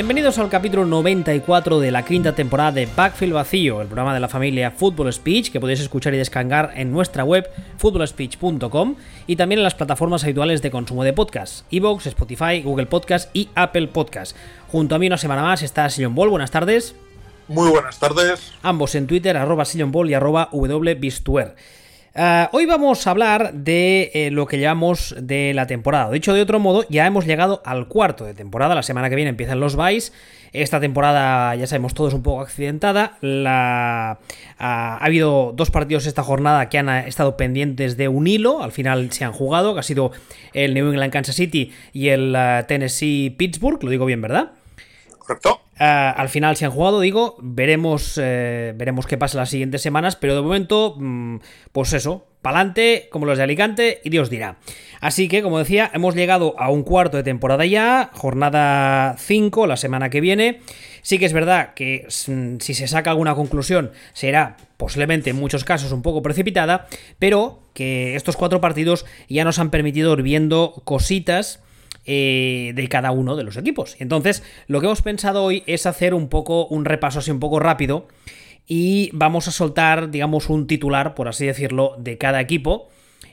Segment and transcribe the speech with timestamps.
[0.00, 4.28] Bienvenidos al capítulo 94 de la quinta temporada de Backfield Vacío, el programa de la
[4.28, 7.46] familia Football Speech que podéis escuchar y descargar en nuestra web
[7.76, 8.94] footballspeech.com
[9.26, 13.50] y también en las plataformas habituales de consumo de podcast, Evox, Spotify, Google Podcast y
[13.54, 14.34] Apple Podcast.
[14.68, 16.94] Junto a mí una semana más está Sillon Ball, buenas tardes.
[17.46, 18.54] Muy buenas tardes.
[18.62, 21.56] Ambos en Twitter, arroba Ball y arroba wbistuer.
[22.12, 26.10] Uh, hoy vamos a hablar de eh, lo que llamamos de la temporada.
[26.10, 28.74] Dicho de otro modo, ya hemos llegado al cuarto de temporada.
[28.74, 30.12] La semana que viene empiezan los buys.
[30.52, 33.16] Esta temporada, ya sabemos, todo es un poco accidentada.
[33.20, 34.24] La, uh,
[34.58, 38.60] ha habido dos partidos esta jornada que han estado pendientes de un hilo.
[38.60, 40.10] Al final se han jugado, que ha sido
[40.52, 42.36] el New England Kansas City y el
[42.66, 43.84] Tennessee Pittsburgh.
[43.84, 44.50] Lo digo bien, ¿verdad?
[45.16, 45.60] Correcto.
[45.80, 50.14] Uh, al final se han jugado, digo, veremos, eh, veremos qué pasa las siguientes semanas,
[50.14, 51.36] pero de momento, mmm,
[51.72, 54.58] pues eso, pa'lante, como los de Alicante, y Dios dirá.
[55.00, 59.78] Así que, como decía, hemos llegado a un cuarto de temporada ya, jornada 5, la
[59.78, 60.60] semana que viene.
[61.00, 65.64] Sí que es verdad que mm, si se saca alguna conclusión será posiblemente en muchos
[65.64, 70.82] casos un poco precipitada, pero que estos cuatro partidos ya nos han permitido ir viendo
[70.84, 71.62] cositas
[72.12, 73.94] eh, de cada uno de los equipos.
[74.00, 77.60] Entonces, lo que hemos pensado hoy es hacer un poco un repaso así un poco
[77.60, 78.08] rápido
[78.66, 82.88] y vamos a soltar, digamos, un titular, por así decirlo, de cada equipo.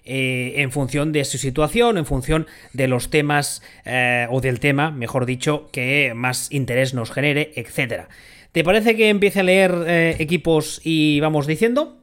[0.06, 4.92] Eh, en función de su situación, en función de los temas eh, o del tema,
[4.92, 8.10] mejor dicho, que más interés nos genere, etcétera.
[8.52, 11.98] ¿Te parece que empiece a leer equipos y vamos diciendo?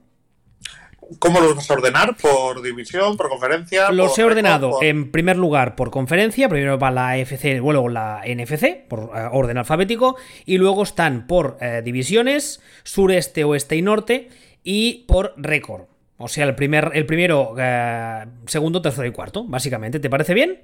[1.19, 2.16] ¿Cómo los vas a ordenar?
[2.16, 3.16] ¿Por división?
[3.16, 3.91] ¿Por conferencia?
[3.91, 4.84] Los por he ordenado por...
[4.84, 9.59] en primer lugar por conferencia, primero va la AFC, luego la NFC, por uh, orden
[9.59, 10.16] alfabético,
[10.47, 14.28] y luego están por uh, divisiones, sureste, oeste y norte,
[14.62, 15.82] y por récord.
[16.16, 20.00] O sea, el, primer, el primero, uh, segundo, tercero y cuarto, básicamente.
[20.00, 20.62] ¿Te parece bien?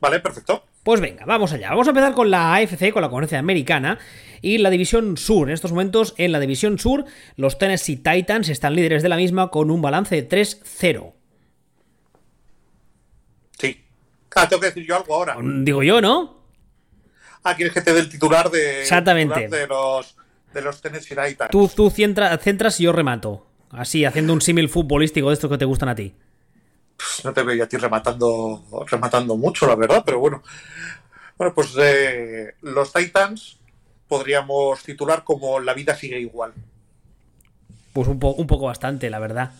[0.00, 0.64] Vale, perfecto.
[0.82, 1.70] Pues venga, vamos allá.
[1.70, 3.98] Vamos a empezar con la AFC, con la conferencia americana
[4.42, 5.48] y la división sur.
[5.48, 7.04] En estos momentos, en la división sur,
[7.36, 11.12] los Tennessee Titans están líderes de la misma con un balance de 3-0.
[13.58, 13.84] Sí.
[14.34, 15.36] Ah, tengo que decir yo algo ahora.
[15.42, 16.40] Digo yo, ¿no?
[17.42, 19.40] Ah, quieres que te dé el titular de, Exactamente.
[19.40, 20.16] titular de los
[20.52, 21.50] de los Tennessee Titans.
[21.50, 23.46] Tú, tú centra, centras y yo remato.
[23.70, 26.14] Así, haciendo un símil futbolístico de estos que te gustan a ti.
[27.24, 30.42] No te veo a ti rematando, rematando mucho, la verdad, pero bueno.
[31.38, 33.59] Bueno, pues eh, los Titans
[34.10, 36.52] podríamos titular como La vida sigue igual.
[37.92, 39.52] Pues un, po un poco bastante, la verdad.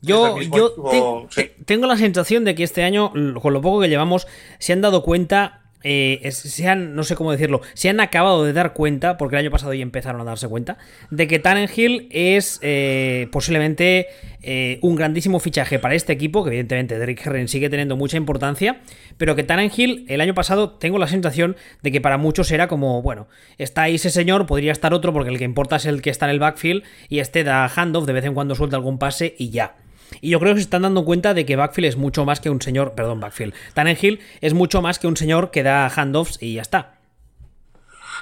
[0.00, 1.50] Yo, yo equipo, te sí.
[1.64, 4.26] tengo la sensación de que este año, con lo poco que llevamos,
[4.58, 5.61] se han dado cuenta.
[5.84, 9.40] Eh, se han, no sé cómo decirlo, se han acabado de dar cuenta, porque el
[9.40, 10.78] año pasado ya empezaron a darse cuenta,
[11.10, 14.06] de que Tannenhill es eh, posiblemente
[14.42, 18.80] eh, un grandísimo fichaje para este equipo, que evidentemente Derrick Henry sigue teniendo mucha importancia,
[19.16, 23.02] pero que Tannenhill el año pasado tengo la sensación de que para muchos era como,
[23.02, 23.28] bueno,
[23.58, 26.26] está ahí ese señor, podría estar otro, porque el que importa es el que está
[26.26, 29.50] en el backfield y este da handoff, de vez en cuando suelta algún pase y
[29.50, 29.76] ya.
[30.20, 32.50] Y yo creo que se están dando cuenta de que Backfield es mucho más que
[32.50, 32.92] un señor.
[32.94, 33.54] Perdón, Backfield.
[33.74, 36.94] Tannenhill es mucho más que un señor que da handoffs y ya está.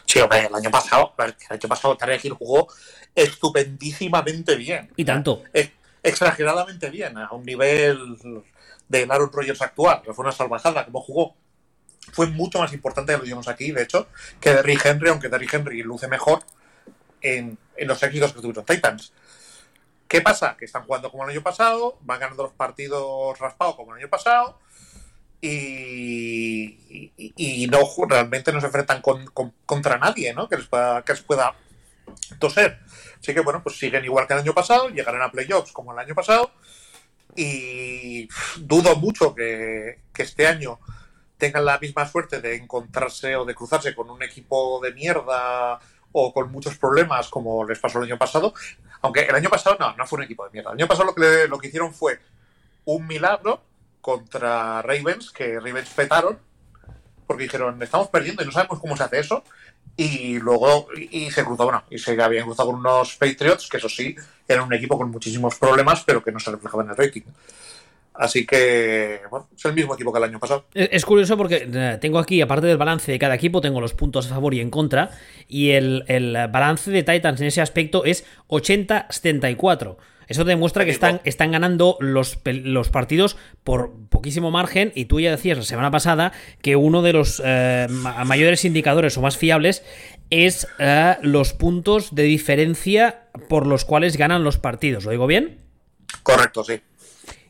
[0.07, 2.69] Sí, hombre, el año pasado, el año pasado Tannenhill jugó
[3.15, 4.91] estupendísimamente bien.
[4.97, 5.43] Y tanto.
[5.53, 5.71] Eh,
[6.03, 8.19] exageradamente bien, a un nivel
[8.89, 11.35] de Aaron Rodgers actual, que fue una salvajada como jugó.
[12.13, 14.09] Fue mucho más importante, lo dijimos aquí, de hecho,
[14.41, 16.41] que Derrick Henry, aunque Derrick Henry luce mejor
[17.21, 19.13] en, en los éxitos que tuvieron Titans.
[20.11, 20.57] ¿Qué pasa?
[20.59, 24.11] Que están jugando como el año pasado, van ganando los partidos raspados como el año
[24.11, 24.59] pasado
[25.41, 26.77] y,
[27.71, 27.79] no
[28.09, 30.49] realmente no se enfrentan con, con, contra nadie, ¿no?
[30.49, 31.55] Que les pueda, que les pueda
[32.41, 32.81] toser.
[33.21, 36.01] Así que bueno, pues siguen igual que el año pasado, llegarán a playoffs como el
[36.01, 36.51] año pasado
[37.37, 38.29] y
[38.59, 40.81] dudo mucho que este año
[41.39, 45.79] tengan la misma suerte de encontrarse o de cruzarse con un equipo de mierda
[46.11, 48.55] o con muchos problemas como les pasó el año pasado.
[49.03, 50.71] Aunque el año pasado no, no fue un equipo de mierda.
[50.71, 52.21] El año pasado lo que, lo que hicieron fue
[52.85, 53.63] un milagro
[54.01, 56.39] contra Ravens, que Ravens petaron,
[57.27, 59.45] porque dijeron, estamos perdiendo y no sabemos cómo se hace eso.
[59.97, 63.89] Y luego, y, se cruzó, bueno, y se habían cruzado con unos Patriots, que eso
[63.89, 64.17] sí,
[64.49, 67.23] eran un equipo con muchísimos problemas, pero que no se reflejaba en el rating.
[68.21, 70.67] Así que, bueno, es el mismo equipo que el año pasado.
[70.75, 74.27] Es curioso porque eh, tengo aquí, aparte del balance de cada equipo, tengo los puntos
[74.27, 75.11] a favor y en contra.
[75.49, 79.97] Y el, el balance de Titans en ese aspecto es 80-74.
[80.29, 84.93] Eso demuestra que están, están ganando los, los, partidos por poquísimo margen.
[84.95, 87.87] Y tú ya decías la semana pasada que uno de los eh,
[88.27, 89.83] mayores indicadores o más fiables
[90.29, 95.07] es eh, los puntos de diferencia por los cuales ganan los partidos.
[95.07, 95.59] ¿Lo digo bien?
[96.23, 96.83] Correcto, sí.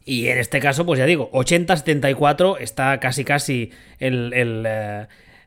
[0.04, 4.66] Y en este caso, pues ya digo, 80-74 está casi casi el, el,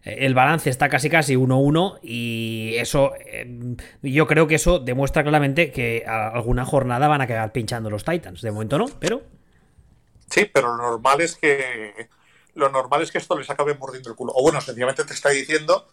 [0.04, 3.48] el balance está casi casi 1-1 y eso eh,
[4.02, 8.42] yo creo que eso demuestra claramente que alguna jornada van a quedar pinchando los Titans.
[8.42, 9.24] De momento no, pero...
[10.30, 12.10] Sí, pero lo normal es que
[12.56, 14.34] lo normal es que esto les acabe mordiendo el culo.
[14.36, 15.88] O bueno, sencillamente te está diciendo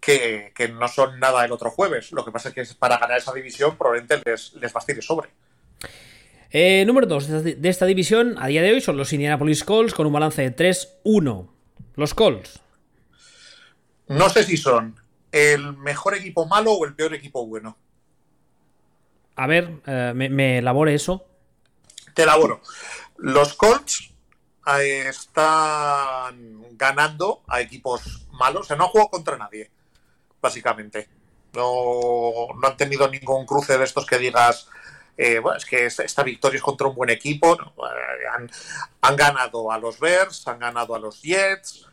[0.00, 2.12] que, no son nada el otro jueves.
[2.12, 5.30] Lo que pasa es que para ganar esa división probablemente les, les bastille sobre.
[6.56, 10.06] Eh, número 2 de esta división a día de hoy son los Indianapolis Colts con
[10.06, 11.48] un balance de 3-1.
[11.96, 12.60] Los Colts.
[14.06, 14.94] No sé si son
[15.32, 17.76] el mejor equipo malo o el peor equipo bueno.
[19.34, 21.26] A ver, eh, me, elabore eso.
[22.14, 22.62] Te elaboro.
[23.16, 24.14] Los Colts
[24.78, 28.60] eh, están ganando a equipos malos.
[28.60, 29.72] O sea, no han jugado contra nadie,
[30.40, 31.08] básicamente.
[31.52, 34.68] No, no han tenido ningún cruce de estos que digas,
[35.16, 37.56] eh, bueno, es que esta, victoria es contra un buen equipo.
[38.32, 38.50] han,
[39.00, 41.86] han, ganado a los Bears, han ganado a los Jets,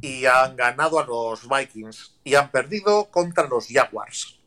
[0.00, 4.38] y han ganado a los Vikings y han perdido contra los Jaguars.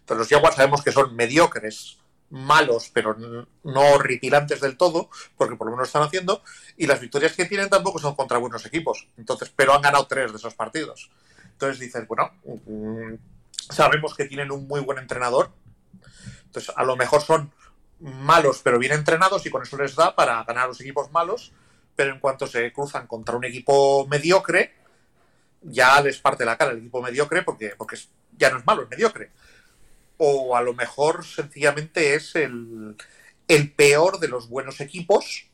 [0.00, 1.98] Entonces los Jaguars sabemos que son mediocres,
[2.30, 6.42] malos, pero no horripilantes del todo, porque por lo menos están haciendo,
[6.76, 9.06] y las victorias que tienen tampoco son contra buenos equipos.
[9.16, 11.10] Entonces, pero han ganado tres de esos partidos.
[11.52, 13.14] Entonces dices, bueno, mm,
[13.70, 15.50] sabemos que tienen un muy buen entrenador.
[16.50, 17.52] Entonces, a lo mejor son
[18.00, 21.52] malos, pero bien entrenados, y con eso les da para ganar a los equipos malos
[22.00, 24.72] pero en cuanto se cruzan contra un equipo mediocre,
[25.60, 27.98] ya les parte la cara el equipo mediocre porque, porque
[28.38, 29.30] ya no es malo, es mediocre.
[30.16, 32.96] O a lo mejor sencillamente es el,
[33.76, 35.50] peor de los buenos equipos,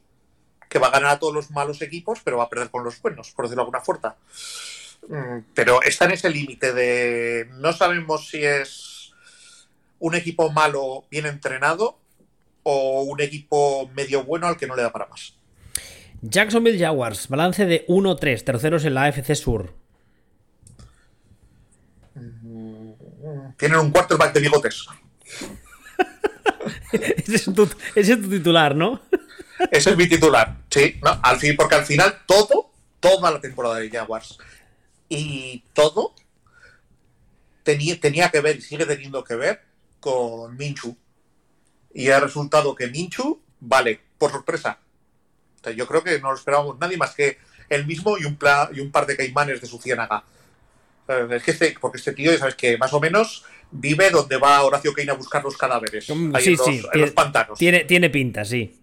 [0.69, 3.03] que va a ganar a todos los malos equipos, pero va a perder con los
[3.03, 4.15] buenos, por decirlo de alguna forma.
[5.09, 8.96] Mm, pero está en ese límite de no sabemos si es
[9.99, 11.99] un equipo malo bien entrenado
[12.63, 15.35] o un equipo medio bueno al que no le da para más.
[16.23, 19.75] Jacksonville Jaguars, balance de 1-3, terceros en la AFC Sur.
[23.57, 24.87] Tienen un quarterback de bigotes.
[26.93, 27.67] ese, es tu,
[28.29, 29.01] titular, ¿no?
[29.71, 30.99] ese es mi titular, sí.
[31.23, 34.39] al fin, porque al final todo, toda la temporada de Jaguars
[35.09, 36.15] y todo
[37.63, 39.63] tenía, tenía que ver y sigue teniendo que ver
[40.07, 40.97] con Minchu.
[41.93, 44.79] Y ha resultado que Minchu, vale, por sorpresa,
[45.75, 47.39] yo creo que no lo esperábamos nadie más que
[47.69, 48.39] él mismo y un,
[48.73, 50.23] y un par de caimanes de su ciénaga.
[51.09, 54.93] Es que este, porque este tío, sabes que más o menos vive donde va Horacio
[54.93, 56.09] Kane a buscar los cadáveres.
[56.09, 57.59] Mm, ahí en, los, los, pantanos.
[57.59, 58.81] Tiene, tiene pinta, sí.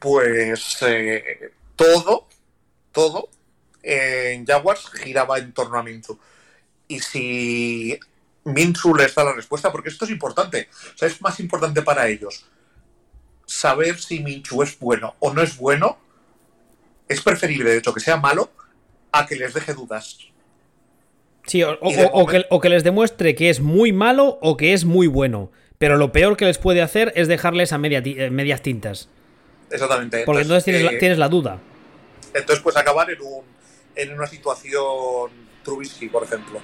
[0.00, 2.26] Pues eh, todo,
[2.90, 3.28] todo
[3.84, 6.18] en Jaguars giraba en torno a Minchu.
[6.88, 8.00] Y si
[8.44, 12.08] Minchu les da la respuesta, porque esto es importante, o sea, es más importante para
[12.08, 12.46] ellos
[13.46, 15.98] saber si Minchu es bueno o no es bueno,
[17.08, 18.50] es preferible, de hecho, que sea malo
[19.12, 20.18] a que les deje dudas.
[21.46, 25.50] Sí, o, que, les demuestre que es muy malo o que es muy bueno.
[25.76, 29.10] Pero lo peor que les puede hacer es dejarles a eh, medias tintas.
[29.70, 30.22] Exactamente.
[30.24, 31.58] Porque entonces, tienes, la, eh, tienes, la, duda.
[32.32, 33.44] Entonces puedes acabar en, un,
[33.94, 35.30] en una situación
[35.62, 36.60] Trubisky, por ejemplo.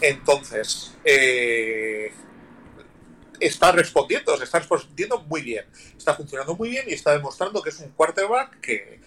[0.00, 2.12] Entonces, eh,
[3.38, 5.64] está respondiendo, se está respondiendo muy bien,
[5.96, 9.00] está funcionando muy bien y está demostrando que es un quarterback que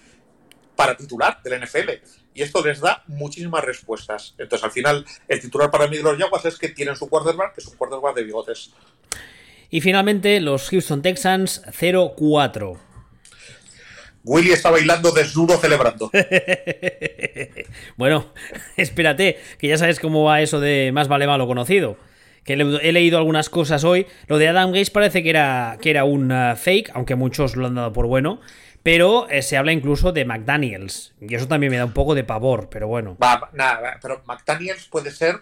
[0.76, 1.92] para titular del NFL.
[2.34, 4.34] Y esto les da muchísimas respuestas.
[4.38, 7.54] Entonces, al final, el titular para mí de los Jaguars es que tienen su quarterback,
[7.54, 8.72] que es un quarterback de bigotes.
[9.70, 12.93] Y finalmente, los Houston Texans 0-4.
[14.24, 16.10] Willy está bailando desnudo celebrando.
[17.98, 18.34] bueno,
[18.78, 21.98] espérate, que ya sabes cómo va eso de más vale malo conocido
[22.44, 24.08] que he leído algunas cosas hoy.
[24.28, 27.68] Lo de Adam Gates parece que era, que era un uh, fake, aunque muchos lo
[27.68, 28.42] han dado por bueno.
[28.84, 31.14] Pero eh, se habla incluso de McDaniels.
[31.22, 33.18] Y eso también me da un poco de pavor, pero bueno.
[33.22, 35.42] Va, nada, pero McDaniels puede ser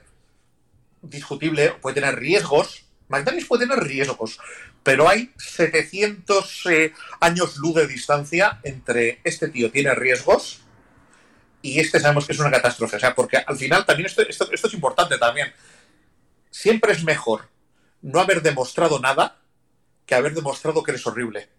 [1.01, 2.85] discutible, puede tener riesgos.
[3.07, 4.39] McDaniels puede tener riesgos,
[4.83, 10.61] pero hay 700 eh, años luz de distancia entre este tío tiene riesgos
[11.61, 12.97] y este sabemos que es una catástrofe.
[12.97, 15.53] O sea, porque al final también esto, esto es importante también
[16.51, 17.49] siempre es mejor
[18.01, 19.37] no haber demostrado nada
[20.05, 21.49] que haber demostrado que eres horrible.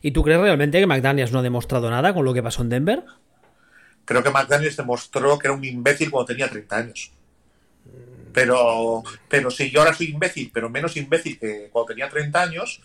[0.00, 2.70] ¿Y tú crees realmente que McDaniels no ha demostrado nada con lo que pasó en
[2.70, 3.04] Denver?
[4.04, 7.12] Creo que McDaniels demostró que era un imbécil cuando tenía 30 años.
[8.36, 12.82] Pero, pero si yo ahora soy imbécil, pero menos imbécil que cuando tenía 30 años,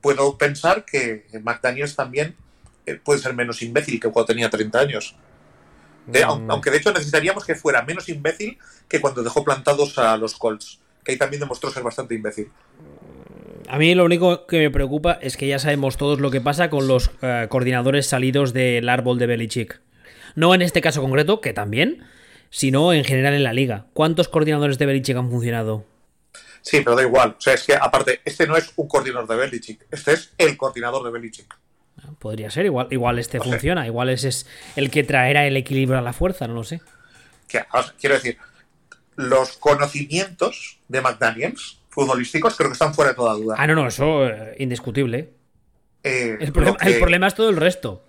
[0.00, 2.36] puedo pensar que McDaniels también
[2.86, 5.16] eh, puede ser menos imbécil que cuando tenía 30 años.
[6.06, 6.48] Mm.
[6.48, 10.78] Aunque de hecho necesitaríamos que fuera menos imbécil que cuando dejó plantados a los Colts,
[11.02, 12.48] que ahí también demostró ser bastante imbécil.
[13.68, 16.70] A mí lo único que me preocupa es que ya sabemos todos lo que pasa
[16.70, 19.80] con los eh, coordinadores salidos del árbol de Belichick.
[20.36, 22.04] No en este caso concreto, que también,
[22.50, 23.86] sino en general en la liga.
[23.92, 25.84] ¿Cuántos coordinadores de Belichick han funcionado?
[26.62, 27.36] Sí, pero da igual.
[27.38, 30.56] O sea, es que aparte, este no es un coordinador de Belichick, este es el
[30.56, 31.56] coordinador de Belichick.
[32.02, 35.98] Ah, podría ser, igual, igual este funciona, igual ese es el que traerá el equilibrio
[35.98, 36.80] a la fuerza, no lo sé.
[38.00, 38.38] quiero decir,
[39.14, 43.54] los conocimientos de McDaniels futbolísticos creo que están fuera de toda duda.
[43.58, 45.30] Ah, no, no, eso eh, indiscutible.
[46.02, 48.04] Eh, el, problema, es todo el resto.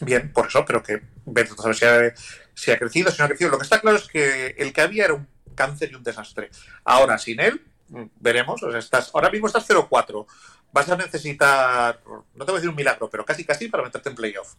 [0.00, 2.14] Bien, por eso, pero que ver
[2.58, 3.50] si ha, crecido, si no ha crecido.
[3.50, 6.50] Lo que está claro es que el que había era un cáncer y un desastre.
[6.84, 8.60] Ahora, sin él, mm, veremos.
[8.74, 10.26] estás, ahora mismo estás 0-4.
[10.72, 14.08] Vas a necesitar, no te voy a decir un milagro, pero casi casi para meterte
[14.08, 14.54] en playoff.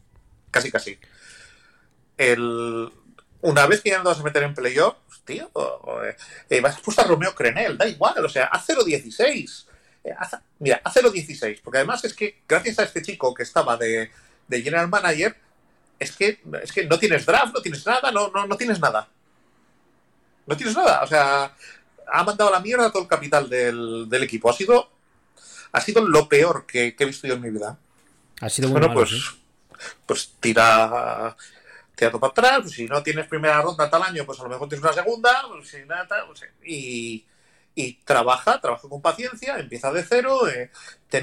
[0.50, 0.98] Casi casi.
[2.18, 2.90] El,
[3.42, 5.52] una vez que ya no vas a meter en playoff, tío,
[6.50, 9.66] eh, vas a a Romeo Crenel, da igual, o sea, a 0-16.
[10.06, 10.16] Eh,
[10.60, 14.10] mira, a 0-16, porque además es que gracias a este chico que estaba de,
[14.48, 15.36] de general manager,
[16.00, 19.08] es que, es que no tienes draft, no tienes nada, no, no, no tienes nada.
[20.48, 21.04] No tienes nada.
[21.04, 21.54] O sea,
[22.12, 24.50] ha mandado a la mierda todo el capital del, equipo.
[24.50, 24.90] Ha sido,
[25.72, 27.78] ha sido lo peor que, he visto yo en mi vida.
[28.42, 29.12] Ha sido muy bueno, pues,
[30.06, 31.36] pues tira,
[31.96, 32.60] tira todo para atrás.
[32.62, 35.44] Pues si no tienes primera ronda tal año, pues a lo mejor tienes una segunda.
[35.50, 35.76] Pues,
[36.28, 37.26] pues, y,
[37.76, 40.70] y trabaja, trabaja con paciencia, empieza de cero, eh,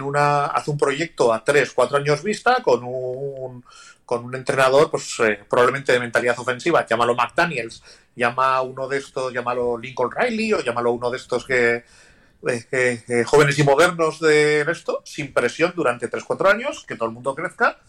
[0.01, 3.65] una, hace un proyecto a tres, cuatro años vista con un,
[4.07, 7.83] con un entrenador pues eh, probablemente de mentalidad ofensiva, llámalo McDaniels,
[8.15, 11.85] llama a uno de estos, llámalo Lincoln Riley o llámalo uno de estos que,
[12.47, 17.35] eh, jóvenes y modernos de esto, sin presión durante 3-4 años, que todo el mundo
[17.35, 17.81] crezca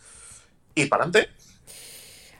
[0.73, 1.29] y para adelante.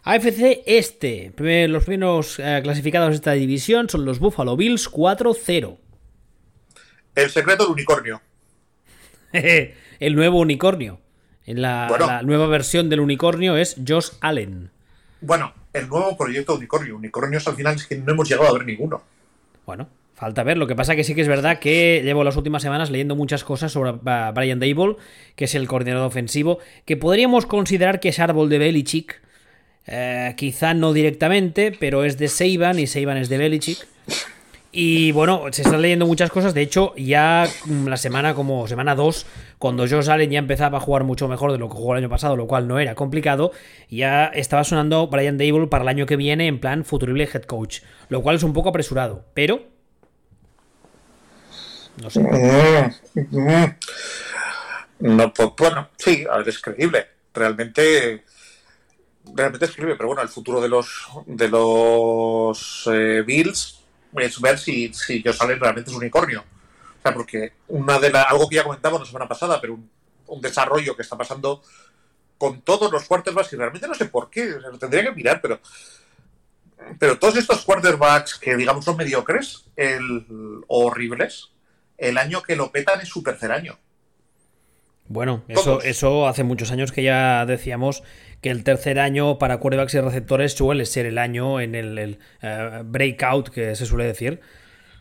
[0.03, 1.33] AFC Este,
[1.67, 5.77] los primeros eh, clasificados de esta división son los Buffalo Bills 4-0.
[7.13, 8.21] El secreto del unicornio.
[9.33, 10.99] el nuevo unicornio.
[11.47, 14.69] En la, nueva versión del unicornio es Josh Allen.
[15.21, 16.97] Bueno, el nuevo proyecto unicornio.
[16.97, 19.01] Unicornios al final es que no hemos llegado a ver ninguno.
[19.65, 20.57] Bueno, falta ver.
[20.57, 23.45] Lo que pasa que sí que es verdad que llevo las últimas semanas leyendo muchas
[23.45, 24.97] cosas sobre Brian Dable,
[25.37, 29.21] que es el coordinador ofensivo, que podríamos considerar que es árbol de Belichick.
[29.87, 33.87] Eh, quizá no directamente, pero es de Seiban y Seiban es de Belichick.
[34.71, 36.53] Y bueno, se están leyendo muchas cosas.
[36.53, 39.25] De hecho, ya mm, la semana como semana 2,
[39.57, 42.09] cuando Josh Allen ya empezaba a jugar mucho mejor de lo que jugó el año
[42.09, 43.51] pasado, lo cual no era complicado,
[43.89, 47.79] ya estaba sonando Brian Dable para el año que viene en plan futurible head coach.
[48.09, 49.61] Lo cual es un poco apresurado, pero...
[52.01, 52.19] No sé.
[52.19, 53.75] Mm, mm.
[54.99, 57.07] No, bueno, sí, a ver, es creíble.
[57.33, 58.23] Realmente
[59.33, 63.77] realmente es creíble, pero bueno, el futuro de los de los eh, Bills
[64.15, 66.41] es ver si, si salen realmente es unicornio.
[66.41, 69.79] O sea, porque una de algo que ya comentamos la semana pasada, pero
[70.27, 71.61] un, desarrollo que está pasando
[72.37, 75.59] con todos los quarterbacks, y realmente no sé por qué, lo tendría que mirar, pero
[76.99, 80.25] pero todos estos quarterbacks que digamos son mediocres el,
[80.67, 81.49] o horribles,
[81.97, 83.77] el año que lo petan es su tercer año.
[85.09, 88.03] Bueno, eso, eso hace muchos años que ya decíamos
[88.41, 92.81] que el tercer año para quarterbacks y receptores suele ser el año en el, eh,
[92.85, 94.41] breakout que se suele decir.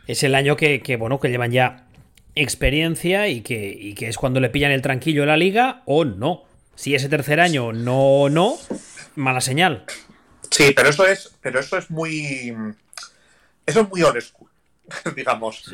[0.07, 1.87] Es el año que, bueno, que llevan ya
[2.35, 6.45] experiencia y que, que es cuando le pillan el tranquillo a la liga o no.
[6.77, 8.57] Si ese tercer año no, no,
[9.17, 9.85] mala señal.
[10.51, 12.55] Sí, pero eso es, pero eso es muy,
[13.67, 14.51] eso es muy old school,
[15.17, 15.65] digamos.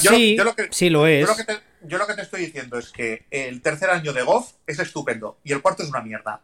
[0.00, 1.22] sí, lo que, sí lo es.
[1.22, 1.69] yo lo que te
[2.18, 5.88] estoy diciendo es que el tercer año de Goff es estupendo y el cuarto es
[5.88, 6.40] una mierda.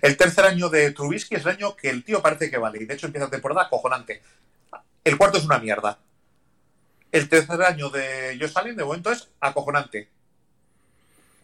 [0.00, 2.82] El tercer año de Trubisky es el año que el tío parece que vale.
[2.82, 4.22] Y de hecho empieza la temporada acojonante.
[5.04, 5.98] El cuarto es una mierda.
[7.12, 10.08] El tercer año de Josh Allen de momento es acojonante.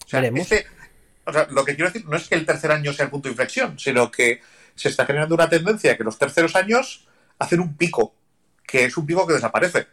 [0.04, 0.66] O sea, este,
[1.50, 3.78] lo que quiero decir no es que el tercer año sea el punto de inflexión,
[3.78, 4.40] sino que
[4.74, 7.06] se está generando una tendencia que los terceros años
[7.38, 8.14] hacen un pico,
[8.66, 9.86] que es un pico que desaparece.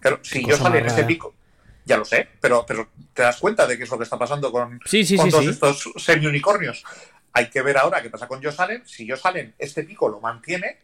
[0.00, 1.34] Claro, si Josh Allen ese pico,
[1.84, 4.52] ya lo sé, pero, pero te das cuenta de qué es lo que está pasando
[4.52, 6.84] con, todos estos semi-unicornios.
[7.32, 8.82] Hay que ver ahora qué pasa con Josh Allen.
[8.86, 10.78] Si Josh Allen este pico lo mantiene,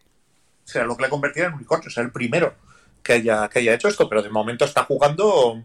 [0.65, 2.55] será lo que le convertirá en unicornio, será el primero
[3.03, 5.65] que haya, que haya hecho esto, pero de momento está jugando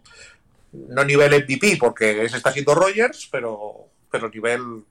[0.72, 4.84] no nivel MVP, porque ese está siendo Rogers, pero, pero nivel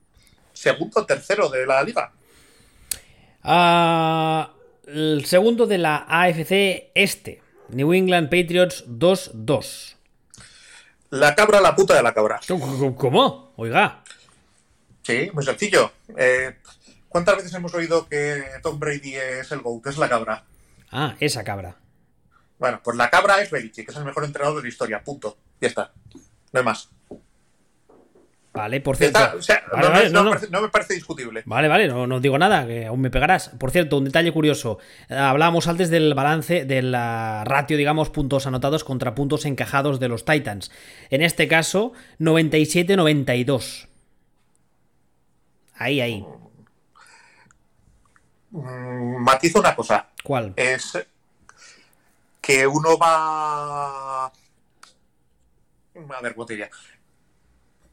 [0.53, 2.11] segundo, tercero de la liga.
[3.43, 4.53] Ah,
[4.87, 9.95] el segundo de la AFC Este, New England Patriots 2-2.
[11.13, 12.39] La cabra, la puta de la cabra.
[12.97, 13.53] ¿Cómo?
[13.57, 14.03] Oiga.
[15.03, 15.91] Sí, muy sencillo.
[16.17, 16.57] Eh,
[17.07, 19.85] ¿Cuántas veces hemos oído que Tom Brady es el GOAT?
[19.85, 20.43] Es la cabra.
[20.91, 21.75] Ah, esa cabra.
[22.57, 25.03] Bueno, pues la cabra es Belichick, que es el mejor entrenador de la historia.
[25.03, 25.37] Punto.
[25.61, 25.91] Ya está.
[26.51, 26.89] No hay más.
[28.53, 29.17] Vale, por cierto.
[29.19, 30.29] Está- o sea, Vale, no, vale, no- no, no no.
[30.29, 31.41] me parece, no me parece discutible.
[31.45, 33.49] Vale, vale, no, no digo nada, que aún me pegarás.
[33.49, 34.77] Por cierto, un detalle curioso.
[35.09, 40.23] Hablábamos antes del balance, de la ratio, digamos, puntos anotados contra puntos encajados de los
[40.23, 40.69] Titans.
[41.09, 43.87] En este caso, 97-92.
[45.75, 46.23] Ahí, ahí.
[48.51, 50.09] Mm, matizo una cosa.
[50.23, 50.53] ¿Cuál?
[50.55, 50.93] Es
[52.39, 54.25] que uno va.
[54.25, 54.31] A
[56.21, 56.69] ver, ¿cómo te diría?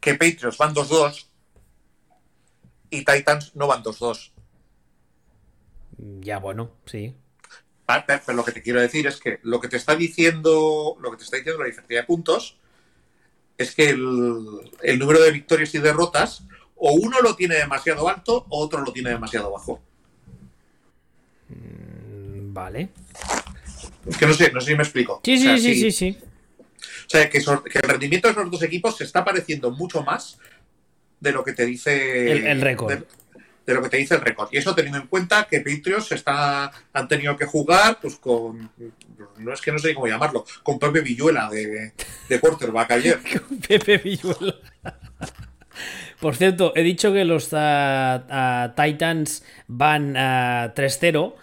[0.01, 1.27] Que Patriots van 2-2
[2.91, 4.33] y Titans no van 2-2.
[6.21, 7.15] Ya, bueno, sí.
[7.87, 11.17] Pero lo que te quiero decir es que lo que te está diciendo, lo que
[11.19, 12.57] te está diciendo la diferencia de puntos
[13.59, 16.45] es que el, el número de victorias y derrotas
[16.77, 19.81] o uno lo tiene demasiado alto o otro lo tiene demasiado bajo.
[21.49, 22.89] Mm, Vale.
[24.07, 25.21] Es que no sé, no sé si me explico.
[25.25, 26.19] Sí, O sí, sea, sí, si- sí, sí.
[27.11, 30.39] O sea, que, el rendimiento de esos dos equipos se está pareciendo mucho más
[31.19, 32.93] de lo que te dice El- el récord.
[32.93, 33.03] De,
[33.67, 34.49] de lo que te dice el récord.
[34.53, 38.71] Y eso teniendo en cuenta que Patriots está, han tenido que jugar pues con.
[39.39, 41.93] No es que no sé cómo llamarlo, con Pepe Villuela de,
[42.29, 43.19] de quarterback ayer.
[43.69, 44.55] Pepe Villuela.
[46.21, 47.47] Por cierto, he dicho que los
[48.77, 51.35] Titans van a 3-0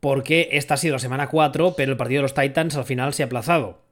[0.00, 3.14] porque esta ha sido la semana 4, pero el partido de los Titans al final
[3.14, 3.86] se ha aplazado.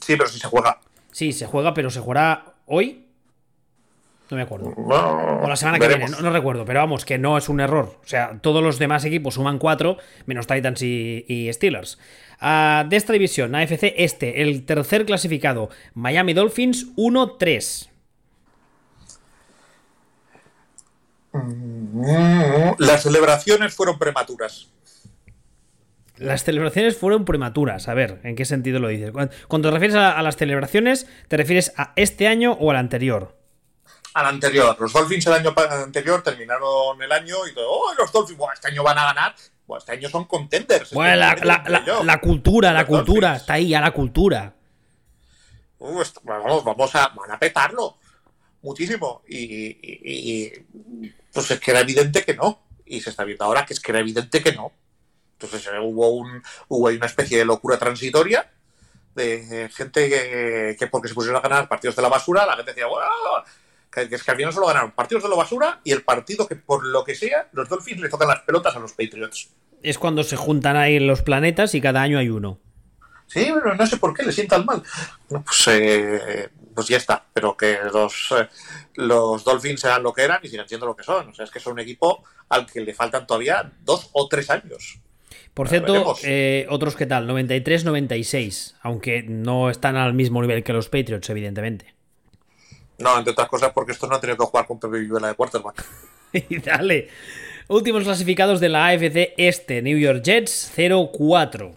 [0.00, 0.78] Sí, pero si se juega.
[1.12, 3.06] Sí, se juega, pero se jugará hoy.
[4.30, 4.72] No me acuerdo.
[4.76, 6.10] Bueno, O la semana que veremos.
[6.10, 7.96] viene, no, no recuerdo, pero vamos, que no es un error.
[8.04, 11.98] O sea, todos los demás equipos suman 4, menos Titans y, y Steelers.
[12.38, 17.88] Ah, de esta división, AFC Este, el tercer clasificado, Miami Dolphins 1-3.
[21.32, 24.68] Mm, Las celebraciones fueron prematuras.
[26.20, 27.88] Las celebraciones fueron prematuras.
[27.88, 29.10] A ver, ¿en qué sentido lo dices?
[29.48, 33.36] Cuando te refieres a, a las celebraciones, ¿te refieres a este año o al anterior?
[34.14, 34.76] Al anterior.
[34.80, 37.68] Los Dolphins el año anterior terminaron el año y todo.
[37.70, 38.38] ¡Oh, los Dolphins!
[38.54, 39.34] Este año van a ganar.
[39.66, 40.92] Buah, este año son contenders.
[40.92, 43.40] Bueno, la, Este la- año la- cultura, la Los cultura, Dolphins.
[43.42, 44.54] está ahí ya la cultura.
[45.78, 47.96] Uh, vamos, vamos a, van a petarlo
[48.62, 49.22] muchísimo.
[49.28, 52.60] Y, y- y- pues es que era evidente que no.
[52.84, 54.72] Y se está viendo ahora que es que era evidente que no.
[55.40, 58.50] Entonces eh, hubo, un, hubo una especie de locura transitoria
[59.14, 62.72] de gente que, que porque se pusieron a ganar partidos de la basura, la gente
[62.72, 63.06] decía, "Bueno",
[63.90, 66.46] que, que es que al final solo ganaron partidos de la basura y el partido
[66.46, 69.50] que por lo que sea, los Dolphins le tocan las pelotas a los Patriots.
[69.82, 72.58] Es cuando se juntan ahí los planetas y cada año hay uno.
[73.26, 74.82] Sí, pero no sé por qué le sientan mal.
[75.28, 77.24] No, pues, eh, pues ya está.
[77.32, 78.48] Pero que los, eh,
[78.94, 81.28] los Dolphins sean lo que eran y sigan siendo lo que son.
[81.28, 84.50] O sea, es que son un equipo al que le faltan todavía dos o tres
[84.50, 84.98] años.
[85.54, 90.88] Por cierto, eh, otros que tal, 93-96, aunque no están al mismo nivel que los
[90.88, 91.94] Patriots, evidentemente.
[92.98, 95.34] No, entre otras cosas porque estos no han tenido que jugar con Pepe Villuela de
[95.34, 95.84] quarterback.
[96.32, 97.08] Y dale.
[97.66, 101.72] Últimos clasificados de la AFC Este, New York Jets 0-4.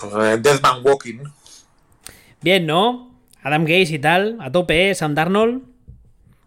[0.00, 1.18] Pues, eh, Deathman Walking.
[2.40, 3.14] Bien, ¿no?
[3.42, 4.94] Adam Gaze y tal, a tope, ¿eh?
[4.94, 5.62] Sam Darnold.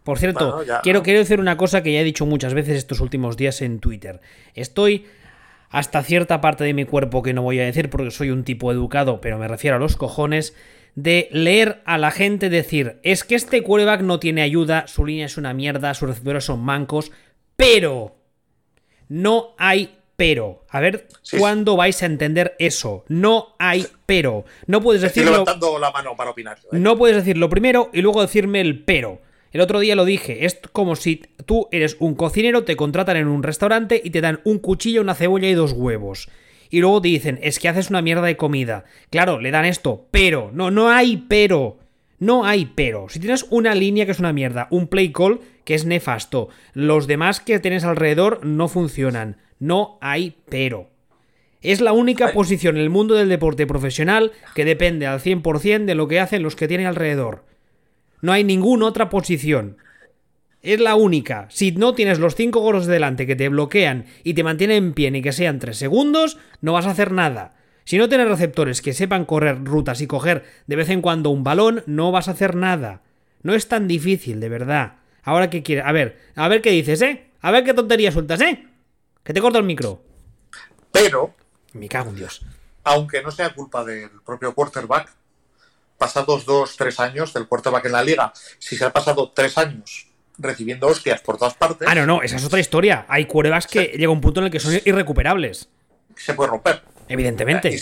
[0.03, 0.81] Por cierto, Bueno, ya.
[0.81, 3.79] quiero, quiero decir una cosa que ya he dicho muchas veces estos últimos días en
[3.79, 4.19] Twitter.
[4.53, 5.05] Estoy
[5.69, 8.71] hasta cierta parte de mi cuerpo que no voy a decir porque soy un tipo
[8.71, 10.55] educado, pero me refiero a los cojones,
[10.95, 15.25] de leer a la gente decir, es que este quarterback no tiene ayuda, su línea
[15.25, 17.11] es una mierda, sus receptores son mancos,
[17.55, 18.15] pero...
[19.09, 20.63] No hay pero.
[20.69, 23.03] A ver, Sí, ¿cuándo vais a entender eso?
[23.09, 24.45] No hay pero.
[24.67, 25.39] No puedes Estoy decirlo...
[25.39, 26.57] levantando la mano para opinar.
[26.71, 26.79] ¿eh?
[26.79, 29.21] No puedes decir lo primero y luego decirme el pero.
[29.53, 33.27] El otro día lo dije, es como si tú eres un cocinero, te contratan en
[33.27, 36.27] un restaurante y te dan un cuchillo, una cebolla y dos huevos.
[36.71, 38.85] Y luego te dicen, es que haces una mierda de comida.
[39.11, 40.49] Claro, le dan esto, pero.
[40.51, 41.77] No, no hay pero.
[42.17, 43.09] No hay pero.
[43.09, 47.05] Si tienes una línea que es una mierda, un play call que es nefasto, los
[47.05, 49.37] demás que tienes alrededor no funcionan.
[49.59, 50.89] No hay pero.
[51.61, 55.95] Es la única posición en el mundo del deporte profesional que depende al 100% de
[55.95, 57.43] lo que hacen los que tienen alrededor.
[58.23, 59.77] No hay ninguna otra posición.
[60.61, 61.47] Es la única.
[61.49, 64.93] Si no tienes los cinco gorros de delante que te bloquean y te mantienen en
[64.93, 67.57] pie ni que sean 3 segundos, no vas a hacer nada.
[67.83, 71.43] Si no tienes receptores que sepan correr rutas y coger de vez en cuando un
[71.43, 73.01] balón, no vas a hacer nada.
[73.41, 74.93] No es tan difícil, de verdad.
[75.23, 75.83] Ahora qué quieres.
[75.85, 77.25] A ver, a ver qué dices, ¿eh?
[77.41, 78.65] A ver qué tontería sueltas, ¿eh?
[79.21, 80.01] Que te corto el micro.
[80.93, 81.33] Pero,
[81.73, 82.41] Me cago en Dios.
[82.85, 85.13] aunque no sea culpa del propio quarterback,
[86.03, 90.07] pasados dos, tres años del quarterback en la liga, si se ha pasado tres años
[90.37, 93.05] recibiendo hostias por todas partes, Ah, no, no, esa es otra historia.
[93.07, 95.69] Hay cuervas que llega un punto en el que son irrecuperables.
[96.17, 96.81] se puede romper.
[97.07, 97.69] Evidentemente.
[97.73, 97.79] Y,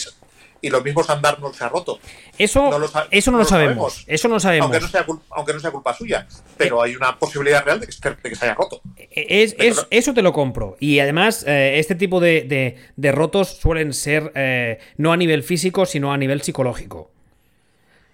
[0.67, 1.99] y lo mismo Sandarnold se ha roto.
[2.37, 4.03] Eso no lo, eso no lo, sabemos.
[4.05, 4.65] Eso no sabemos.
[4.65, 6.27] Aunque no, sea culpa, aunque no sea culpa suya.
[6.57, 7.91] Pero hay una posibilidad real de que,
[8.35, 8.81] se haya roto.
[9.09, 9.55] Es,
[9.89, 10.77] eso te lo compro.
[10.79, 15.87] Y además, eh, este tipo de, de, rotos suelen ser eh, no a nivel físico,
[15.87, 17.10] sino a nivel psicológico.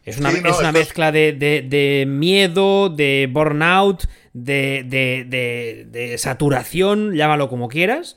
[0.08, 7.68] Es una, es una mezcla de, de, miedo, de burnout, de, de, saturación, llámalo como
[7.68, 8.16] quieras.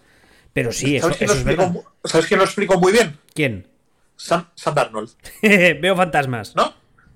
[0.52, 1.74] Pero sí, eso, es verdad.
[2.04, 3.18] ¿Sabes quién lo explico muy bien?
[3.34, 3.66] ¿Quién?
[4.14, 5.10] Sam, Darnold.
[5.42, 6.54] Veo fantasmas.
[6.54, 6.72] ¿No?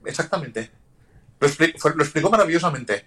[0.06, 0.72] Exactamente.
[1.38, 3.04] Lo, explicó maravillosamente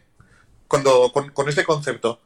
[0.69, 2.21] cuando, con, con, este concepto.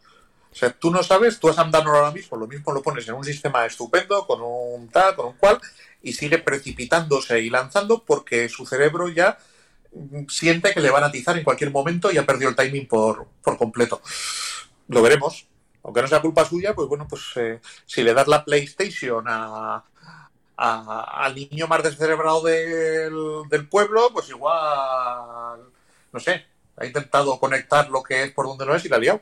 [0.52, 3.08] O sea, tú no sabes, tú a Sam Darnold ahora mismo, lo mismo lo pones
[3.08, 5.60] en un sistema estupendo, con un tal, con un cual,
[6.02, 9.38] y sigue precipitándose y lanzando porque su cerebro ya
[10.30, 13.28] siente que le van a atizar en cualquier momento y ha perdido el timing por,
[13.44, 14.02] por completo.
[14.88, 15.48] Lo veremos.
[15.84, 19.84] Aunque no sea culpa suya, pues bueno, pues eh, si le das la PlayStation a,
[20.56, 25.60] al niño más descerebrado del, del, pueblo, pues igual,
[26.14, 26.46] no sé,
[26.78, 29.22] ha intentado conectar lo que es por donde no es y la ha liado.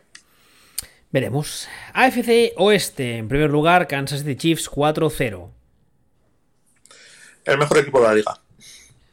[1.11, 1.69] Veremos.
[1.93, 5.49] AFC Oeste, en primer lugar, Kansas City Chiefs 4-0.
[7.49, 8.39] El mejor equipo de la liga.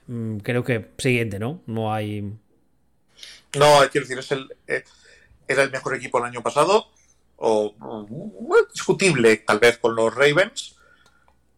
[0.07, 1.62] Mm, creo que siguiente, ¿no?
[1.66, 2.22] No hay.
[2.22, 4.85] No, quiero decir, es el, eh,
[5.49, 6.88] era el mejor equipo el año pasado,
[7.37, 7.75] o
[8.72, 10.77] discutible tal vez con los Ravens,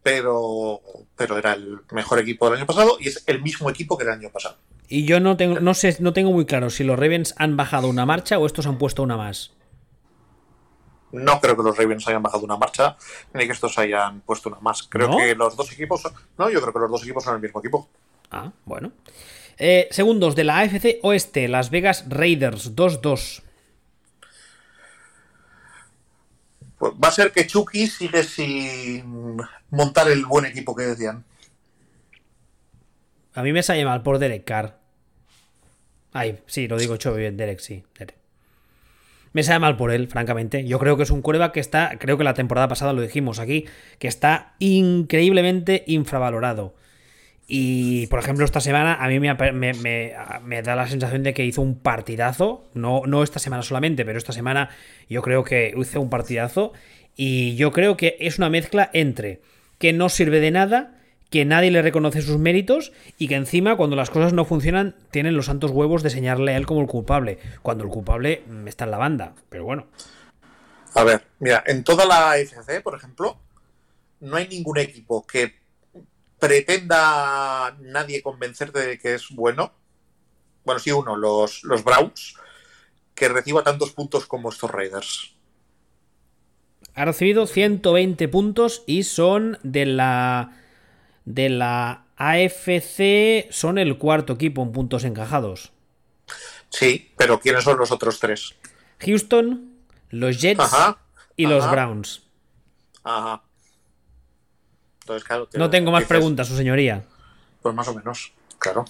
[0.01, 0.81] pero,
[1.15, 4.11] pero era el mejor equipo del año pasado y es el mismo equipo que el
[4.11, 4.57] año pasado.
[4.87, 7.87] Y yo no tengo, no sé, no tengo muy claro si los Ravens han bajado
[7.87, 9.51] una marcha o estos han puesto una más.
[11.11, 12.95] No creo que los Ravens hayan bajado una marcha,
[13.33, 14.83] ni que estos hayan puesto una más.
[14.83, 16.03] Creo que los dos equipos.
[16.37, 17.89] No, yo creo que los dos equipos son el mismo equipo.
[18.31, 18.91] Ah, bueno.
[19.57, 23.41] Eh, segundos de la AFC Oeste, Las Vegas Raiders 2-2.
[26.77, 29.37] Pues va a ser que Chucky sigue sin
[29.69, 31.25] montar el buen equipo que decían.
[33.33, 34.79] A mí me sale mal por Derek Carr.
[36.13, 37.83] Ay, sí, lo digo yo bien, Derek, sí.
[39.33, 40.65] Me sale mal por él, francamente.
[40.65, 43.39] Yo creo que es un cueva que está, creo que la temporada pasada lo dijimos
[43.39, 43.65] aquí,
[43.99, 46.75] que está increíblemente infravalorado.
[47.51, 51.79] Y, por ejemplo, esta semana a mí me, da la sensación de que hizo un
[51.79, 52.69] partidazo.
[52.75, 54.69] No, no esta semana solamente, pero esta semana
[55.09, 56.73] yo creo que hizo un partidazo.
[57.15, 59.41] Y yo creo que es una mezcla entre
[59.79, 60.98] que no sirve de nada,
[61.29, 65.35] que nadie le reconoce sus méritos y que encima cuando las cosas no funcionan tienen
[65.35, 68.91] los santos huevos de señalarle a él como el culpable, cuando el culpable está en
[68.91, 69.35] la banda.
[69.49, 69.87] Pero bueno.
[70.95, 73.37] A ver, mira, en toda la AFC, por ejemplo,
[74.21, 75.53] no hay ningún equipo que
[76.39, 79.73] pretenda nadie convencerte de que es bueno,
[80.65, 82.35] bueno, sí uno, los, los Browns,
[83.13, 85.35] que reciba tantos puntos como estos Raiders.
[86.95, 90.59] Ha recibido 120 puntos y son de la
[91.29, 95.71] de la AFC son el cuarto equipo en puntos encajados.
[96.69, 98.55] Sí, pero ¿quiénes son los otros tres?
[98.99, 99.77] Houston,
[100.09, 100.75] los Jets
[101.35, 102.23] y los Browns.
[103.03, 103.41] Ajá
[105.53, 107.03] no tengo más preguntas, su señoría.
[107.61, 108.85] Pues más o menos, claro.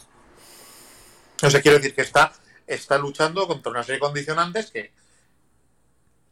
[1.41, 2.33] No sé, quiero decir que está,
[2.67, 4.91] está luchando contra una serie de condicionantes que,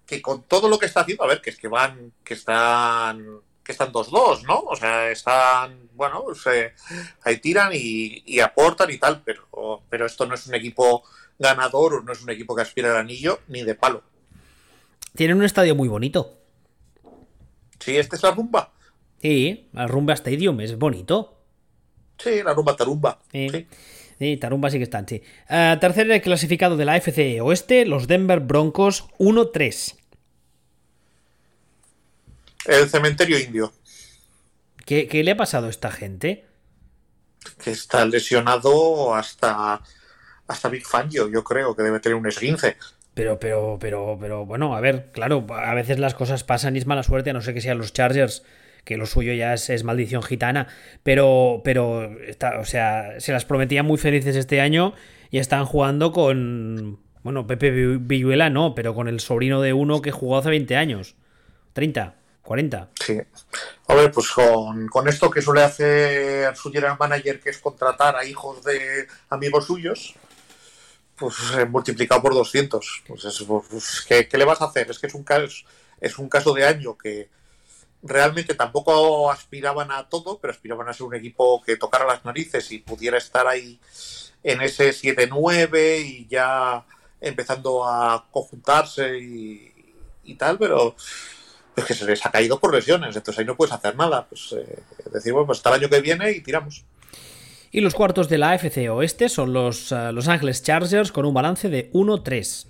[0.05, 3.41] que con todo lo que está haciendo, a ver, que es que van, que están,
[3.67, 4.61] que están 2-2, ¿no?
[4.61, 6.71] O sea, están, bueno, se,
[7.23, 11.03] ahí tiran y, aportan y tal, pero, pero esto no es un equipo
[11.37, 14.03] ganador, no es un equipo que aspira al anillo, ni de palo.
[15.15, 16.37] Tienen un estadio muy bonito.
[17.77, 18.71] Sí, este es la rumba.
[19.21, 21.41] Sí, la Rumba Stadium es bonito.
[22.17, 23.19] Sí, la Rumba Tarumba.
[23.33, 23.67] Sí.
[24.17, 24.37] sí.
[24.37, 25.21] Tarumba sí que están, sí.
[25.49, 29.96] Uh, tercer clasificado de la FC Oeste, los Denver Broncos 1-3.
[32.65, 33.73] El cementerio indio.
[34.85, 36.45] ¿Qué, le ha pasado a esta gente?
[37.63, 39.81] Que está lesionado hasta,
[40.47, 42.77] hasta Big Fangio, yo creo, que debe tener un esguince.
[43.13, 46.85] Pero, pero, pero, pero, bueno, a ver, claro, a veces las cosas pasan y es
[46.85, 48.43] mala suerte, a no ser que sean los Chargers
[48.87, 50.67] que lo suyo ya es, maldición gitana,
[51.03, 54.93] pero, pero está, o sea, se las prometían muy felices este año
[55.29, 60.11] y están jugando con, bueno, Pepe Villuela no, pero con el sobrino de uno que
[60.11, 61.15] jugó hace 20 años,
[61.73, 62.15] 30.
[62.47, 62.89] 40.
[63.05, 63.21] Sí.
[63.87, 68.63] Ver, pues con, esto que suele hacer su general manager, que es contratar a hijos
[68.63, 70.15] de amigos suyos,
[71.15, 73.03] pues eh, multiplicado por 200.
[73.07, 74.89] Pues, pues ¿qué, ¿qué, le vas a hacer?
[74.89, 75.65] Es que es un caso,
[75.99, 77.29] es un caso de año que,
[78.03, 82.71] realmente tampoco aspiraban a todo, pero aspiraban a ser un equipo que tocara las narices
[82.71, 83.79] y pudiera estar ahí
[84.43, 86.85] en ese 7-9 y ya
[87.19, 90.95] empezando a conjuntarse y, tal, pero
[91.77, 94.25] pues que se les ha caído por lesiones, entonces ahí no puedes hacer nada.
[94.27, 94.79] Pues eh,
[95.13, 96.83] decir, bueno, pues hasta el año que viene y tiramos.
[97.71, 101.35] Y los cuartos de la AFC Oeste son los uh, Los Ángeles Chargers con un
[101.35, 102.65] balance de 1-3.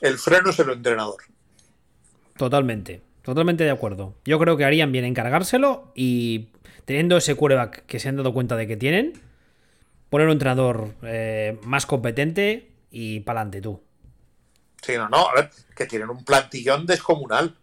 [0.00, 1.16] El freno es el entrenador.
[2.38, 4.14] Totalmente, totalmente de acuerdo.
[4.24, 6.48] Yo creo que harían bien encargárselo y
[6.86, 9.12] teniendo ese quarterback que se han dado cuenta de que tienen,
[10.08, 13.82] poner un entrenador eh, más competente y pa'lante tú.
[14.82, 17.56] Sí, no, no, a ver, que tienen un plantillón descomunal.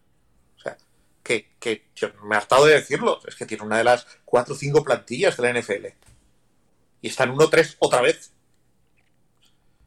[0.57, 0.77] O sea,
[1.21, 4.55] que, que yo me he hartado de decirlo, es que tiene una de las cuatro
[4.55, 5.87] o cinco plantillas de la NFL.
[7.01, 8.31] Y están 1-3 otra vez.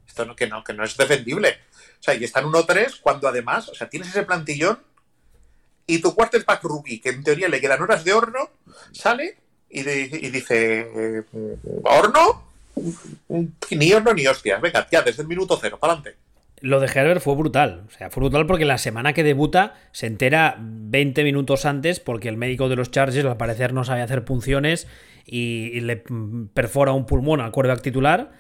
[0.06, 1.58] Esto no, que, no, que no es defendible.
[2.00, 4.78] O sea, y están 1-3 cuando además, o sea, tienes ese plantillón
[5.86, 8.50] y tu quarterback rookie, que en teoría le quedan horas de horno,
[8.92, 11.24] sale y, de, y dice,
[11.84, 12.44] ¿horno?
[13.70, 14.60] Ni horno ni hostias.
[14.60, 16.21] Venga, ya, desde el minuto cero, para adelante.
[16.62, 17.82] Lo de Herbert fue brutal.
[17.86, 22.28] O sea, fue brutal porque la semana que debuta se entera 20 minutos antes porque
[22.28, 24.86] el médico de los Chargers al parecer no sabe hacer punciones
[25.26, 26.02] y, y le
[26.54, 28.32] perfora un pulmón al quarterback titular.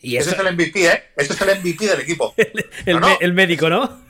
[0.00, 1.02] Y Ese eso, es el MVP, ¿eh?
[1.16, 2.34] Ese es el MVP del equipo.
[2.86, 3.08] el, No, no.
[3.08, 4.02] me- el médico, ¿no?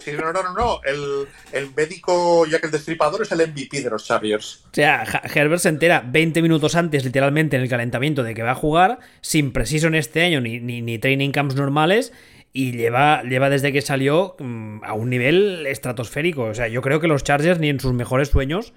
[0.00, 0.80] Sí, no, no, no, no.
[0.84, 4.64] El, el médico, ya que el destripador, es el MVP de los Chargers.
[4.66, 5.02] O sea,
[5.34, 8.98] Herbert se entera 20 minutos antes, literalmente, en el calentamiento de que va a jugar,
[9.22, 12.12] sin precision este año ni, ni, ni training camps normales,
[12.52, 16.44] y lleva, lleva desde que salió mm, a un nivel estratosférico.
[16.44, 18.72] O sea, yo creo que los Chargers ni en sus mejores sueños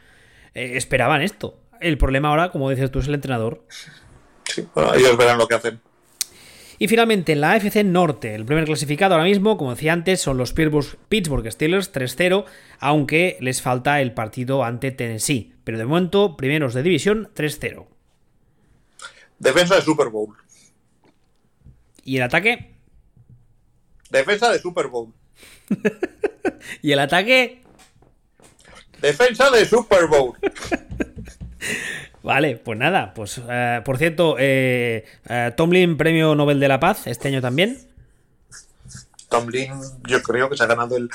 [0.54, 1.60] eh, esperaban esto.
[1.80, 3.66] El problema ahora, como dices tú, es el entrenador.
[4.44, 5.80] Sí, bueno, ellos verán lo que hacen.
[6.78, 10.38] Y finalmente, en la AFC Norte, el primer clasificado ahora mismo, como decía antes, son
[10.38, 12.46] los Pittsburgh Pittsburgh Steelers 3-0,
[12.80, 15.54] aunque les falta el partido ante Tennessee.
[15.64, 17.86] Pero de momento, primeros de división 3-0.
[19.38, 20.36] Defensa de Super Bowl.
[22.04, 22.71] ¿Y el ataque?
[24.12, 25.12] Defensa de Super Bowl.
[26.82, 27.64] ¿Y el ataque?
[29.02, 30.34] Defensa de Super Bowl.
[32.24, 37.08] Vale, pues nada, pues eh, por cierto, eh, eh, Tomlin Premio Nobel de la Paz
[37.08, 37.80] este año también.
[39.30, 39.72] Tomlin,
[40.08, 41.10] yo creo que se ha ganado el.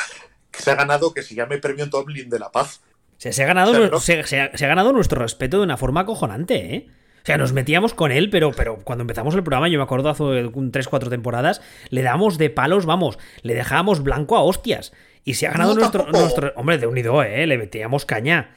[0.51, 2.81] Que se ha ganado que se llame Premio Tomlin de la Paz.
[3.19, 5.59] Se ha ganado, O sea, nu- no- se, se ha, se ha ganado nuestro respeto
[5.59, 6.89] de una forma acojonante, ¿eh?
[7.27, 10.11] O sea, nos metíamos con él, pero, pero cuando empezamos el programa, yo me acuerdo
[10.11, 11.61] hace 3-4 temporadas,
[11.91, 14.93] le damos de palos, vamos, le dejábamos blanco a hostias.
[15.25, 15.81] Y se ha ganado No,
[16.13, 16.53] nuestro.
[16.55, 17.45] Hombre, de unido, ¿eh?
[17.49, 18.51] Le metíamos caña.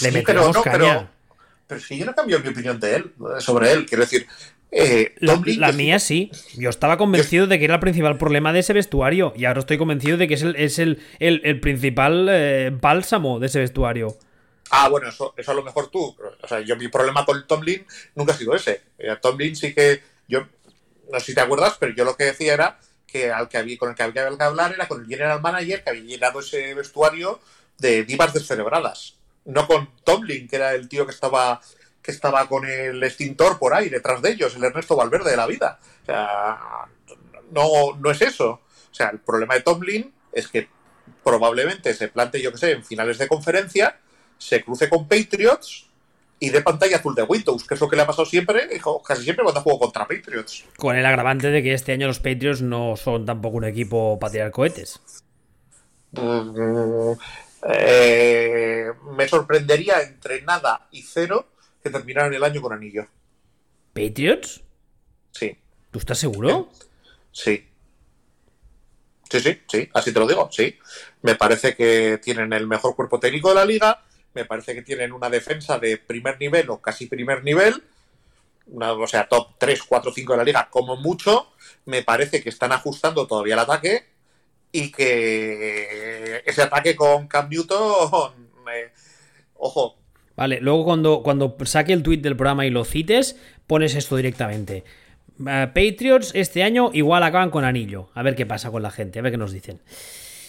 [0.00, 0.78] Le metíamos pero no, caña.
[0.78, 1.08] pero.
[1.66, 3.84] Pero si yo no cambio mi opinión de él, sobre él.
[3.84, 4.26] Quiero decir,
[4.72, 6.30] eh, La, mía sí.
[6.56, 9.34] Yo estaba convencido de que era el principal problema de ese vestuario.
[9.36, 13.38] Y ahora estoy convencido de que es el, es el, el- el principal eh, bálsamo
[13.38, 14.16] de ese vestuario.
[14.70, 16.16] Ah, bueno, eso, eso a lo mejor tú.
[16.42, 18.82] O sea, yo mi problema con Tomlin nunca ha sido ese.
[18.98, 20.02] Eh, Tomlin sí que.
[20.26, 20.46] Yo
[21.10, 23.78] no sé si te acuerdas, pero yo lo que decía era que al que había,
[23.78, 26.74] con el que había que hablar era con el general manager que había llenado ese
[26.74, 27.40] vestuario
[27.78, 29.14] de divas descerebradas.
[29.46, 31.60] No con Tomlin, que era el tío que estaba
[32.02, 35.46] que estaba con el extintor por ahí detrás de ellos, el Ernesto Valverde de la
[35.46, 35.78] vida.
[36.02, 36.58] O sea,
[37.50, 38.62] no, no es eso.
[38.90, 40.68] O sea, el problema de Tomlin es que
[41.22, 43.98] probablemente se plante, yo que sé, en finales de conferencia,
[44.38, 45.86] se cruce con Patriots
[46.40, 49.02] y de pantalla azul de Windows, que es lo que le ha pasado siempre, hijo,
[49.02, 50.64] casi siempre cuando juego contra Patriots.
[50.76, 54.32] Con el agravante de que este año los Patriots no son tampoco un equipo para
[54.32, 55.00] tirar cohetes.
[56.12, 57.12] Mm,
[57.68, 61.48] eh, me sorprendería entre nada y cero
[61.82, 63.06] que terminaran el año con anillo.
[63.92, 64.62] ¿Patriots?
[65.32, 65.56] Sí,
[65.90, 66.70] ¿Tú estás seguro?
[67.32, 67.64] sí.
[69.30, 70.78] Sí, sí, sí, así te lo digo, sí.
[71.20, 74.02] Me parece que tienen el mejor cuerpo técnico de la liga,
[74.38, 77.82] me parece que tienen una defensa de primer nivel o casi primer nivel,
[78.68, 81.52] una, o sea, top 3, 4, 5 de la liga, como mucho.
[81.86, 84.06] Me parece que están ajustando todavía el ataque
[84.70, 88.92] y que ese ataque con Cam Newton, eh,
[89.54, 89.96] ojo,
[90.36, 93.34] Vale, luego cuando, cuando saque el tweet del programa y lo cites,
[93.66, 94.84] pones esto directamente.
[95.44, 98.10] Eh, Patriots este año igual acaban con anillo.
[98.14, 99.80] A ver qué pasa con la gente, a ver qué nos dicen.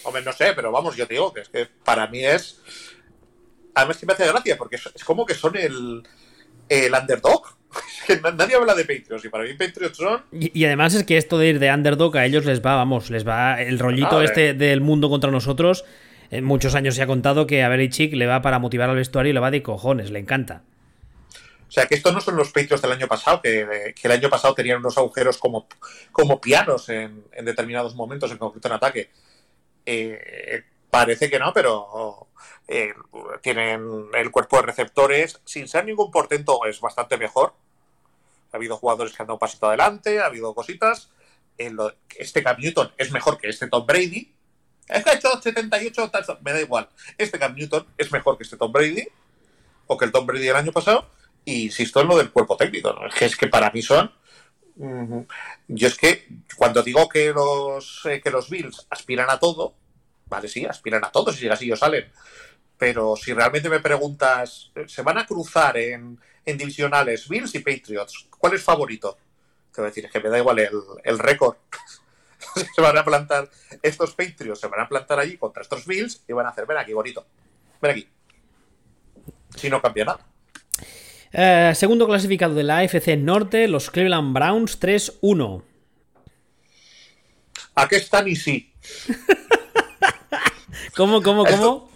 [0.04, 2.62] Hombre, no sé, pero vamos, yo te digo que es que para mí es.
[3.75, 6.03] Además que me hace gracia, porque es, es como que son el,
[6.67, 7.43] el underdog.
[8.38, 10.23] Nadie habla de Patriots, y para mí Patriots son.
[10.32, 13.10] Y, y además es que esto de ir de underdog a ellos les va, vamos,
[13.10, 15.86] les va el rollito este del mundo contra nosotros.
[16.32, 19.32] En muchos años se ha contado que a Belichick le va para motivar al vestuario
[19.32, 20.63] y le va de cojones, le encanta.
[21.67, 24.29] O sea, que estos no son los Patriots del año pasado, que, que el año
[24.29, 25.67] pasado tenían unos agujeros como,
[26.12, 29.10] como pianos en, en determinados momentos, en concreto en ataque.
[29.86, 32.27] Eh, parece que no, pero
[32.71, 32.93] eh,
[33.41, 37.55] tienen el cuerpo de receptores, sin ser ningún portento, es bastante mejor.
[38.53, 41.10] Ha habido jugadores que han dado un pasito adelante, ha habido cositas.
[42.15, 44.36] Este Cam Newton es mejor que este Tom Brady,
[44.88, 46.41] Es que ha hecho 78 touchdowns.
[46.43, 46.88] Me da igual.
[47.17, 49.08] Este Cam Newton es mejor que este Tom Brady
[49.88, 51.10] o que el Tom Brady del año pasado.
[51.45, 52.95] Y insisto en lo del cuerpo técnico.
[53.19, 54.13] Es, que, para mí son.
[55.67, 59.73] Yo es que cuando digo que los, eh, que los Bills aspiran a todo,
[60.27, 62.12] vale, sí, aspiran a todo, si así ellos salen.
[62.80, 67.60] Pero si realmente me preguntas, eh, ¿se van a cruzar en, en divisionales Bills y
[67.60, 68.30] Patriots?
[68.39, 69.18] ¿Cuál es favorito?
[69.74, 70.72] Te voy a decir, es que me da igual el,
[71.04, 71.58] el récord.
[72.76, 73.50] se van a plantar
[73.82, 76.78] estos Patriots, se van a plantar allí contra estos Bills y van a hacer, ven
[76.78, 77.28] aquí, bonito.
[77.82, 78.10] Ven aquí.
[79.58, 80.26] Si no cambia nada.
[81.34, 85.63] Eh, segundo clasificado de la AFC Norte, los Cleveland Browns 3-1.
[87.76, 88.74] ¿A qué están y sí?
[90.96, 91.88] ¿Cómo, cómo, cómo?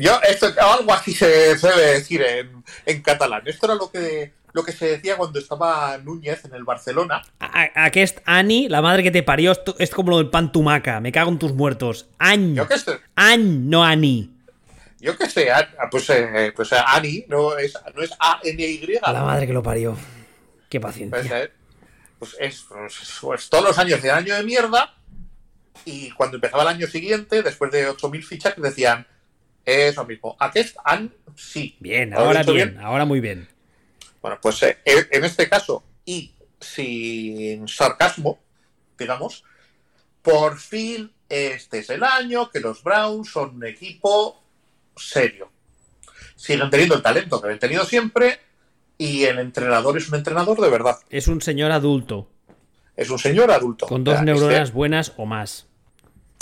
[0.00, 3.42] Yo, esto, algo así se, se debe decir en, en catalán.
[3.46, 7.22] Esto era lo que, lo que se decía cuando estaba Núñez en el Barcelona.
[7.40, 10.52] A- a- Aquest Ani, la madre que te parió, esto es como lo del pan
[10.52, 11.00] tumaca.
[11.00, 12.08] Me cago en tus muertos.
[12.18, 12.54] Any.
[12.54, 14.32] Yo qué sé, Any, no Ani.
[15.00, 18.98] yo qué sé, An- pues, eh, pues eh, Ani no es, no es A-N-Y.
[19.02, 19.96] A la madre que lo parió.
[20.68, 21.42] Qué Pues, paciencia.
[21.44, 21.52] eh,
[22.18, 24.94] pues es pues, pues todos los años de año de mierda.
[25.84, 29.06] Y cuando empezaba el año siguiente, después de 8.000 fichajes, decían
[29.68, 30.36] eso mismo.
[30.40, 31.76] Aquest an sí.
[31.80, 33.48] Bien, ¿Lo he ahora bien, ahora muy bien.
[34.22, 38.38] Bueno, pues eh, en este caso, y sin sarcasmo,
[38.98, 39.44] digamos,
[40.22, 44.42] por fin este es el año que los Browns son un equipo
[44.96, 45.50] serio.
[46.34, 48.40] Siguen teniendo el talento que han tenido siempre
[48.96, 50.96] y el entrenador es un entrenador de verdad.
[51.10, 52.28] Es un señor adulto,
[52.96, 53.86] Es un señor adulto.
[53.86, 55.66] con dos O sea, neuronas este- buenas o más.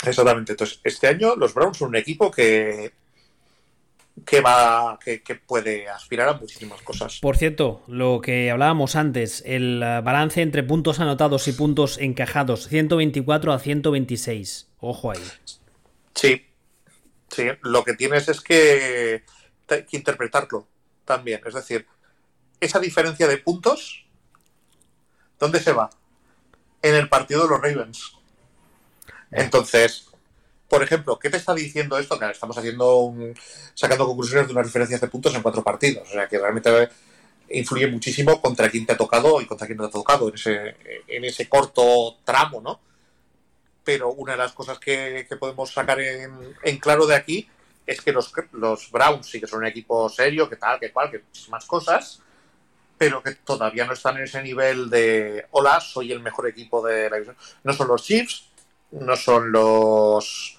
[0.05, 0.53] exactamente.
[0.53, 2.93] Entonces, este año los Browns son un equipo que
[4.25, 7.19] que va que, que puede aspirar a muchísimas cosas.
[7.19, 12.67] Por cierto, lo que hablábamos antes, el eh, balance entre puntos anotados y puntos encajados,
[12.67, 14.69] 124 a 126.
[14.79, 15.23] Ojo ahí.
[16.13, 16.45] Sí,
[17.29, 17.47] sí.
[17.61, 19.23] Lo que tienes es que,
[19.67, 20.67] que interpretarlo
[21.05, 21.41] también.
[21.45, 21.87] Es decir,
[22.59, 24.05] esa diferencia de puntos,
[25.39, 25.89] ¿dónde se va?
[26.81, 28.13] En el partido de los Ravens.
[29.31, 30.06] Entonces,
[30.69, 32.19] por ejemplo, ¿qué te está diciendo esto?
[32.19, 33.33] Que estamos haciendo un-
[33.73, 36.07] sacando conclusiones de unas diferencias de puntos en cuatro partidos.
[36.09, 36.89] O sea, que realmente
[37.49, 40.35] influye muchísimo contra quién te ha tocado y contra quién no te ha tocado en
[40.35, 40.75] ese,
[41.07, 42.79] en ese corto tramo, ¿no?
[43.83, 47.47] Pero una de las cosas que, que podemos sacar en, en claro de aquí
[47.85, 51.09] es que los, los Browns sí que son un equipo serio, que tal, que cual,
[51.09, 52.21] que muchísimas cosas,
[52.97, 57.09] pero que todavía no están en ese nivel de hola, soy el mejor equipo de
[57.09, 57.37] la división.
[57.63, 58.49] No son los Chiefs,
[58.91, 60.56] no son los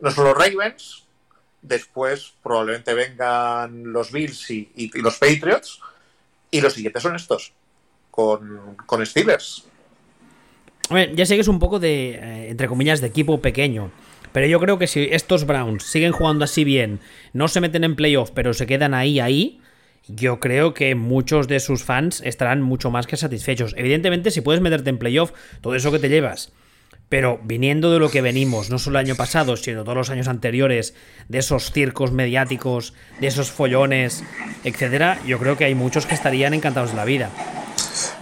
[0.00, 1.04] no son los Ravens,
[1.62, 5.80] después probablemente vengan los Bills y, los Patriots,
[6.50, 7.52] y los siguientes son estos,
[8.10, 9.64] con, con Steelers.
[10.88, 13.90] Hombre, ya sé que es un poco de, eh, entre comillas, de equipo pequeño.
[14.32, 17.00] Pero yo creo que si estos Browns siguen jugando así bien,
[17.32, 19.60] no se meten en playoff, pero se quedan ahí, ahí,
[20.08, 23.74] yo creo que muchos de sus fans estarán mucho más que satisfechos.
[23.76, 26.52] Evidentemente, si puedes meterte en playoff, todo eso que te llevas.
[27.08, 30.26] Pero viniendo de lo que venimos, no solo el año pasado, sino todos los años
[30.26, 30.94] anteriores,
[31.28, 34.24] de esos circos mediáticos, de esos follones,
[34.64, 37.30] etcétera, yo creo que hay muchos que estarían encantados de la vida.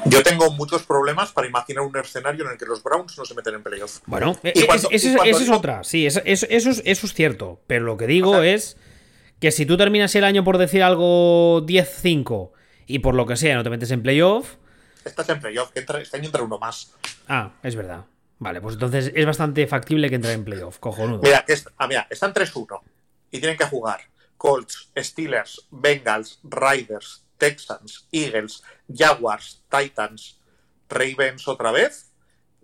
[0.05, 3.35] Yo tengo muchos problemas para imaginar un escenario en el que los Browns no se
[3.35, 4.01] meten en playoff.
[4.07, 6.47] Bueno, Y e- cuando- es- esa es- cuando esa es digo- otra, sí, eso, eso-
[6.51, 7.63] eso es, eso es cierto.
[7.67, 8.77] Pero lo que digo O sea- es
[9.41, 12.53] que si tú terminas el año por decir algo 10-5
[12.87, 14.57] y por lo que sea no te metes en playoff,
[15.07, 16.93] Estás en playoff, que entra, este año entra uno más.
[17.29, 18.05] ah, es verdad.
[18.39, 21.21] Vale, pues entonces es bastante factible que entre en playoff, cojonudo.
[21.23, 22.83] Mira, es- ah, mira, están 3-1
[23.31, 24.01] y tienen que jugar
[24.37, 30.41] Colts, Steelers, Bengals, Riders, Texans, Eagles, Jaguars, Titans,
[30.89, 32.11] Ravens otra vez,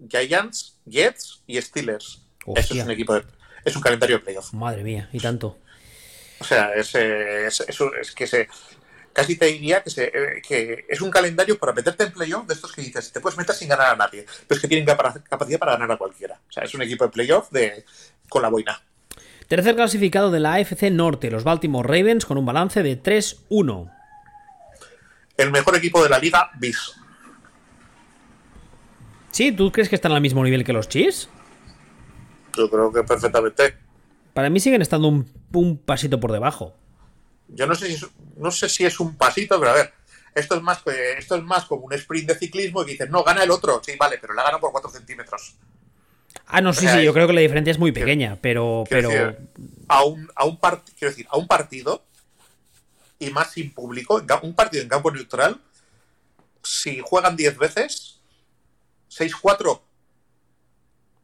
[0.08, 2.22] Giants, Jets y Steelers.
[2.56, 3.24] Eso es un equipo de,
[3.64, 4.52] es un calendario de playoff.
[4.52, 5.58] Madre mía, y tanto.
[6.40, 8.48] O sea, es, es, es- es que se
[9.12, 12.54] casi te diría que, se, eh, que es un calendario para meterte en playoff de
[12.54, 15.22] estos que dices, te puedes meter sin ganar a nadie, pero es que tienen capa-
[15.28, 16.40] capacidad para ganar a cualquiera.
[16.48, 17.84] O sea, es un equipo de playoff de,
[18.28, 18.80] con la boina.
[19.48, 23.92] Tercer clasificado de la AFC Norte, los Baltimore Ravens, con un balance de 3-1.
[25.36, 26.92] El mejor equipo de la liga, bis.
[29.32, 29.52] ¿Sí?
[29.52, 31.28] ¿Tú crees que están al mismo nivel que los Chiefs?
[32.56, 33.76] Yo creo que perfectamente.
[34.34, 36.74] Para mí siguen estando un, un pasito por debajo.
[37.52, 39.92] Yo no sé si es, no sé si es un pasito, pero a ver,
[40.34, 40.80] esto es más
[41.18, 43.80] esto es más como un sprint de ciclismo y que dices, no, gana el otro.
[43.84, 45.54] Sí, vale, pero la gana por 4 centímetros.
[46.46, 48.84] Ah, no, sí, sea, sí, yo creo que la diferencia es muy pequeña, pero...
[48.88, 49.26] Quiero pero...
[49.26, 49.48] decir,
[49.88, 52.04] a un, a un part- quiero decir, a un partido
[53.18, 55.60] y más sin público, un partido en campo neutral,
[56.62, 58.20] si juegan 10 veces,
[59.10, 59.80] 6-4,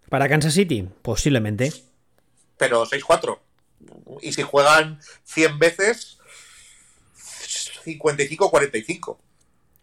[0.08, 1.72] Para Kansas City, posiblemente.
[2.56, 3.38] pero 6-4.
[4.22, 6.15] Y si juegan 100 veces,
[7.86, 9.16] 55-45.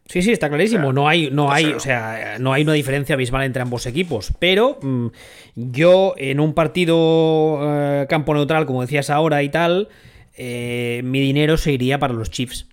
[0.06, 0.91] Sí, sí, está clarísimo.
[0.91, 4.34] no hay, no hay, o sea, no hay una diferencia abismal entre ambos equipos.
[4.38, 5.08] Pero mm,
[5.56, 9.89] yo en un partido eh, campo neutral, como decías ahora y tal,
[10.36, 12.68] eh, mi dinero se iría para los Chiefs.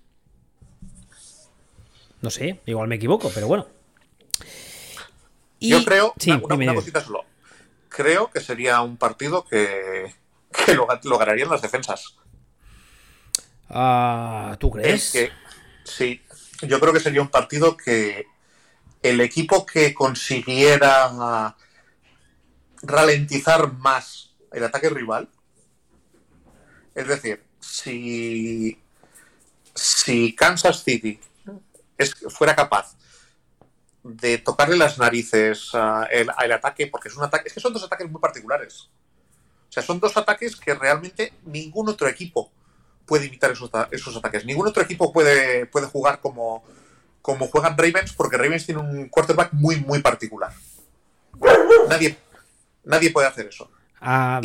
[2.20, 3.66] No sé, igual me equivoco, pero bueno.
[5.60, 6.14] yo creo,
[6.48, 7.24] una, cosita solo.
[7.88, 10.12] Creo que sería un partido que,
[10.74, 12.16] lo, ganarían las defensas.
[13.70, 15.30] Ah, ¿Tú crees?
[15.84, 16.20] sí,
[16.62, 18.26] yo creo que sería un partido que
[19.00, 21.54] el equipo que consiguiera
[22.82, 25.28] ralentizar más el ataque rival,
[26.94, 28.76] es decir, si,
[29.74, 31.20] si Kansas City
[31.96, 32.96] es, fuera capaz
[34.02, 38.10] de tocarle las narices al ataque, porque es un ataque, es que son dos ataques
[38.10, 38.88] muy particulares.
[39.68, 42.50] O sea, son dos ataques que realmente ningún otro equipo
[43.10, 44.44] puede imitar esos, esos ataques.
[44.44, 46.62] Ningún otro equipo puede, puede jugar como,
[47.20, 50.52] como juegan Ravens, porque Ravens tiene un quarterback muy, muy particular.
[51.88, 52.16] Nadie,
[52.84, 53.68] nadie puede hacer eso.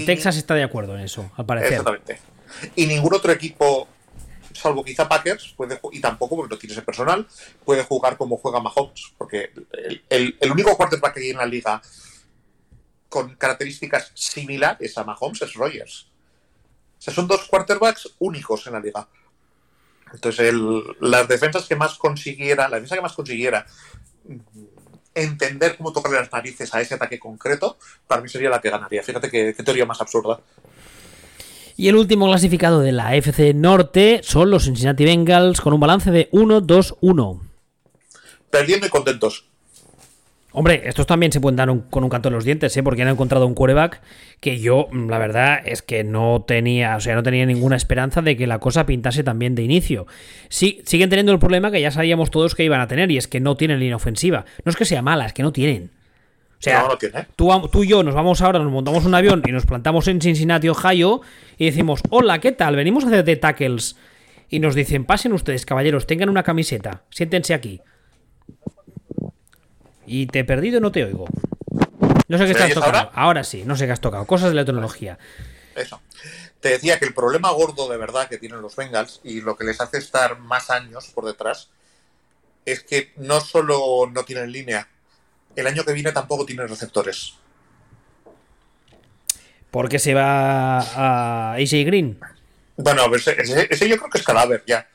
[0.03, 1.73] Texas está de acuerdo en eso, al parecer.
[1.73, 2.19] Exactamente.
[2.75, 3.87] Y ningún otro equipo,
[4.51, 7.27] salvo quizá Packers, puede, y tampoco porque no tiene ese personal,
[7.63, 9.13] puede jugar como juega Mahomes.
[9.15, 9.51] Porque
[10.09, 11.79] el, el único quarterback que hay en la liga
[13.09, 16.07] con características similares a Mahomes es Rogers.
[17.05, 19.07] Sea, son dos quarterbacks únicos en la liga.
[20.11, 20.51] Entonces,
[21.01, 23.63] las defensas que más consiguiera, la defensa que más consiguiera
[25.13, 27.77] entender cómo tocarle las narices a ese ataque concreto,
[28.07, 29.03] para mí sería la que ganaría.
[29.03, 30.39] Fíjate qué, teoría más absurda.
[31.77, 36.09] Y el último clasificado de la FC Norte son los Cincinnati Bengals con un balance
[36.09, 37.39] de 1-2-1.
[38.49, 39.45] Perdiendo y contentos.
[40.57, 42.81] Hombre, estos también se pueden dar con un canto en los dientes, ¿eh?
[42.81, 44.01] porque han encontrado un quarterback
[44.39, 48.21] que yo, mm, la verdad, es que no tenía, o sea, no tenía ninguna esperanza
[48.21, 50.07] de que la cosa pintase también de inicio.
[50.47, 53.27] Sí, siguen teniendo el problema que ya sabíamos todos que iban a tener, y es
[53.27, 54.45] que no tienen línea ofensiva.
[54.63, 55.91] No es que sea mala, es que no tienen.
[56.57, 56.87] O sea,
[57.35, 60.21] tú, tú, y yo nos vamos ahora, nos montamos un avión y nos plantamos en
[60.21, 61.19] Cincinnati, Ohio,
[61.57, 62.77] y decimos, hola, ¿qué tal?
[62.77, 63.97] Venimos a hacer de tackles.
[64.49, 67.81] Y nos dicen, pasen ustedes, caballeros, tengan una camiseta, siéntense aquí.
[70.05, 71.25] Y te he perdido, no te oigo.
[72.27, 73.11] No sé qué estás tocando.
[73.13, 73.43] Ahora?
[73.43, 74.25] sí, no sé qué has tocado.
[74.25, 75.17] Cosas de la tecnología.
[75.75, 76.01] Eso.
[76.59, 79.65] Te decía que el problema gordo de verdad que tienen los Bengals y lo que
[79.65, 81.69] les hace estar más años por detrás
[82.65, 84.87] es que no solo no tienen línea,
[85.55, 87.35] el año que viene tampoco tienen receptores.
[89.69, 92.19] ¿Por qué se va a AJ Green?
[92.77, 93.35] Bueno, ese,
[93.69, 94.87] ese, yo creo que es cadáver ya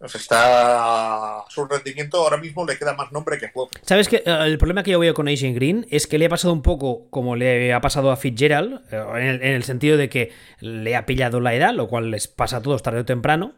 [0.00, 1.44] está.
[1.48, 3.70] Su rendimiento ahora mismo le queda más nombre que juego.
[3.82, 6.28] ¿Sabes que eh, El problema que yo veo con Asian Green es que le ha
[6.28, 10.32] pasado un poco como le ha pasado a Fitzgerald, eh, en el, sentido de que
[10.60, 13.52] le ha pillado la edad, lo cual les pasa a todos tarde o temprano.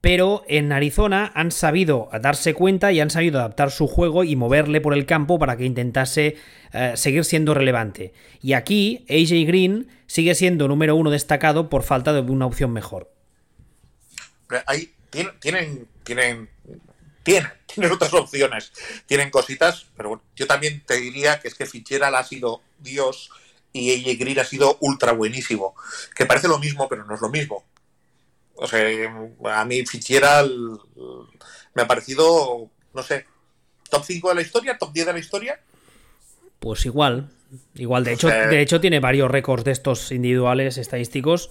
[0.00, 4.82] Pero en Arizona han sabido darse cuenta y han sabido adaptar su juego y moverle
[4.82, 6.36] por el campo para que intentase
[6.72, 8.12] eh, seguir siendo relevante.
[8.42, 13.14] Y aquí AJ Green sigue siendo número uno destacado por falta de una opción mejor.
[14.66, 16.50] Hay, tienen, tienen, tienen,
[17.66, 18.72] tienen, otras opciones,
[19.06, 23.30] tienen cositas, pero bueno, yo también te diría que es que Fitzgerald ha sido Dios
[23.72, 25.74] y AJ Green ha sido ultra buenísimo,
[26.14, 27.64] que parece lo mismo, pero no es lo mismo.
[28.56, 28.86] O sea,
[29.52, 30.78] a mí Fitzgerald
[31.74, 33.26] me ha parecido, no sé,
[33.90, 35.60] top 5 de la historia, top 10 de la historia.
[36.60, 37.30] Pues igual,
[37.74, 41.50] igual, de hecho, de hecho tiene varios récords de estos individuales estadísticos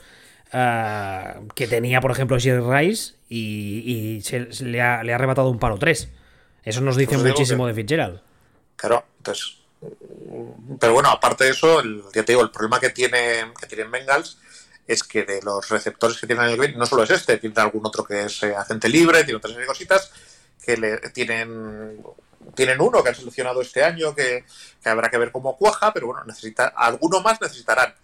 [0.55, 6.09] Ah, que tenía, por ejemplo, Jerry Rice y, se, le, ha, arrebatado un palo 3.
[6.63, 8.21] Eso nos dice pues muchísimo de Fitzgerald.
[8.75, 9.57] Claro, entonces.
[10.79, 13.89] Pero bueno, aparte de eso, el, ya te digo, el problema que tienen, que tienen
[13.89, 14.37] Bengals
[14.85, 17.85] es que de los receptores que tienen el green, no solo es este, tiene algún
[17.85, 20.11] otro que es eh, agente libre, tiene otras cositas
[20.63, 22.01] que le tienen
[22.55, 24.45] tienen uno que han seleccionado este año que,
[24.81, 27.95] que, habrá que ver cómo cuaja, pero bueno, necesita alguno más necesitarán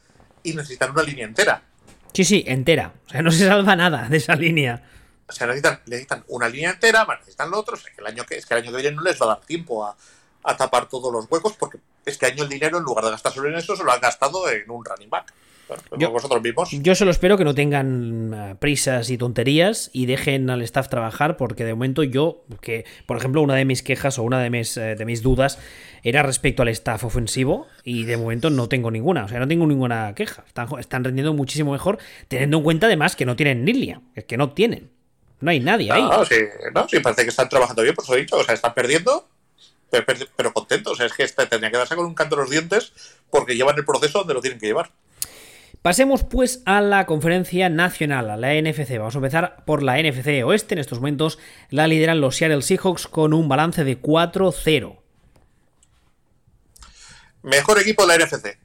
[0.41, 1.68] y necesitan una línea entera.
[2.14, 2.93] Sí, sí, entera.
[3.07, 4.84] O sea, no se salva nada de esa línea.
[5.28, 7.76] O sea, necesitan, necesitan una línea entera, necesitan lo otro.
[7.76, 9.26] O sea, que el año que, es que el año que viene no les va
[9.26, 9.95] a dar tiempo a,
[10.57, 13.76] tapar todos los huecos porque este año el dinero, en lugar de gastarse en eso,
[13.76, 15.32] se lo han gastado en un running back.
[15.97, 16.70] Yo, vosotros mismos.
[16.72, 21.38] Yo solo espero que no tengan eh, prisas y tonterías y dejen al staff trabajar,
[21.38, 24.78] porque de momento yo, que por ejemplo, una de mis quejas o una de mis,
[24.78, 25.59] eh, de mis dudas
[26.03, 29.67] era respecto al staff ofensivo y de momento no tengo ninguna, o sea, no tengo
[29.67, 30.43] ninguna queja.
[30.47, 34.38] Están, están rendiendo muchísimo mejor, teniendo en cuenta además que no tienen línea, es que
[34.38, 34.89] no tienen.
[35.41, 36.01] No hay nadie ahí.
[36.01, 36.36] No, sí,
[36.74, 39.28] no, sí, parece que están trabajando bien, por eso he dicho, o sea, están perdiendo,
[39.89, 40.05] pero,
[40.36, 42.49] pero contentos, o sea, es que este tendría que darse con un canto en los
[42.49, 42.93] dientes
[43.30, 44.91] porque llevan el proceso donde lo tienen que llevar.
[45.82, 48.97] Pasemos pues a la conferencia nacional, a la NFC.
[48.97, 50.75] Vamos a empezar por la NFC Oeste.
[50.75, 54.99] En estos momentos la lideran los Seattle Seahawks con un balance de 4-0.
[57.43, 58.57] Mejor equipo de la NFC.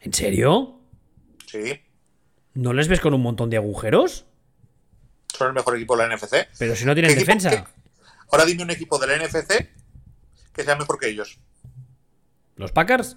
[0.00, 0.80] ¿En serio?
[1.46, 1.80] Sí.
[2.54, 4.26] ¿No les ves con un montón de agujeros?
[5.28, 6.48] Son el mejor equipo de la NFC.
[6.58, 7.70] Pero si no tienen ¿Qué equipo- defensa.
[8.32, 9.68] Ahora dime un equipo de la NFC
[10.52, 11.38] que sea mejor que ellos.
[12.56, 13.16] ¿Los Packers?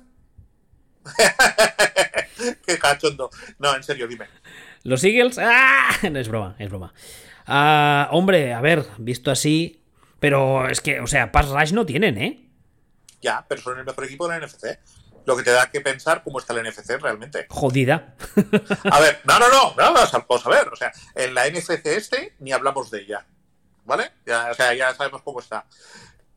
[2.65, 3.29] Qué cachondo.
[3.59, 4.27] No, en serio, dime.
[4.83, 5.37] ¿Los Eagles?
[5.39, 5.89] ¡Ah!
[6.11, 6.93] No es broma, es broma.
[7.45, 9.83] Ah, hombre, a ver, visto así.
[10.19, 12.49] Pero es que, o sea, Pass Rush no tienen, ¿eh?
[13.21, 14.79] Ya, pero son el mejor equipo de la NFC.
[15.25, 17.45] Lo que te da que pensar cómo está la NFC realmente.
[17.49, 18.15] Jodida.
[18.91, 20.67] A ver, no, no, no, vamos a ver.
[20.67, 23.25] O sea, en la NFC este ni hablamos de ella.
[23.85, 24.11] ¿Vale?
[24.25, 25.65] Ya, o sea, ya sabemos cómo está.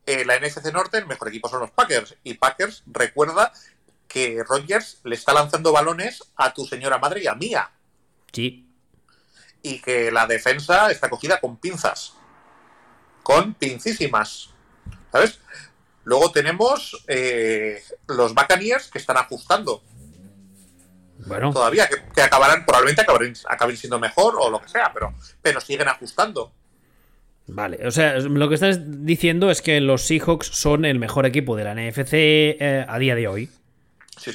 [0.05, 2.15] En la NFC Norte, el mejor equipo son los Packers.
[2.23, 3.51] Y Packers recuerda
[4.07, 7.69] que Rodgers le está lanzando balones a tu señora madre y a mía.
[8.31, 8.67] Sí.
[9.61, 12.13] Y que la defensa está cogida con pinzas.
[13.23, 14.49] Con pincísimas.
[15.11, 15.39] ¿Sabes?
[16.03, 19.83] Luego tenemos eh, los Buccaneers que están ajustando
[21.25, 25.13] Bueno, todavía, que, que acabarán, probablemente acaben, acaben siendo mejor o lo que sea, pero,
[25.41, 26.53] pero siguen ajustando.
[27.47, 27.85] vale.
[27.85, 31.63] O sea, lo que estás diciendo es que los Seahawks son el mejor equipo de
[31.65, 33.49] la NFC eh, a día de hoy.
[34.17, 34.31] Sí,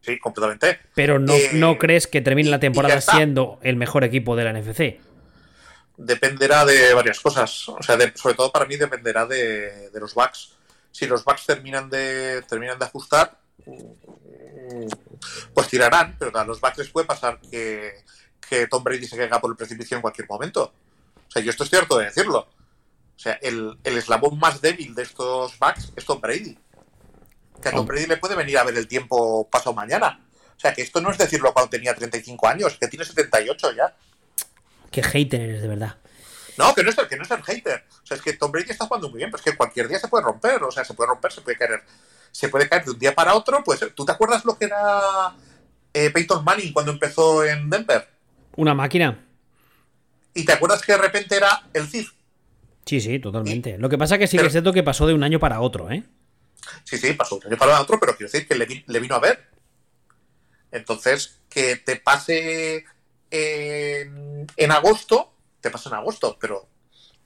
[0.00, 0.80] sí completamente.
[0.94, 4.52] Pero no, Eh, no crees que termine la temporada siendo el mejor equipo de la
[4.52, 5.00] NFC.
[5.96, 7.68] Dependerá de varias cosas.
[7.68, 10.52] O sea, de- sobre todo para mí dependerá de, de los backs.
[10.90, 13.36] Si los backs terminan de, terminan de ajustar,
[15.52, 17.92] pues tirarán, pero a los backs les puede pasar que,
[18.48, 20.72] que Tom Brady se caiga por el precipicio en cualquier momento.
[21.28, 22.38] O sea, yo esto es cierto de decirlo.
[23.16, 26.58] O sea, el, el eslabón más débil de estos backs es Tom Brady.
[27.64, 30.20] Que a Tom Brady le puede venir a ver el tiempo pasado mañana.
[30.54, 33.96] O sea, que esto no es decirlo cuando tenía 35 años, que tiene 78 ya.
[34.90, 35.96] Qué hater eres, de verdad.
[36.58, 37.84] No, que no es el, que no es el hater.
[38.02, 39.98] O sea, es que Tom Brady está jugando muy bien, pero es que cualquier día
[39.98, 40.62] se puede romper.
[40.62, 41.82] O sea, se puede romper, se puede caer.
[42.30, 43.64] Se puede caer de un día para otro.
[43.64, 45.34] Pues, ¿tú te acuerdas lo que era
[45.94, 48.06] eh, Peyton Manning cuando empezó en Denver?
[48.56, 49.24] Una máquina.
[50.34, 52.08] ¿Y te acuerdas que de repente era el Cid?
[52.84, 53.78] Sí, sí, totalmente.
[53.78, 55.90] Lo que pasa que sí que es cierto que pasó de un año para otro,
[55.90, 56.04] ¿eh?
[56.84, 58.98] Sí, sí, pasó de un año para otro, pero quiero decir que le, vi- le
[59.00, 59.50] vino a ver.
[60.72, 62.84] Entonces, que te pase
[63.30, 66.68] en, en agosto, te pasa en agosto, pero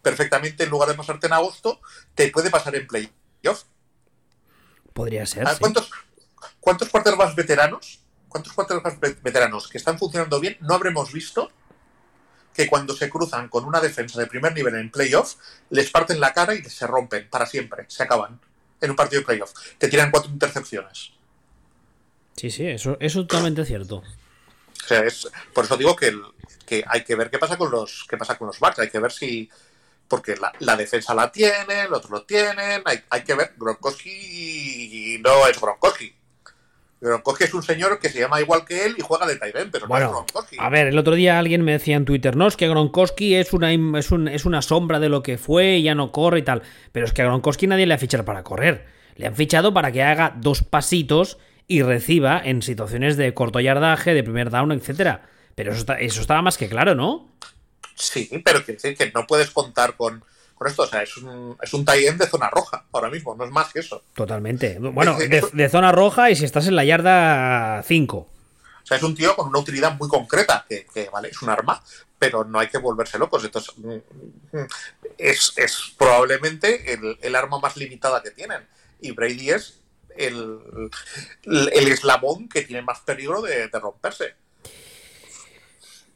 [0.02, 1.80] perfectamente en lugar de pasarte en agosto,
[2.14, 3.64] te puede pasar en playoff.
[4.92, 5.46] Podría ser.
[5.46, 5.60] Ah, sí.
[5.60, 5.90] ¿Cuántos,
[6.60, 8.00] ¿Cuántos quarterbacks veteranos?
[8.28, 11.50] ¿Cuántos quarterbacks ve- veteranos que están funcionando bien no habremos visto
[12.52, 15.36] que cuando se cruzan con una defensa de primer nivel en playoff
[15.70, 18.40] les parten la cara y se rompen para siempre, se acaban
[18.80, 21.12] en un partido de playoff, te tiran cuatro intercepciones.
[22.36, 23.96] Sí, sí, eso eso es totalmente cierto.
[23.96, 26.22] O sea, es, por eso digo que, el-
[26.64, 28.98] que hay que ver qué pasa con los qué pasa con los backs, hay que
[29.00, 29.50] ver si
[30.06, 35.20] porque la, la defensa la tienen, los otros lo tienen, hay, hay que ver, Gronkowski
[35.22, 36.14] no es Gronkowski.
[37.00, 39.86] Gronkowski es un señor que se llama igual que él y juega de end, pero
[39.86, 40.56] no es Bueno, Gronkowski.
[40.58, 43.52] a ver, el otro día alguien me decía en Twitter, no, es que Gronkowski es
[43.52, 46.40] una, im- es, un- es una sombra de lo que fue y ya no corre
[46.40, 46.62] y tal.
[46.92, 48.86] Pero es que a Gronkowski nadie le ha fichado para correr.
[49.14, 54.14] Le han fichado para que haga dos pasitos y reciba en situaciones de corto yardaje,
[54.14, 55.28] de primer down, etcétera.
[55.54, 57.30] Pero eso, está- eso estaba más que claro, ¿no?
[57.94, 60.22] Sí, pero quiere decir que no puedes contar con,
[60.58, 60.82] con esto.
[60.82, 63.80] O sea, es un, es un de zona roja ahora mismo, no es más que
[63.80, 64.02] eso.
[64.14, 64.78] Totalmente.
[64.78, 68.16] Bueno, de, zona roja y si estás en la yarda 5.
[68.16, 68.28] O
[68.82, 71.82] sea, es un tío con una utilidad muy concreta, que, que, vale, es un arma,
[72.18, 73.44] pero no hay que volverse locos.
[73.44, 74.66] Entonces, mm, mm,
[75.18, 78.66] es, es probablemente el, el arma más limitada que tienen.
[79.00, 79.80] Y Brady es
[80.16, 80.58] el,
[81.44, 84.34] el, eslabón que tiene más peligro de, de romperse.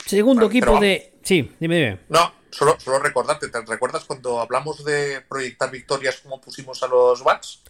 [0.04, 1.12] Segundo Pero- equipo de...
[1.22, 1.98] Sí, dime, dime.
[2.08, 7.24] No, solo, solo recordarte, ¿te recuerdas cuando hablamos de proyectar victorias como pusimos a los
[7.24, 7.62] Bucks?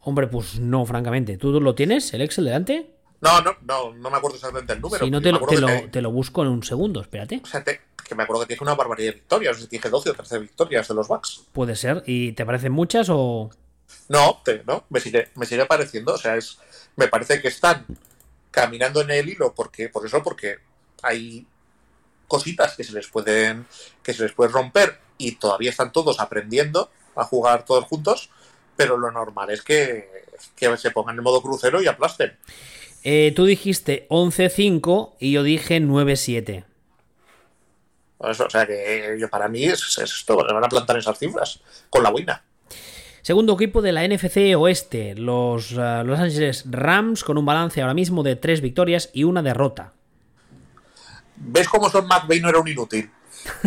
[0.00, 1.36] Hombre, pues no, francamente.
[1.36, 2.94] ¿Tú lo tienes, el Excel delante?
[3.20, 5.04] No, no, no, no me acuerdo exactamente el número.
[5.04, 7.40] Si no, te lo, te, que lo, te lo busco en un segundo, espérate.
[7.42, 9.56] O sea, te- que me acuerdo que tiene una barbaridad de victorias.
[9.56, 11.42] O sea, dije 12 o 13 victorias de los Bucks.
[11.52, 12.04] Puede ser.
[12.06, 13.50] ¿Y te parecen muchas o...?
[14.08, 16.14] No, te- no, me sigue, me sigue pareciendo.
[16.14, 16.58] O sea, es,
[16.96, 17.84] me parece que están
[18.50, 20.56] caminando en el hilo porque, por eso, porque
[21.02, 21.46] hay
[22.28, 23.66] cositas que se les pueden,
[24.02, 28.30] que se les pueden romper y todavía están todos aprendiendo a jugar todos juntos,
[28.76, 30.08] pero lo normal es que,
[30.54, 32.36] que se pongan en modo crucero y aplasten.
[33.02, 36.64] Eh, tú dijiste 11-5 y yo dije 9-7.
[38.20, 41.60] Eso, o sea que yo para mí es, es esto, van a plantar esas cifras
[41.88, 42.44] con la buena.
[43.22, 47.94] Segundo equipo de la NFC Oeste, los uh, Los Angeles Rams, con un balance ahora
[47.94, 49.92] mismo de tres victorias y una derrota.
[51.40, 53.10] ¿Ves cómo Son McVay no era un inútil?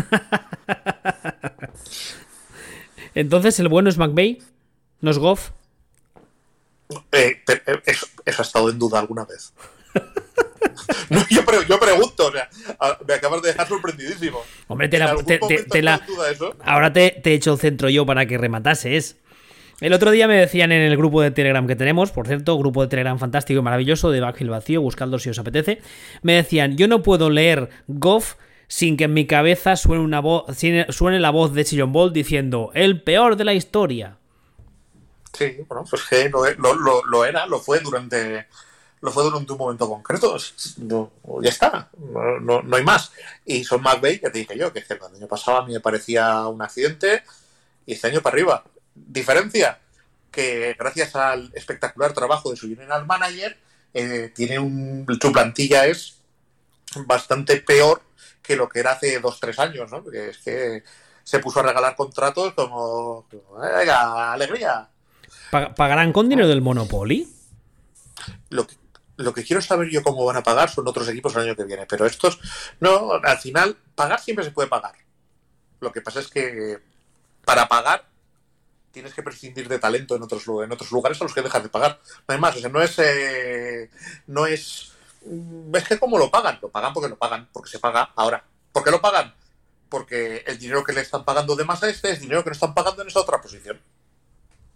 [3.16, 4.42] Entonces, ¿el bueno es McVay?
[5.02, 5.52] ¿No es Goff?
[7.12, 7.42] Eh,
[7.86, 9.54] eso, eso, ha estado en duda alguna vez.
[11.10, 12.50] no, yo, pre yo, pregunto, o sea,
[13.08, 14.42] me acabas de dejar sorprendidísimo.
[14.68, 16.02] Hombre, te la, te, te, te la
[16.64, 19.18] ahora te, he hecho el centro yo para que rematases.
[19.82, 22.84] El otro día me decían en el grupo de Telegram que tenemos, por cierto, grupo
[22.84, 25.82] de Telegram fantástico y maravilloso de Backfield Vacío, buscadlo si os apetece,
[26.22, 28.36] me decían, yo no puedo leer Goff
[28.68, 30.22] sin que en mi cabeza suene, una
[30.90, 34.18] suene la voz de Sillon Ball diciendo, el peor de la historia.
[35.34, 38.46] Sí, bueno, pues que lo, era, lo fue durante
[39.02, 40.38] lo fue durante un momento concreto.
[40.78, 41.12] No,
[41.42, 41.90] ya está,
[42.40, 43.12] no, no, hay más.
[43.46, 46.46] Y Son McVeigh, ya te dije yo, que el año pasado a mí me parecía
[46.46, 47.24] un accidente
[47.88, 48.64] y este año para arriba.
[48.94, 49.80] Diferencia
[50.32, 53.58] que gracias al espectacular trabajo de su general manager,
[53.94, 56.18] eh, tiene un, su plantilla es
[57.06, 58.02] bastante peor
[58.42, 60.04] que lo que era hace dos, tres años, ¿no?
[60.04, 60.84] Porque es que
[61.24, 63.28] se puso a regalar contratos como,
[63.60, 64.90] venga, alegría.
[65.52, 67.28] ¿Pagarán con dinero del Monopoly?
[68.50, 68.76] Lo que,
[69.18, 71.66] lo que quiero saber yo cómo van a pagar son otros equipos el año que
[71.66, 72.40] viene, pero estos,
[72.80, 74.96] no, al final, pagar siempre se puede pagar.
[75.82, 76.80] Lo que pasa es que
[77.44, 78.11] para pagar
[78.92, 81.70] tienes que prescindir de talento en otros, en otros lugares a los que dejas de
[81.70, 82.00] pagar.
[82.28, 83.90] No hay más, o sea, no es, eh,
[84.28, 84.92] no es,
[85.24, 88.44] ves que cómo lo pagan, lo pagan porque lo pagan, porque se paga ahora.
[88.72, 89.34] ¿Por qué lo pagan?
[89.90, 92.54] Porque el dinero que le están pagando de más a este es dinero que no
[92.54, 93.80] están pagando en esa otra posición.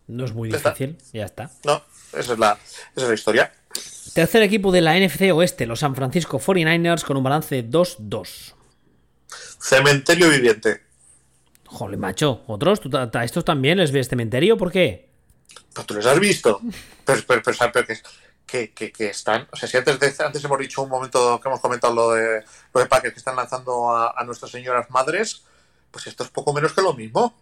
[0.07, 1.49] No es muy difícil, ya está.
[1.63, 1.81] No,
[2.13, 2.59] esa es la,
[2.95, 3.53] esa es la historia.
[4.13, 8.53] Tercer equipo de la NFC Oeste, los San Francisco 49ers, con un balance 2-2.
[9.59, 10.84] Cementerio viviente.
[11.75, 12.79] Joder, macho, ¿otros?
[12.79, 14.57] ¿Tú, ¿A estos también les ves cementerio?
[14.57, 15.09] ¿Por qué?
[15.73, 16.61] Pues tú les has visto.
[17.03, 17.83] Pero, pero, pero,
[18.45, 19.45] que, que, que, están.
[19.51, 22.45] O sea, si antes, de, antes hemos dicho un momento que hemos comentado lo de,
[22.73, 25.43] lo de que están lanzando a, a nuestras señoras madres,
[25.91, 27.35] pues esto es poco menos que lo mismo.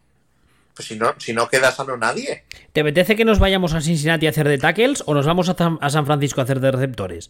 [0.73, 2.45] Pues si no, si no queda sano nadie.
[2.71, 5.55] ¿Te apetece que nos vayamos a Cincinnati a hacer de tackles o nos vamos a,
[5.79, 7.29] a San Francisco a hacer de receptores?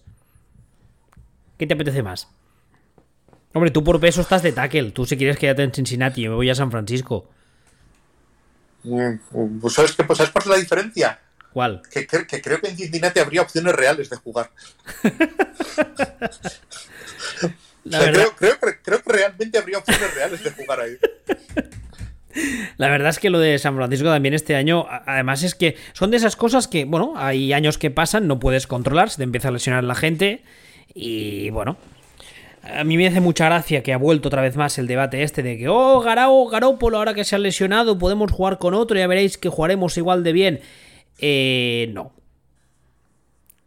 [1.58, 2.30] ¿Qué te apetece más?
[3.54, 4.91] Hombre, tú por peso estás de tackle.
[4.91, 7.30] Tú si quieres quédate en Cincinnati, yo me voy a San Francisco.
[8.84, 11.20] Mm, pues ¿Sabes, qué, pues ¿Sabes cuál es la diferencia?
[11.54, 11.84] ¿Cuál?
[11.89, 14.49] Que, que, que, creo que en Cincinnati habría opciones reales de jugar.
[15.04, 15.10] o
[17.89, 20.97] sea, creo, creo, creo, que realmente habría opciones reales de jugar ahí.
[22.78, 26.10] La verdad es que lo de San Francisco también este año, además es que son
[26.10, 29.49] de esas cosas que, bueno, hay años que pasan, no puedes controlar, se te empieza
[29.49, 30.43] a lesionar la gente
[30.95, 31.78] y bueno.
[32.64, 35.43] A mí me hace mucha gracia que ha vuelto otra vez más el debate este
[35.43, 39.05] de que, oh, Garao, Garópolo, ahora que se ha lesionado, podemos jugar con otro, ya
[39.07, 40.61] veréis que jugaremos igual de bien.
[41.18, 42.14] Eh, no.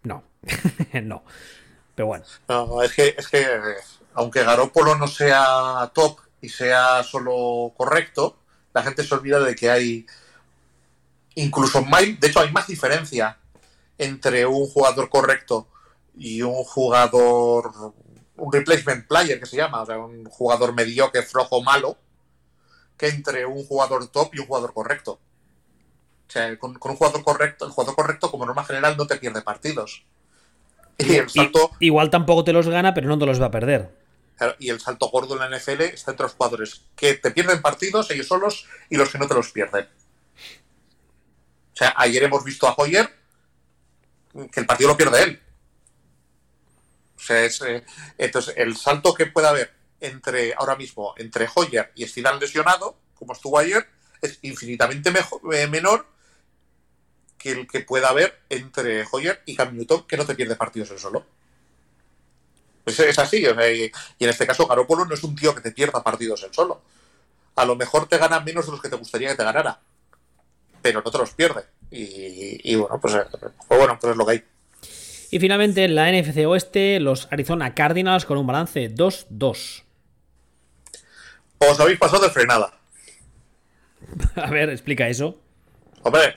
[0.02, 0.24] No.
[1.02, 1.22] no.
[1.94, 2.24] Pero bueno.
[2.48, 3.46] No, es que, es que
[4.14, 8.38] aunque Garópolo no sea top y sea solo correcto,
[8.72, 10.06] la gente se olvida de que hay
[11.34, 13.38] incluso más, de hecho hay más diferencia
[13.98, 15.68] entre un jugador correcto
[16.16, 17.94] y un jugador,
[18.36, 21.96] un replacement player que se llama, o sea, un jugador mediocre, flojo, malo,
[22.96, 25.20] que entre un jugador top y un jugador correcto.
[26.28, 29.42] O sea, con, un jugador correcto, el jugador correcto como norma general no te pierde
[29.42, 30.04] partidos.
[30.98, 33.94] Y el salto, igual tampoco te los gana, pero no te los va a perder.
[34.58, 38.10] Y el salto gordo en la NFL está entre los jugadores que te pierden partidos
[38.10, 39.86] ellos solos y los que no te los pierden.
[41.74, 43.10] O sea, ayer hemos visto a Hoyer
[44.52, 45.42] que el partido lo pierde él.
[47.26, 47.84] Sea, es, eh,
[48.18, 53.32] entonces el salto que puede haber entre ahora mismo entre Hoyer y Steven lesionado, como
[53.32, 53.86] estuvo ayer,
[54.22, 56.06] es infinitamente mejor, eh, menor
[57.36, 60.90] que el que pueda haber entre Hoyer y Cam Newton, que no te pierde partidos
[60.90, 61.26] él solo.
[62.84, 65.60] Pues es así, o sea, y, en este caso Garópolo no es un tío que
[65.60, 66.82] te pierda partidos en solo.
[67.56, 69.80] A lo mejor te gana menos de los que te gustaría que te ganara,
[70.80, 71.64] pero no te los pierde.
[71.90, 74.44] Y, bueno, pues, pues, bueno, pues es lo que hay.
[75.30, 79.82] Y finalmente en la NFC Oeste, los Arizona Cardinals con un balance 2-2.
[81.58, 82.72] Os habéis pasado de frenada.
[84.36, 85.38] A ver, explica eso.
[86.02, 86.36] Hombre,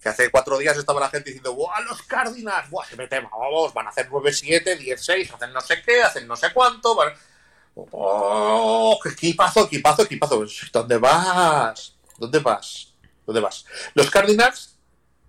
[0.00, 2.68] que hace cuatro días estaba la gente diciendo, ¡buah, los Cardinals!
[2.70, 3.72] ¡buah, se meten, vamos!
[3.72, 6.96] Van a hacer 9-7, 10-6, hacen no sé qué, hacen no sé cuánto.
[7.74, 10.44] ¡Oh, qué equipazo, equipazo, equipazo!
[10.72, 11.96] ¿Dónde vas?
[12.18, 12.94] ¿Dónde vas?
[13.24, 13.64] ¿Dónde vas?
[13.94, 14.78] Los Cardinals,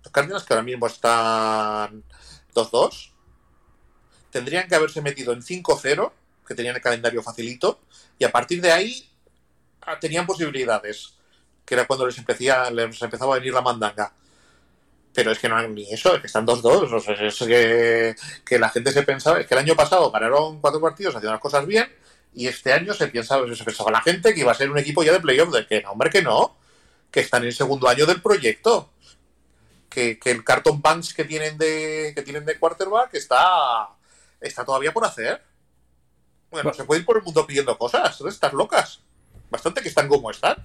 [0.02, 2.04] los Cardinals que ahora mismo están
[2.58, 3.10] 2-2,
[4.30, 6.12] tendrían que haberse metido en 5-0,
[6.46, 7.80] que tenían el calendario facilito,
[8.18, 9.08] y a partir de ahí
[9.82, 11.14] ah, tenían posibilidades
[11.68, 14.10] que era cuando les, empecía, les empezaba a venir la mandanga.
[15.12, 16.92] Pero es que no ni eso, es que están 2-2.
[16.92, 20.60] O sea, es que, que, la gente se pensaba, es que el año pasado ganaron
[20.62, 21.92] cuatro partidos, hacían las cosas bien,
[22.34, 25.02] y este año se pensaba, se pensaba la gente que iba a ser un equipo
[25.02, 26.56] ya de playoff, de que no, hombre, que no,
[27.10, 28.90] que están en el segundo año del proyecto.
[29.88, 33.88] Que, que el carton punch que tienen de que tienen de quarterback está
[34.40, 35.42] está todavía por hacer.
[36.50, 39.00] Bueno, se puede ir por el mundo pidiendo cosas, estás locas.
[39.50, 40.56] Bastante que están como están.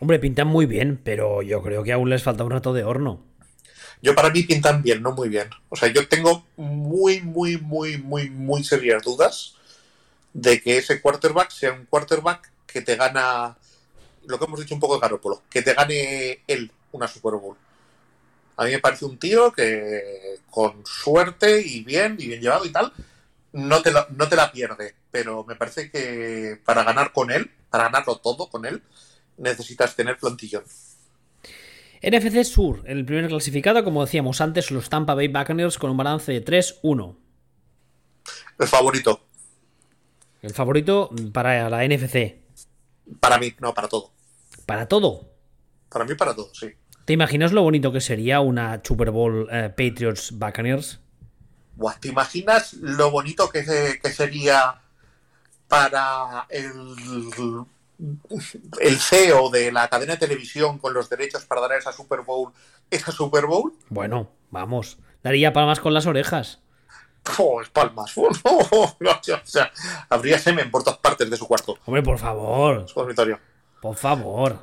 [0.00, 3.24] Hombre, pintan muy bien, pero yo creo que aún les falta un rato de horno.
[4.00, 5.50] Yo para mí pintan bien, no muy bien.
[5.68, 9.56] O sea, yo tengo muy, muy, muy, muy, muy serias dudas
[10.32, 13.56] de que ese quarterback sea un quarterback que te gana,
[14.26, 17.56] lo que hemos dicho un poco de Garoppolo, que te gane él una Super Bowl.
[18.58, 22.72] A mí me parece un tío que con suerte y bien, y bien llevado y
[22.72, 22.92] tal,
[23.52, 24.96] no te, la, no te la pierde.
[25.12, 28.82] Pero me parece que para ganar con él, para ganarlo todo con él,
[29.36, 30.64] necesitas tener plantillón.
[32.02, 36.32] NFC Sur, el primer clasificado, como decíamos antes, los Tampa Bay Buccaneers con un balance
[36.32, 37.16] de 3-1.
[38.58, 39.24] El favorito.
[40.42, 42.38] El favorito para la NFC.
[43.20, 44.10] Para mí, no, para todo.
[44.66, 45.28] ¿Para todo?
[45.88, 46.74] Para mí, para todo, sí.
[47.08, 51.00] ¿Te imaginas lo bonito que sería una Super Bowl eh, Patriots Buccaneers?
[52.00, 53.64] ¿Te imaginas lo bonito que,
[54.02, 54.82] que sería
[55.68, 56.76] para el,
[58.78, 62.52] el CEO de la cadena de televisión con los derechos para dar esa Super Bowl,
[62.90, 63.72] esa Super Bowl?
[63.88, 66.60] Bueno, vamos, daría palmas con las orejas.
[67.38, 68.12] Oh, palmas.
[68.18, 68.96] o
[69.44, 69.72] sea,
[70.10, 71.78] habría semen por todas partes de su cuarto.
[71.86, 72.86] Hombre, por favor.
[72.86, 73.38] Su dormitorio.
[73.80, 74.58] Por favor.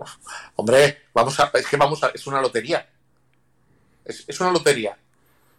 [0.55, 2.87] Hombre, vamos a, es que vamos a, es una lotería.
[4.03, 4.97] Es, es una lotería.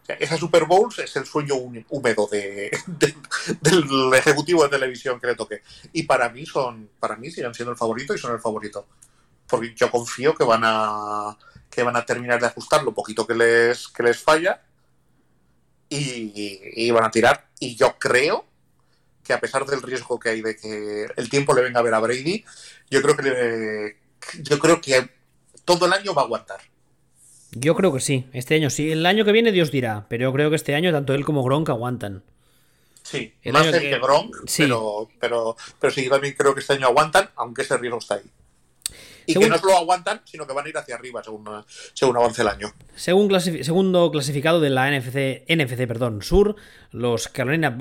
[0.08, 3.14] Esa Super Bowl es el sueño húmedo de, de,
[3.60, 5.62] del ejecutivo de televisión que le toque.
[5.92, 8.86] Y para mí son, para mí siguen siendo el favorito y son el favorito.
[9.48, 11.36] Porque yo confío que van a
[11.70, 14.62] que van a terminar de ajustar lo poquito que les, que les falla
[15.88, 17.48] y van a tirar.
[17.58, 18.46] Y yo creo
[19.26, 21.94] que a pesar del riesgo que hay de que el tiempo le venga a ver
[21.94, 22.44] a Brady,
[22.90, 23.96] yo creo que le,
[24.42, 25.08] yo creo que
[25.64, 26.60] todo el año va a aguantar.
[27.52, 28.92] Yo creo que sí, este año sí.
[28.92, 31.42] El año que viene Dios dirá, pero yo creo que este año tanto él como
[31.42, 32.22] Gronk aguantan.
[33.02, 33.80] Sí, el más que...
[33.80, 34.64] que Gronk, sí.
[34.64, 38.30] pero, pero, pero sí, también creo que este año aguantan, aunque ese riesgo está ahí.
[39.26, 39.48] Y según...
[39.48, 42.48] que no solo aguantan, sino que van a ir hacia arriba según, según avance el
[42.48, 42.72] año.
[42.94, 46.56] Según clasific segundo clasificado de la NFC, NFC perdón, Sur,
[46.90, 47.76] los Carolina,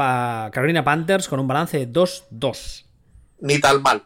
[0.52, 2.86] Carolina Panthers con un balance de 2-2.
[3.40, 4.04] Ni tal mal.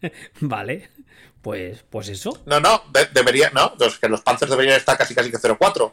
[0.40, 0.90] vale,
[1.42, 2.38] pues, pues eso.
[2.46, 5.92] No, no, de debería, no, los, que los Panthers deberían estar casi casi que 0-4.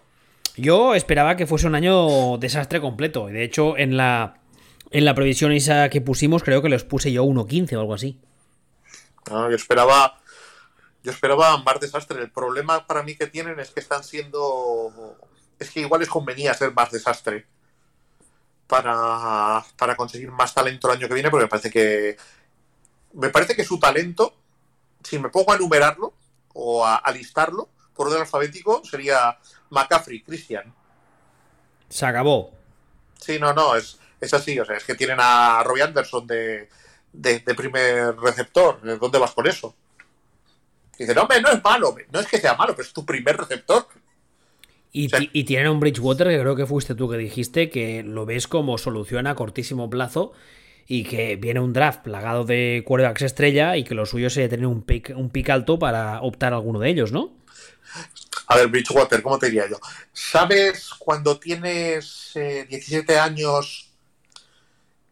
[0.58, 3.28] Yo esperaba que fuese un año desastre completo.
[3.28, 4.40] De hecho, en la,
[4.92, 8.20] en la previsión esa que pusimos, creo que los puse yo 1-15 o algo así.
[9.30, 10.20] Yo esperaba.
[11.04, 12.22] Yo esperaba más desastre.
[12.22, 15.18] El problema para mí que tienen es que están siendo.
[15.60, 17.46] Es que igual les convenía ser más desastre.
[18.68, 22.18] Para, para conseguir más talento el año que viene, porque me parece que.
[23.14, 24.36] Me parece que su talento,
[25.04, 26.14] si me pongo a enumerarlo
[26.54, 29.38] o a, a listarlo por orden alfabético, sería
[29.70, 30.74] McCaffrey, Christian.
[31.90, 32.54] Se acabó.
[33.20, 34.60] Sí, no, no, es, es así.
[34.60, 36.70] O sea, es que tienen a Robbie Anderson de,
[37.18, 38.80] de, de, primer receptor.
[39.00, 39.76] ¿Dónde vas con eso?
[40.98, 41.96] Y dice, no, hombre, no es malo.
[42.12, 43.88] No es que sea malo, pero es tu primer receptor.
[44.92, 48.04] Y, o sea, y, tienen un Bridgewater que creo que fuiste tú que dijiste que
[48.04, 50.34] lo ves como solución a cortísimo plazo
[50.88, 54.66] y que viene un draft plagado de quarterbacks estrella y que lo suyo sería tener
[54.66, 57.34] un pick, un pick alto para optar a alguno de ellos, ¿no?
[58.48, 59.78] A ver, Bridgewater, ¿cómo te diría yo?
[60.14, 63.87] ¿Sabes cuando tienes eh, 17 años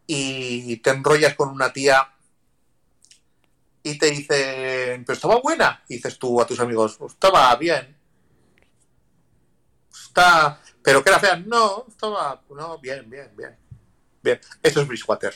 [0.08, 2.16] y te enrollas con una tía
[3.86, 5.84] y te dicen, pero estaba buena?
[5.88, 7.96] Y dices tú a tus amigos, estaba bien.
[9.92, 10.60] Está.
[10.82, 11.36] ¿Pero que era fea?
[11.36, 12.42] No, estaba.
[12.50, 13.56] No, bien, bien, bien.
[14.24, 14.42] Bien.
[14.64, 15.36] Eso es Bridgewater.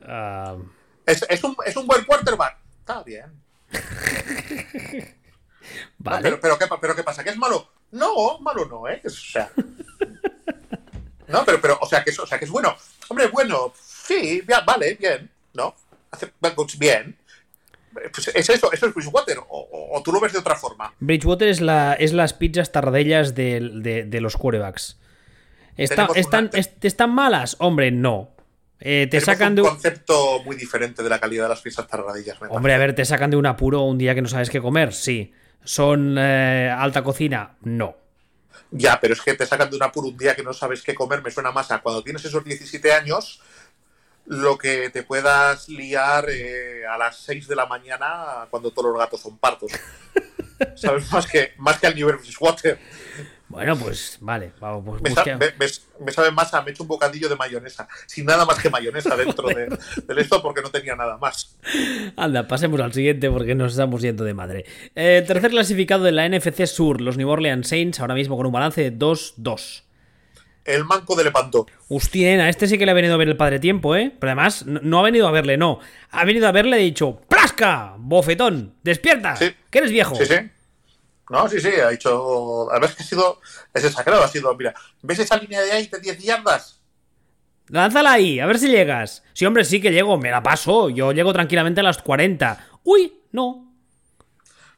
[0.00, 0.64] Uh...
[1.04, 2.56] Es, es, un, es un buen quarterback.
[2.78, 3.42] Está bien.
[5.98, 6.16] Vale.
[6.16, 7.22] No, pero, pero, ¿qué, pero, ¿qué, pasa?
[7.22, 7.72] ¿Que es malo?
[7.90, 9.02] No, malo no, ¿eh?
[9.04, 9.50] O sea.
[11.28, 12.76] No, pero, pero o, sea, que es, o sea, que es bueno.
[13.12, 15.74] Hombre, bueno, sí, ya, vale, bien, ¿no?
[16.10, 16.32] Hace,
[16.78, 17.14] bien.
[17.92, 20.94] Pues es eso, eso es Bridgewater, o, tú lo ves de otra forma.
[20.98, 24.98] Bridgewater es, la, es las pizzas tardellas de, de, de los quarterbacks.
[25.76, 26.58] Está, están, una...
[26.58, 27.56] est ¿Están malas?
[27.58, 28.30] Hombre, no.
[28.80, 31.86] Eh, te sacan un de un concepto muy diferente de la calidad de las pizzas
[31.86, 32.38] tarradillas.
[32.48, 34.94] Hombre, a ver, te sacan de un apuro un día que no sabes qué comer,
[34.94, 35.34] sí.
[35.64, 37.56] ¿Son eh, alta cocina?
[37.60, 37.94] No.
[38.72, 40.94] Ya, pero es que te sacan de un apuro un día que no sabes qué
[40.94, 43.42] comer, me suena más a cuando tienes esos 17 años,
[44.24, 48.98] lo que te puedas liar eh, a las 6 de la mañana cuando todos los
[48.98, 49.72] gatos son partos.
[50.76, 51.10] ¿Sabes?
[51.12, 52.08] Más que, más que al New
[52.40, 52.78] Water.
[53.52, 55.00] Bueno, pues vale, vamos.
[55.00, 57.36] Pues me, busque- me- me- me sabe más a me he hecho un bocadillo de
[57.36, 59.68] mayonesa, sin nada más que mayonesa dentro de,
[60.08, 61.56] del esto porque no tenía nada más.
[62.16, 64.64] Anda, pasemos al siguiente porque nos estamos yendo de madre.
[64.96, 68.52] Eh, tercer clasificado de la NFC Sur, los New Orleans Saints, ahora mismo con un
[68.52, 69.82] balance de 2-2.
[70.64, 71.66] El manco de Lepanto.
[71.88, 74.12] Hostia, nena, este sí que le ha venido a ver el padre tiempo, ¿eh?
[74.18, 75.80] Pero además, no, no ha venido a verle, no.
[76.10, 77.94] Ha venido a verle y ha dicho, ¡Plasca!
[77.98, 78.74] ¡Bofetón!
[78.84, 79.34] ¡Despierta!
[79.34, 79.52] Sí.
[79.70, 80.14] ¡Que eres viejo!
[80.14, 80.36] Sí, sí.
[81.32, 82.70] No, sí, sí, ha dicho.
[82.70, 83.40] A ver, es que ha sido.
[83.72, 84.54] Es exagerado, ha sido.
[84.54, 86.78] Mira, ¿ves esa línea de ahí de 10 yardas?
[87.68, 89.22] Lánzala ahí, a ver si llegas.
[89.32, 90.90] Sí, hombre, sí que llego, me la paso.
[90.90, 92.68] Yo llego tranquilamente a las 40.
[92.84, 93.22] ¡Uy!
[93.32, 93.72] No.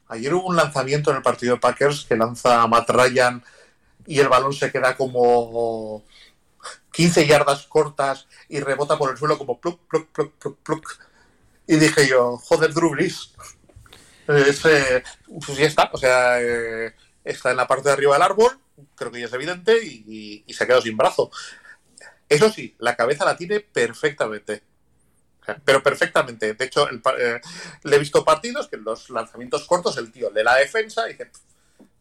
[0.07, 3.43] Ayer hubo un lanzamiento en el partido de Packers que lanza a Matt Ryan
[4.07, 6.05] y el balón se queda como
[6.93, 10.99] 15 yardas cortas y rebota por el suelo como pluk, pluk, pluk, pluk, pluk.
[11.67, 13.33] Y dije yo, joder, Drew Brees.
[14.27, 15.03] Es, eh,
[15.45, 18.59] pues ya está, o sea, eh, está en la parte de arriba del árbol,
[18.95, 21.29] creo que ya es evidente, y, se ha quedado sin brazo.
[22.27, 24.63] Eso sí, la cabeza la tiene perfectamente.
[25.63, 26.55] Pero perfectamente.
[26.55, 27.39] De hecho, el eh,
[27.83, 31.11] le he visto partidos que en los lanzamientos cortos el tío lee la defensa y
[31.11, 31.29] dice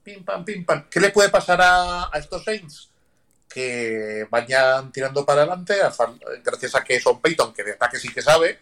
[0.02, 0.88] pim pam, pim pam.
[0.88, 2.90] ¿Qué le puede pasar a, estos Saints?
[3.46, 5.76] Que vayan tirando para adelante,
[6.42, 8.58] gracias a que Son Peyton, que de ataque sí que sabe,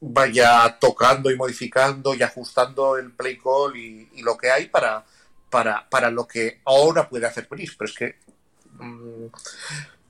[0.00, 5.04] vaya tocando y modificando y ajustando el play call y, lo que hay para,
[5.50, 7.74] para, para lo que ahora puede hacer Brice.
[7.78, 8.16] Pero es que
[8.78, 9.26] mm,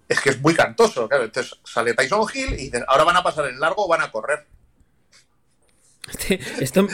[0.09, 1.24] es que es muy cantoso, claro.
[1.24, 4.47] Entonces sale Tyson Hill y ahora van a pasar en largo o van a correr.
[6.09, 6.87] Este- Esto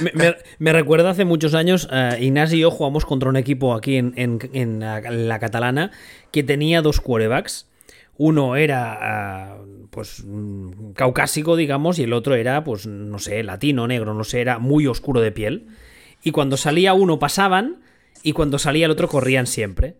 [0.58, 4.12] me, recuerda hace muchos años, eh, Ignasi y yo jugamos contra un equipo aquí en,
[4.16, 4.80] en- en
[5.28, 5.90] la, catalana
[6.30, 7.66] que tenía dos quarterbacks.
[8.16, 9.56] Uno era ah,
[9.90, 14.40] pues mm, caucásico, digamos, y el otro era, pues, no sé, latino, negro, no sé,
[14.40, 15.66] era muy oscuro de piel.
[16.22, 17.80] Y cuando salía uno pasaban,
[18.22, 19.96] y cuando salía el otro corrían siempre.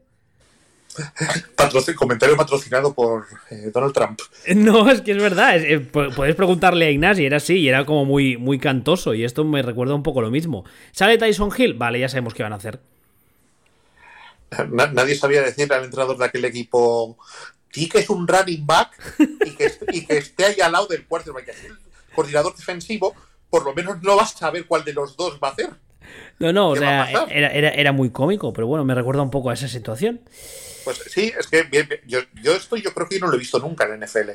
[1.56, 4.18] Patrocin- comentario patrocinado por eh, Donald Trump.
[4.56, 5.56] No, es que es verdad.
[5.56, 9.14] es- eh, podéis preguntarle a Ignasi, era así, y era como muy, muy cantoso.
[9.14, 10.64] Y esto me recuerda un poco lo mismo.
[10.92, 11.74] ¿Sale Tyson Hill?
[11.74, 12.80] Vale, ya sabemos qué van a hacer.
[14.70, 17.16] Na- nadie sabía decirle al entrenador de aquel equipo
[17.72, 18.96] di que es un running back
[19.44, 21.48] y que, est- y que esté ahí al lado del quarterback.
[21.48, 21.78] El
[22.14, 23.14] coordinador defensivo,
[23.48, 25.70] por lo menos no va a saber cuál de los dos va a hacer.
[26.38, 28.94] No, no, o ¿Qué va a sea, era, era, era muy cómico, pero bueno, me
[28.94, 30.20] recuerda un poco a esa situación.
[30.84, 33.36] Pues sí, es que bien, bien, yo, yo esto yo creo que yo no lo
[33.36, 34.30] he visto nunca en NFL.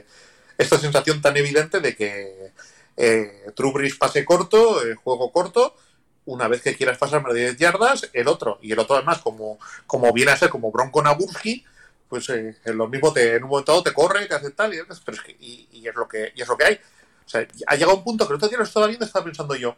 [0.57, 2.51] Esta sensación tan evidente de que
[2.97, 3.51] eh,
[3.99, 5.75] pase corto, eh, juego corto,
[6.25, 8.59] una vez que quieras pasar más de 10 yardas, el otro.
[8.61, 11.65] Y el otro además, como, como viene a ser como Bronco Naburski,
[12.09, 14.77] pues eh, lo mismo te, en un momento dado te corre, te hace tal, y,
[15.03, 16.75] pero es que, y, y es lo que, y es lo que hay.
[17.25, 19.55] O sea, ha llegado un punto que el otro día lo estaba viendo, estaba pensando
[19.55, 19.75] yo,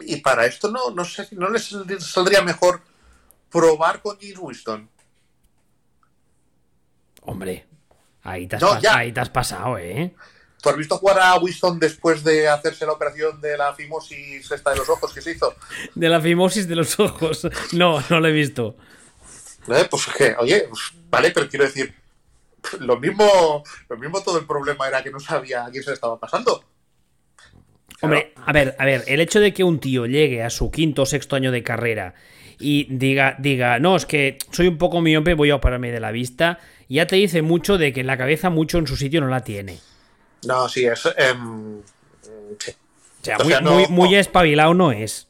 [0.00, 2.80] y para esto no, no sé, no les saldría mejor
[3.50, 4.88] probar con James Winston.
[7.22, 7.66] Hombre,
[8.22, 8.96] ahí te has, No, pas- ya.
[8.98, 10.14] ahí te has pasado, ¿eh?
[10.60, 14.70] ¿Tú has visto jugar a Winston después de hacerse la operación de la fimosis esta
[14.70, 15.54] de los ojos que se hizo?
[15.96, 17.48] De la fimosis de los ojos.
[17.72, 18.76] No, no lo he visto.
[19.68, 19.86] ¿Eh?
[19.90, 21.94] Pues que, oye, pues, vale, pero quiero decir,
[22.80, 25.94] lo mismo, lo mismo todo el problema era que no sabía a quién se le
[25.94, 26.64] estaba pasando.
[28.00, 31.02] Hombre, a ver, a ver, el hecho de que un tío llegue a su quinto
[31.02, 32.14] o sexto año de carrera
[32.58, 36.10] y diga, diga, no, es que soy un poco miope, voy a operarme de la
[36.10, 36.58] vista,
[36.88, 39.44] ya te dice mucho de que en la cabeza mucho en su sitio no la
[39.44, 39.78] tiene.
[40.44, 41.08] No, sí, es.
[41.16, 41.80] em,
[42.58, 42.72] sí.
[43.20, 44.16] O sea, O muy, sea, no- muy, muy no.
[44.18, 45.28] espabilado no es.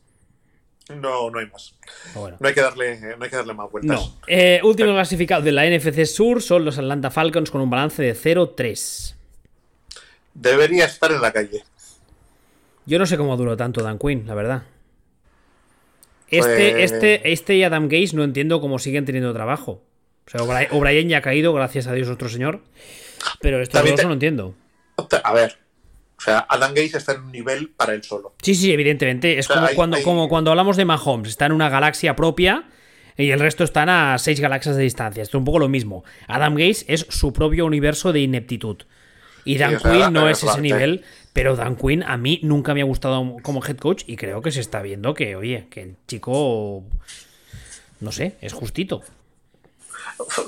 [1.00, 1.74] No, no hay más.
[2.14, 2.36] Bueno.
[2.40, 3.98] No hay que darle, no hay que darle más vueltas.
[4.00, 4.16] No.
[4.26, 8.14] Eh, último clasificado de la NFC Sur son los Atlanta Falcons con un balance de
[8.14, 9.14] 0-3.
[10.34, 11.62] Debería estar en la calle.
[12.86, 14.62] Yo no sé cómo duró tanto Dan Quinn, la verdad.
[16.28, 19.82] Este, Pues- este, este y Adam Gaze no entiendo cómo siguen teniendo trabajo.
[20.26, 22.60] O sea, O'Brien O'Brien ya ha caído, gracias a Dios nuestro señor.
[23.40, 24.54] Pero estos También dos te- no entiendo.
[25.24, 25.58] A ver.
[26.22, 28.32] O sea, Adam Gaze está en un nivel para él solo.
[28.40, 29.38] Sí, sí, evidentemente.
[29.40, 31.28] Es O sea, como, hay- cuando, hay- como cuando hablamos de Mahomes.
[31.30, 32.64] Está en una galaxia propia
[33.16, 35.22] y el resto están a seis galaxias de distancia.
[35.22, 36.04] Esto es un poco lo mismo.
[36.28, 38.76] Adam Gaze es su propio universo de ineptitud.
[39.44, 40.60] Y Dan o sea, Quinn no es ese sí.
[40.60, 44.40] nivel, pero Dan Quinn a mí nunca me ha gustado como head coach y creo
[44.42, 46.84] que se está viendo que, oye, que el chico,
[47.98, 49.02] no sé, es justito.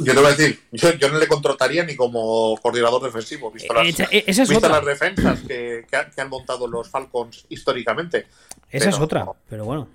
[0.00, 3.72] Yo te voy a decir, yo, yo no le contrataría ni como coordinador defensivo, visto
[3.74, 4.76] las, esa es visto otra.
[4.78, 8.26] las defensas que, que han- que han montado los Falcons históricamente.
[8.70, 9.88] Esa es otra, pero bueno.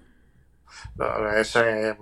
[0.96, 1.96] No, es eh,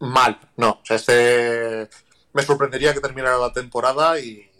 [0.00, 0.70] mal, no.
[0.70, 1.88] O sea, este
[2.32, 4.50] me sorprendería que terminara la temporada y,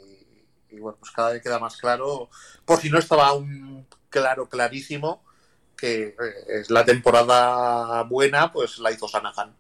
[0.71, 2.29] y bueno, pues cada vez queda más claro,
[2.65, 5.23] por si no estaba aún claro, clarísimo,
[5.77, 9.55] que eh, la temporada buena, pues la hizo Sanahan.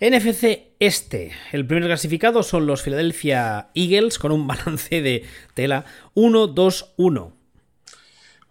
[0.00, 5.84] NFC este, el primer clasificado son los Philadelphia Eagles con un balance de tela
[6.14, 7.32] 1-2-1.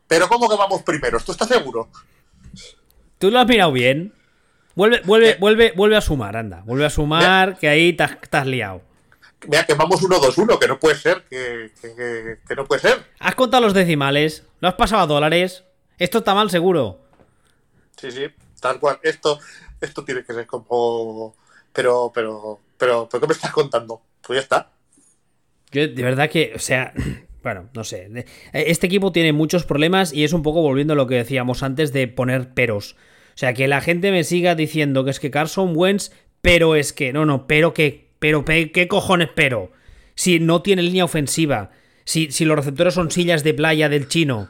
[0.08, 1.20] Pero ¿cómo que vamos primero?
[1.20, 1.90] ¿Tú estás seguro?
[3.18, 4.14] Tú lo has mirado bien.
[4.76, 6.62] Vuelve, vuelve, vuelve, vuelve a sumar, anda.
[6.66, 8.84] Vuelve a sumar, que ahí te has, liado.
[9.48, 11.72] Mira, que vamos 1-2-1, que no puede ser, que,
[12.56, 13.04] no puede ser.
[13.20, 15.64] Has contado los decimales, lo has pasado a dólares.
[15.98, 17.00] Esto está mal, seguro.
[18.00, 18.28] Sí, sí,
[18.62, 19.00] tal cual.
[19.02, 19.40] Esto,
[19.82, 21.36] esto tiene que ser como.
[21.74, 24.02] Pero, pero, pero, pero, ¿qué me estás contando?
[24.26, 24.72] Pues ya está.
[25.72, 26.94] Yo, de verdad que, o sea,
[27.44, 28.26] bueno, no sé.
[28.54, 31.94] Este equipo tiene muchos problemas y es un poco volviendo a lo que decíamos antes
[31.94, 32.96] de poner peros.
[33.36, 36.12] O sea, que la gente me siga diciendo que es que Carson Wentz,
[36.42, 39.72] pero es que, no, no, pero qué, pero qué cojones pero.
[40.16, 41.70] Si no tiene línea ofensiva,
[42.08, 44.50] si, si los receptores son sillas de playa del chino.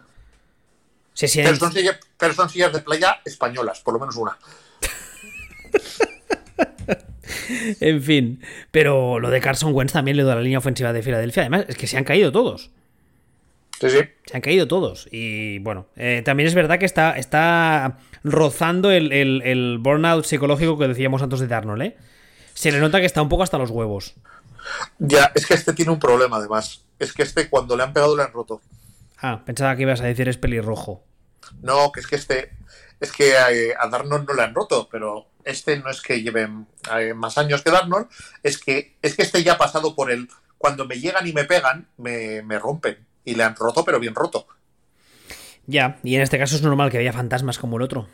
[1.20, 4.38] pero, son sillas, pero son sillas de playa españolas, por lo menos una.
[7.80, 11.44] en fin, pero lo de Carson Wentz también le da la línea ofensiva de Filadelfia.
[11.44, 12.72] Además, es que se han caído todos.
[13.80, 14.00] Sí, sí.
[14.26, 15.08] Se han caído todos.
[15.12, 21.22] Y bueno, eh, también es verdad que está, está rozando el, burnout psicológico que decíamos
[21.22, 21.98] antes de Darnold, ¿eh?
[22.54, 24.16] Se le nota que está un poco hasta los huevos.
[24.98, 26.84] Ya, es que este tiene un problema además.
[26.98, 28.62] Es que este cuando le han pegado le han roto.
[29.22, 31.04] Ah, pensaba que ibas a decir es pelirrojo.
[31.62, 32.52] No, que es que este.
[33.00, 36.50] Es que eh, a, Darnold no le han roto, pero este no es que lleve
[36.98, 38.08] eh, más años que Darnold,
[38.44, 40.28] es que, es que este ya ha pasado por el.
[40.58, 43.06] Cuando me llegan y me pegan, me, me rompen.
[43.24, 44.48] Y le han roto, pero bien roto.
[45.68, 48.08] Ya, y en este caso es normal que haya fantasmas como el otro.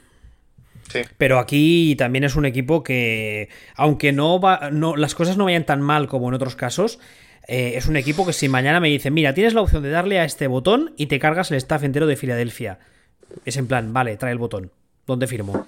[0.92, 1.02] Sí.
[1.18, 5.66] Pero aquí también es un equipo que, aunque no, va, no las cosas no vayan
[5.66, 7.00] tan mal como en otros casos,
[7.48, 10.20] eh, es un equipo que si mañana me dicen, mira, tienes la opción de darle
[10.20, 12.80] a este botón y te cargas el staff entero de Filadelfia.
[13.46, 14.72] Es en plan, vale, trae el botón.
[15.06, 15.68] ¿Dónde firmo?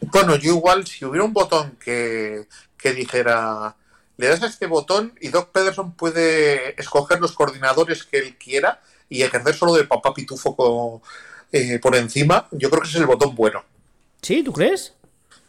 [0.00, 2.46] Bueno, yo igual, si hubiera un botón que,
[2.76, 3.76] que dijera,
[4.16, 8.80] le das a este botón y Doc Pederson puede escoger los coordinadores que él quiera
[9.08, 11.02] y ejercer solo de papá pitufo
[11.52, 13.62] eh, por encima, yo creo que ese es el botón bueno.
[14.22, 14.42] ¿Sí?
[14.42, 14.94] ¿Tú crees?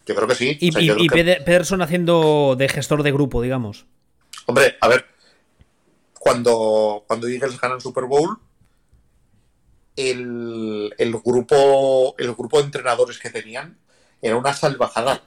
[0.05, 0.57] Yo creo que sí.
[0.59, 3.85] Y, Pederson haciendo de gestor de grupo, digamos.
[4.45, 5.05] Hombre, a ver,
[6.19, 8.37] cuando, cuando Eagles ganan Super Bowl,
[9.95, 13.77] el, el, grupo, el grupo de entrenadores que tenían
[14.21, 15.23] era una salvajada.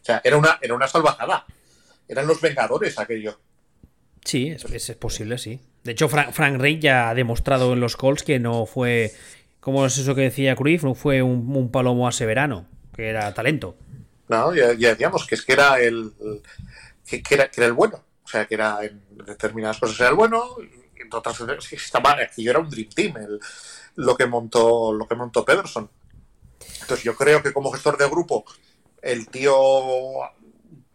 [0.00, 1.46] O sea, era una, era una salvajada.
[2.08, 3.38] Eran los Vengadores aquello.
[4.24, 5.60] Sí, es, es posible, sí.
[5.84, 9.12] De hecho, Frank, Frank Reich ya ha demostrado en los Colts que no fue,
[9.60, 13.76] como es eso que decía Cruyff, no fue un, un palomo aseverano, que era talento.
[14.28, 16.12] No, ya, decíamos que es que era el
[17.04, 18.02] que, era, que era el bueno.
[18.24, 20.56] O sea, que era en determinadas cosas era el bueno,
[21.10, 23.40] otras estaba, aquí era un Dream Team el,
[23.96, 25.90] lo que montó, lo que montó Pederson.
[26.80, 28.44] Entonces yo creo que como gestor de grupo,
[29.00, 29.54] el tío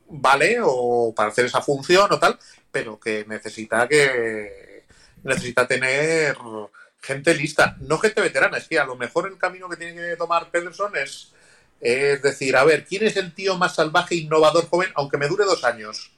[0.10, 2.40] vale o para hacer esa función o tal,
[2.72, 4.86] pero que necesita que
[5.24, 6.38] necesita tener
[7.02, 10.16] gente lista, no gente veterana, es que a lo mejor el camino que tiene que
[10.16, 11.34] tomar Pederson es,
[11.80, 15.46] es decir, a ver, ¿quién es el tío más salvaje, innovador, joven, aunque me dure
[15.46, 16.12] dos años?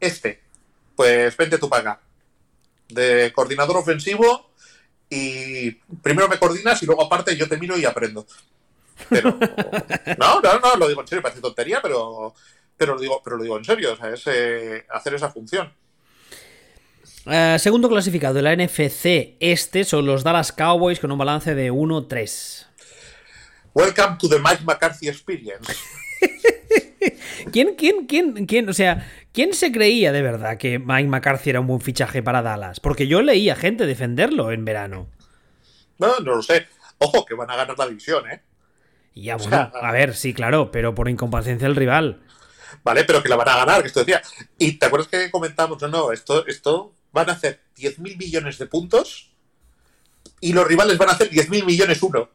[0.00, 0.40] Este,
[0.96, 2.00] pues vente tú acá,
[2.88, 4.50] de coordinador ofensivo
[5.10, 5.70] y
[6.02, 8.26] primero me coordinas y luego aparte yo te miro y aprendo.
[9.08, 9.30] Pero,
[10.18, 12.34] no, no, no, lo digo en serio, parece tontería, pero
[12.78, 15.72] pero lo digo, pero lo digo en serio, o sea, es eh, hacer esa función.
[17.26, 21.70] Eh, segundo clasificado de la NFC este son los Dallas Cowboys con un balance de
[21.70, 22.66] 1-3.
[23.74, 25.74] Welcome to the Mike McCarthy Experience.
[27.52, 31.60] ¿Quién, quién, quién, quién, o sea, quién se creía de verdad que Mike McCarthy era
[31.60, 32.80] un buen fichaje para Dallas?
[32.80, 35.08] Porque yo leía gente defenderlo en verano.
[35.98, 36.66] No, no lo sé.
[36.98, 38.42] Ojo, que van a ganar la división, ¿eh?
[39.14, 42.20] Ya, bueno, a ver, sí, claro, pero por incomparecencia del rival.
[42.82, 43.04] ¿vale?
[43.04, 44.22] Pero que la van a ganar, que esto decía.
[44.58, 48.66] Y te acuerdas que comentamos, no, no, esto, esto van a hacer 10.000 millones de
[48.66, 49.30] puntos
[50.40, 52.30] y los rivales van a hacer 10.000 millones uno.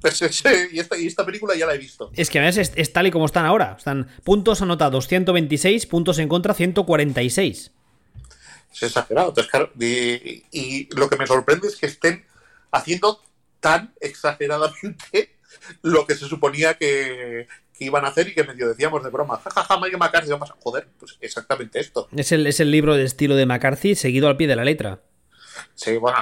[0.00, 0.20] Pues,
[0.72, 2.10] y, esta, y esta película ya la he visto.
[2.14, 3.76] Es que a veces es, tal y como están ahora.
[3.78, 7.72] Están puntos anotados 126, puntos en contra 146.
[8.72, 9.28] Es exagerado.
[9.30, 12.24] Entonces, claro, y, y lo que me sorprende es que estén
[12.70, 13.20] haciendo
[13.60, 15.36] tan exageradamente
[15.82, 17.46] lo que se suponía que,
[17.78, 20.50] iban a hacer y que medio decíamos de broma, jajaja, ja, ja, Mike McCarthy, vamos
[20.50, 22.08] a joder, pues exactamente esto.
[22.14, 25.00] Es el, es el libro de estilo de McCarthy seguido al pie de la letra.
[25.74, 26.18] Sí, bueno,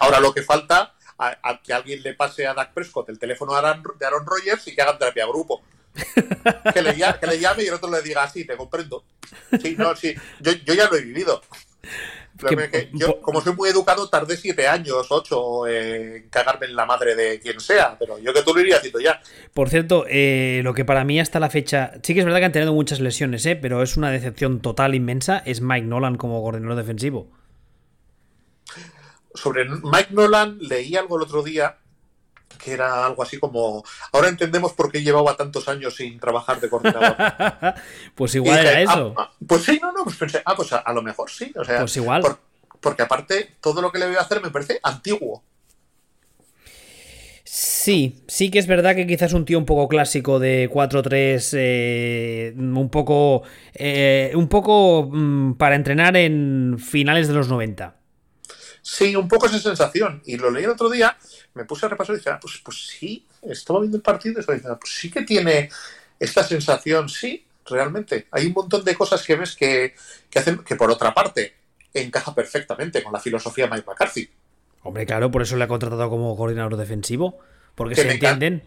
[0.00, 3.58] ahora lo que falta, a, que alguien le pase a Dak Prescott el teléfono de
[3.58, 5.62] Aaron, Rodgers y que hagan terapia grupo.
[6.74, 9.04] Que le, que le llame y el otro le diga, sí, te comprendo.
[9.62, 11.40] Sí, no, sí, yo, yo ya lo he vivido.
[12.38, 17.14] Que, yo, como soy muy educado, tardé siete años, ocho, en cagarme en la madre
[17.14, 19.20] de quien sea, pero yo que tú lo iría haciendo ya.
[19.54, 22.44] Por cierto, eh, lo que para mí hasta la fecha, sí que es verdad que
[22.46, 26.42] han tenido muchas lesiones, eh, pero es una decepción total inmensa, es Mike Nolan como
[26.42, 27.30] coordinador defensivo.
[29.36, 31.78] Sobre Mike Nolan leí algo el otro día
[32.58, 36.68] que era algo así como, ahora entendemos por qué llevaba tantos años sin trabajar de
[36.68, 37.16] coordinador.
[38.14, 39.14] pues igual era eso.
[39.16, 41.52] Ah, ah, pues sí, no, no, pues pensé, ah, pues a, lo mejor sí.
[41.56, 42.22] O sea, pues igual.
[42.80, 45.42] porque aparte, todo lo que le voy a hacer me parece antiguo.
[47.44, 52.54] Sí, sí que es verdad que quizás un tío un poco clásico de 4-3, eh,
[52.56, 57.94] un poco, eh, un poco mm, para entrenar en finales de los 90.
[58.88, 60.22] Sí, un poco esa sensación.
[60.26, 61.16] Y lo leí el otro día
[61.54, 64.40] me puse a repasar y dije, ah, pues, pues sí, estaba viendo el partido y
[64.40, 65.68] estaba diciendo, pues sí que tiene
[66.20, 68.28] esta sensación, sí, realmente.
[68.30, 69.96] Hay un montón de cosas que ves que,
[70.36, 71.56] hacen que por otra parte
[71.92, 74.30] encaja perfectamente con la filosofía de Mike McCarthy.
[74.84, 77.40] Hombre, claro, por eso le ha contratado como coordinador defensivo,
[77.74, 78.62] porque se entienden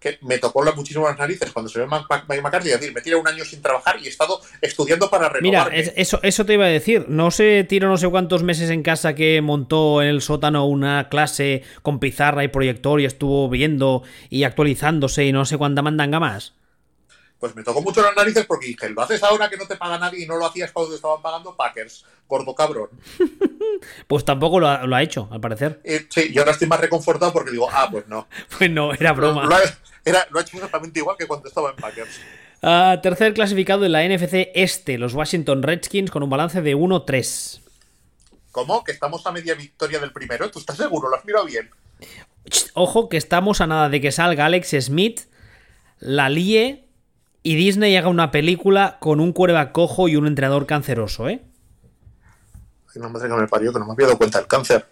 [0.00, 0.74] que me tocó las
[1.18, 2.70] narices cuando se ve Mike McCarthy.
[2.70, 5.76] Es decir, me tira un año sin trabajar y he estado estudiando para renovarme.
[5.76, 7.06] Mira, eso, eso te iba a decir.
[7.08, 11.08] No se tiró no sé cuántos meses en casa que montó en el sótano una
[11.08, 16.20] clase con pizarra y proyector y estuvo viendo y actualizándose y no sé cuánta mandanga
[16.20, 16.57] más
[17.38, 19.98] pues me tocó mucho las narices porque dije, lo haces ahora que no te paga
[19.98, 22.90] nadie y no lo hacías cuando te estaban pagando Packers, gordo cabrón.
[24.06, 25.80] pues tampoco lo ha, hecho, al parecer.
[25.84, 28.28] Eh, sí, y ahora estoy más reconfortado porque digo, ah, pues no.
[28.58, 29.44] pues no, era broma.
[29.44, 29.60] Lo, ha,
[30.40, 32.20] hecho exactamente igual que cuando estaba en Packers.
[32.60, 37.60] Ah, tercer clasificado en la NFC Este, los Washington Redskins con un balance de 1-3.
[38.50, 38.82] ¿Cómo?
[38.82, 40.50] ¿Que estamos a media victoria del primero?
[40.50, 41.08] ¿Tú estás seguro?
[41.08, 41.70] ¿Lo has mirado bien?
[42.74, 45.20] Ojo, que estamos a nada de que salga Alex Smith,
[46.00, 46.87] la lie
[47.48, 51.40] y Disney haga una película con un cuerva cojo y un entrenador canceroso, ¿eh?
[52.94, 54.84] Ay, no me que me parió, que no me había dado cuenta del cáncer.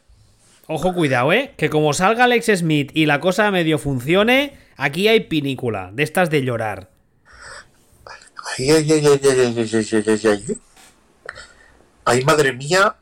[0.66, 1.52] Ojo, cuidado, ¿eh?
[1.58, 6.30] Que como salga Alex Smith y la cosa medio funcione, aquí hay pinícula, de estas
[6.30, 6.88] de llorar.
[8.56, 10.58] Ay, ay, ay, ay, ay, ay, ay, ay,
[12.06, 12.24] ay.
[12.24, 12.96] madre mía,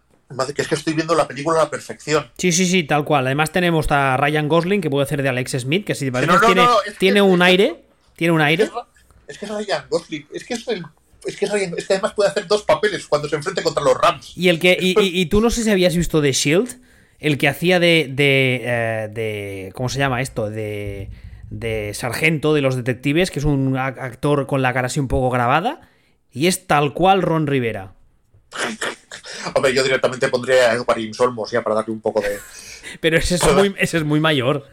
[0.52, 2.28] que es que estoy viendo la película a la perfección.
[2.38, 3.24] Sí, sí, sí, tal cual.
[3.28, 6.66] Además tenemos a Ryan Gosling, que puede hacer de Alex Smith, que si tiene,
[6.98, 7.84] tiene un aire,
[8.16, 8.70] tiene un aire es
[9.26, 10.64] que es Ryan Gosling, es que es
[11.26, 14.32] es que, es que además puede hacer dos papeles cuando se enfrente contra los Rams.
[14.36, 16.80] Y el que y, tú no sé si habías visto The Shield,
[17.18, 20.50] el que hacía de de, eh, de ¿cómo se llama esto?
[20.50, 21.08] De
[21.50, 25.30] de sargento de los detectives, que es un actor con la cara así un poco
[25.30, 25.88] grabada
[26.34, 27.94] y es tal cual Ron Rivera.
[29.54, 32.38] Hombre, yo directamente pondría a Edward Solmos ya para darle un poco de.
[33.00, 34.66] Pero ese es, muy, ese es muy mayor.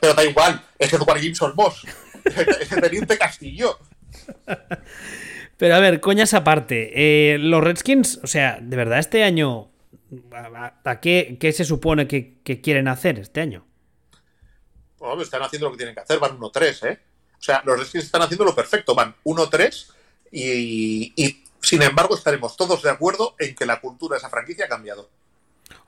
[0.00, 1.84] pero da igual, es Edward Solmos.
[1.84, 1.92] ese
[2.80, 3.78] teniente Castillo.
[5.56, 6.92] Pero a ver, coñas aparte.
[6.94, 9.70] Eh, los Redskins, o sea, de verdad, este año.
[10.32, 13.66] ¿A, qué, se supone que, quieren hacer este año?
[14.98, 17.00] Bueno, están haciendo lo que tienen que hacer, van 1-3, ¿eh?
[17.38, 19.92] O sea, los Redskins están haciendo lo perfecto, van 1-3
[20.32, 24.64] y, y, sin embargo estaremos todos de acuerdo en que la cultura de esa franquicia
[24.64, 25.08] ha cambiado.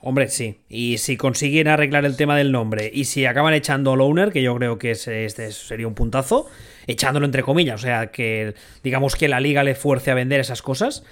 [0.03, 0.61] Hombre, sí.
[0.67, 4.41] Y si consiguen arreglar el tema del nombre y si acaban echando al owner, que
[4.41, 6.49] yo creo que este sería un puntazo,
[6.87, 10.61] echándolo entre comillas, o sea, que digamos que la liga le fuerce a vender esas
[10.61, 11.03] cosas,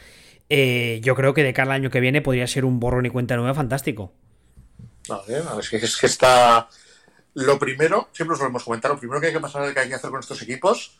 [0.49, 3.09] eh, yo creo que de cara al año que viene podría ser un borrón y
[3.11, 4.11] cuenta nueva fantástico.
[5.07, 5.21] No,
[5.59, 6.67] es, que, es que está...
[7.35, 9.87] Lo primero, siempre os lo hemos comentado, lo primero que hay que pasar, que hay
[9.87, 10.99] que hacer con estos equipos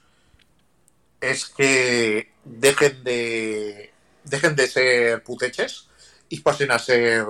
[1.20, 3.92] es que dejen de
[4.24, 5.90] dejen de ser puteches
[6.30, 7.26] y pasen a ser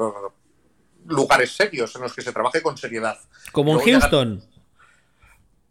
[1.09, 3.17] lugares serios en los que se trabaje con seriedad.
[3.51, 4.43] Como en Houston.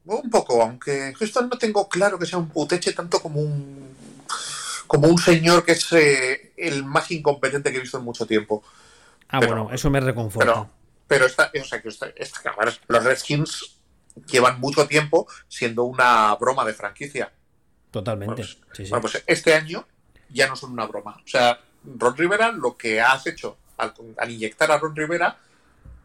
[0.05, 3.97] Un poco, aunque en Houston no tengo claro que sea un puteche tanto como un
[4.87, 8.65] como un señor que es eh, el más incompetente que he visto en mucho tiempo.
[9.29, 10.67] Ah, bueno, eso me reconforta.
[11.07, 11.89] Pero, esta, o sea, que
[12.89, 13.79] los Redskins
[14.27, 17.33] llevan mucho tiempo siendo una broma de franquicia.
[17.91, 18.43] Totalmente.
[18.43, 19.87] Bueno, pues, pues este año
[20.31, 21.21] ya no son una broma.
[21.25, 25.39] O sea, Ron Rivera lo que has hecho al, inyectar a Ron Rivera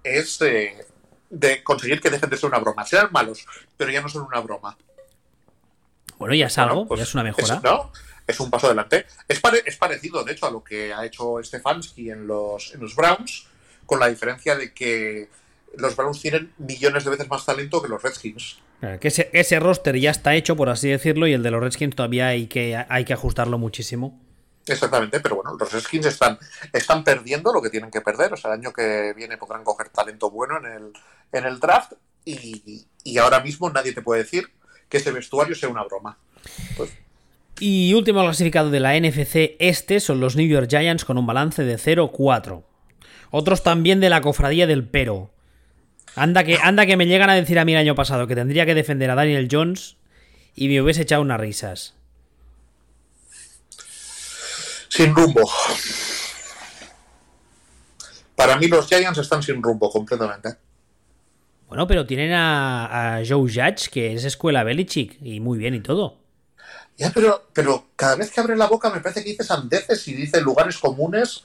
[0.04, 0.86] es eh,
[1.30, 2.86] de conseguir que dejen de ser una broma.
[2.86, 3.46] Sean malos,
[3.76, 4.78] pero ya no son una broma.
[6.18, 7.56] Bueno, ya es algo, pues ya es una mejora.
[7.56, 7.92] Es, ¿no?
[8.28, 9.06] es un paso adelante.
[9.28, 12.96] Es, es, parecido, de hecho, a lo que ha hecho Stefanski en los, en los
[12.96, 13.48] Browns,
[13.86, 15.30] con la diferencia de que
[15.76, 18.60] los Browns tienen millones de veces más talento que los Redskins.
[19.00, 21.96] Que ese, ese, roster ya está hecho, por así decirlo, y el de los Redskins
[21.96, 24.20] todavía hay que, hay que ajustarlo muchísimo.
[24.66, 26.40] Exactamente, pero bueno, los skins están,
[26.72, 28.34] están perdiendo lo que tienen que perder.
[28.34, 30.94] O sea, el año que viene podrán coger talento bueno en el,
[31.32, 31.94] en el draft
[32.26, 32.86] y,
[33.20, 34.50] ahora mismo nadie te puede decir
[34.88, 36.18] que ese vestuario sea una broma.
[36.78, 36.92] Pues,
[37.60, 41.64] y último clasificado de la NFC este son los New York Giants con un balance
[41.64, 42.64] de 0-4.
[43.32, 45.32] Otros también de la cofradía del Pero.
[46.16, 48.66] Anda que, anda que me llegan a decir a mí el año pasado que tendría
[48.66, 49.98] que defender a Daniel Jones
[50.56, 51.96] y me hubiese echado unas risas.
[54.94, 55.42] Sin rumbo.
[58.36, 60.50] Para mí los Giants están sin rumbo completamente.
[61.68, 66.20] Bueno, pero tienen a, Joe Judge, que es escuela Belichick, y muy bien y todo.
[66.96, 70.14] Ya, pero, pero cada vez que abre la boca me parece que dice sandeces y
[70.14, 71.44] dice lugares comunes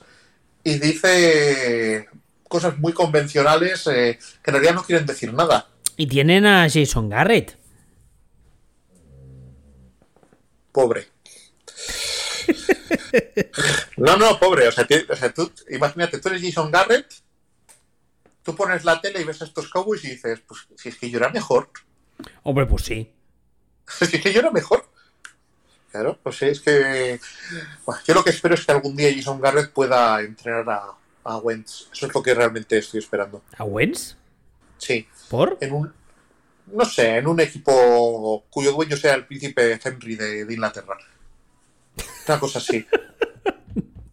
[0.62, 2.06] y dice
[2.48, 5.68] cosas muy convencionales eh, que en realidad no quieren decir nada.
[5.96, 7.56] Y tienen a Jason Garrett.
[10.70, 11.17] Pobre.
[13.96, 14.68] No, no, pobre.
[14.68, 14.86] O sea,
[15.34, 17.06] tú, imagínate, tú eres Jason Garrett,
[18.42, 21.10] tú pones la tele y ves a estos cowboys y dices, pues si es que
[21.10, 21.70] yo era mejor.
[22.42, 23.12] Hombre, pues sí.
[23.86, 24.88] si es que yo era mejor.
[25.90, 27.18] Claro, pues es que.
[28.06, 30.92] yo lo que espero es que algún día Jason Garrett pueda entrenar a,
[31.24, 31.88] a Wentz.
[31.92, 33.42] Eso es lo que realmente estoy esperando.
[33.56, 34.16] ¿A Wentz?
[34.78, 35.06] Sí.
[35.28, 35.58] ¿Por?
[35.60, 35.92] En un.
[36.66, 40.98] No sé, en un equipo cuyo dueño sea el príncipe Henry de, Inglaterra.
[42.28, 42.86] Una cosa así.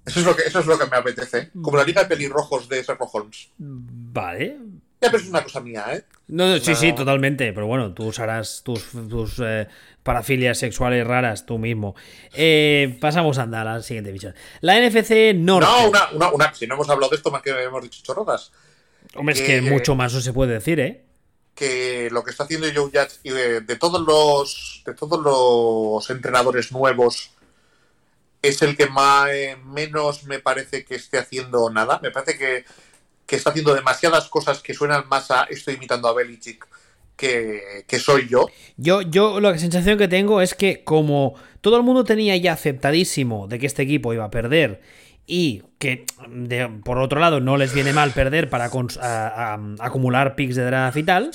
[0.06, 1.49] Eso es, lo que, eso es lo que me apetece.
[1.62, 3.49] Como la liga de pelirrojos de Sherlock Holmes.
[3.57, 4.57] Vale.
[5.02, 6.06] Ya, pero es una cosa mía, ¿eh?
[6.28, 7.52] No, sí, sí, totalmente.
[7.53, 9.68] Pero bueno, tú usarás tus, tus eh,
[10.03, 11.95] parafilias sexuales raras tú mismo.
[12.34, 14.36] Eh, pasamos a andar a la siguiente visión.
[14.62, 15.68] La NFC Norte.
[15.68, 18.52] No, una, una, una, si no hemos hablado de esto, más que hemos dicho chorrodas.
[19.16, 21.03] Hombre, es que mucho más no se puede decir, ¿eh?
[21.53, 26.72] Que lo que está haciendo Joe Judge y de, todos los de todos los entrenadores
[26.72, 27.32] nuevos
[28.48, 29.30] es el que más,
[29.66, 32.00] menos me parece que esté haciendo nada.
[32.02, 32.66] Me parece que
[33.26, 36.68] que está haciendo demasiadas cosas que suenan más a estoy imitando a Belichick
[37.16, 38.48] que, soy yo.
[38.76, 43.48] Yo, yo la sensación que tengo es que como todo el mundo tenía ya aceptadísimo
[43.48, 44.82] de que este equipo iba a perder
[45.26, 46.06] y que
[46.84, 51.32] por otro lado no les viene mal perder para acumular picks de draft y tal,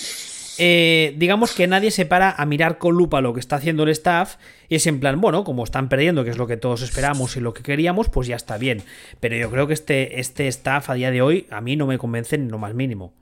[0.63, 3.89] eh, digamos que nadie se para a mirar con lupa lo que está haciendo el
[3.89, 4.37] staff
[4.69, 7.41] y es en plan, bueno, como están perdiendo, que es lo que todos esperamos y
[7.41, 8.85] lo que queríamos, pues ya está bien.
[9.21, 11.97] Pero yo creo que este, este staff a día de hoy a mí no me
[11.97, 13.15] convence en lo más mínimo.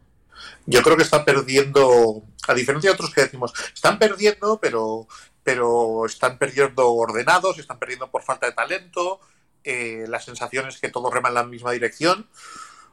[0.66, 5.06] Yo creo que está perdiendo, a diferencia de otros que decimos, están perdiendo, pero,
[5.44, 9.20] pero están perdiendo ordenados, están perdiendo por falta de talento,
[9.62, 12.26] eh, la sensación es que todos reman en la misma dirección.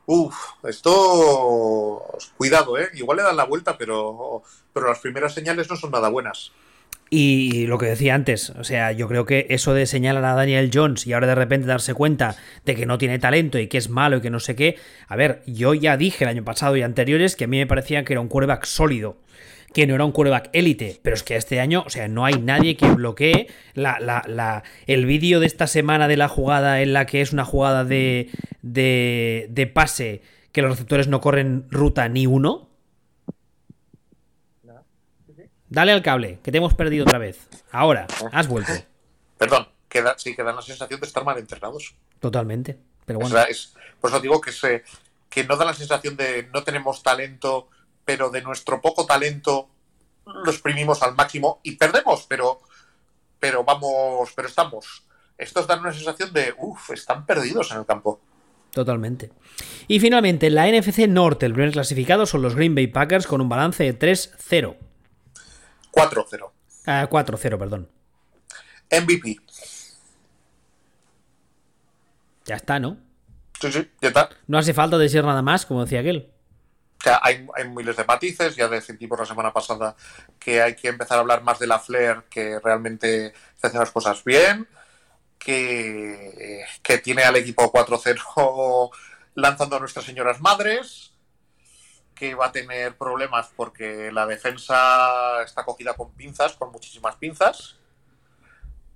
[0.05, 2.17] Uf, esto.
[2.37, 2.89] Cuidado, ¿eh?
[2.93, 6.51] Igual le dan la vuelta, pero, pero las primeras señales no son nada buenas.
[7.09, 10.71] Y lo que decía antes, o sea, yo creo que eso de señalar a Daniel
[10.73, 13.89] Jones y ahora de repente darse cuenta de que no tiene talento y que es
[13.89, 14.77] malo y que no sé qué.
[15.07, 18.03] A ver, yo ya dije el año pasado y anteriores que a mí me parecía
[18.03, 19.17] que era un quarterback sólido
[19.75, 22.35] que no era un quarterback élite, pero es que este año, o sea, no hay
[22.35, 27.05] nadie que bloquee la, la, el vídeo de esta semana de la jugada en la
[27.05, 28.31] que es una jugada de,
[28.61, 30.21] de, de pase
[30.53, 32.69] que los receptores no corren ruta ni uno.
[35.67, 37.49] Dale al cable, que te hemos perdido otra vez.
[37.69, 38.71] Ahora, has vuelto.
[39.37, 41.95] Perdón, queda, sí, que dan la sensación de estar mal entrenados.
[42.21, 42.77] Totalmente.
[43.05, 43.35] Pero bueno.
[43.99, 44.85] por eso digo que, se,
[45.29, 47.67] que no da la sensación de no tenemos talento
[48.05, 49.69] pero de nuestro poco talento
[50.25, 52.59] lo exprimimos al máximo y perdemos, pero,
[53.39, 55.03] pero vamos, pero estamos.
[55.37, 58.21] Estos dan una sensación de, uff, están perdidos en el campo.
[58.71, 59.31] Totalmente.
[59.87, 63.49] Y finalmente, la NFC Norte, el primer clasificado son los Green Bay Packers con un
[63.49, 64.77] balance de 3-0.
[65.91, 66.51] 4-0.
[66.85, 67.89] Ah, 4-0, perdón.
[68.91, 69.37] MVP.
[72.45, 72.97] Ya está, ¿no?
[73.59, 74.29] Sí, sí, ya está.
[74.47, 76.34] No hace falta decir nada más, como decía aquel
[77.21, 79.95] hay, miles de matices, ya decidimos la semana pasada
[80.39, 84.23] que hay que empezar a hablar más de la Flair, que realmente hace las cosas
[84.23, 84.67] bien,
[85.37, 88.91] que, que tiene al equipo 4-0
[89.35, 91.11] lanzando a nuestras señoras madres,
[92.15, 97.75] que va a tener problemas porque la defensa está cogida con pinzas, con muchísimas pinzas,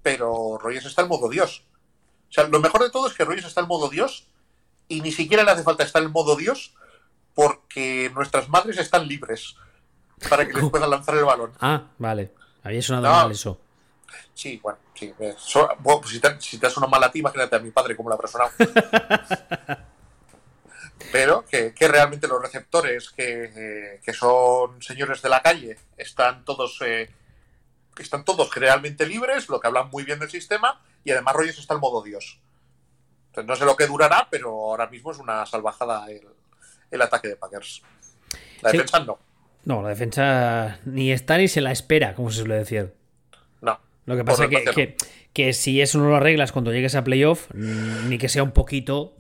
[0.02, 1.66] pero Rogers está en modo Dios.
[2.30, 4.28] O sea, lo mejor de todo es que Rogers está en modo Dios
[4.88, 6.74] y ni siquiera le hace falta estar en modo Dios
[7.40, 9.56] porque nuestras madres están libres
[10.30, 11.54] para que les puedan lanzar el balón.
[11.62, 12.34] Ah, vale.
[12.64, 13.58] Había sonado mal eso.
[14.34, 15.14] Sí, bueno, sí.
[15.18, 15.36] Eh,
[15.82, 18.10] pues si, te, si, te, has sonado mal a ti, imagínate a mi padre cómo
[18.10, 18.52] lo habrá sonado.
[21.14, 27.10] Pero que, realmente los receptores, que, que, son señores de la calle, están todos eh,
[27.98, 31.74] están todos realmente libres, lo que hablan muy bien del sistema, y además Rogers está
[31.74, 32.42] en modo Dios.
[33.28, 36.28] Entonces, no sé lo que durará, pero ahora mismo es una salvajada el,
[36.92, 37.82] el ataque de Packers.
[38.62, 39.20] La defensa no.
[39.66, 42.94] No, la defensa ni está ni se la espera, como se suele decir.
[43.62, 43.80] No.
[44.06, 44.98] Lo que pasa es que, que,
[45.34, 49.16] que, si eso no lo arreglas cuando llegues a playoff, ni que sea un poquito,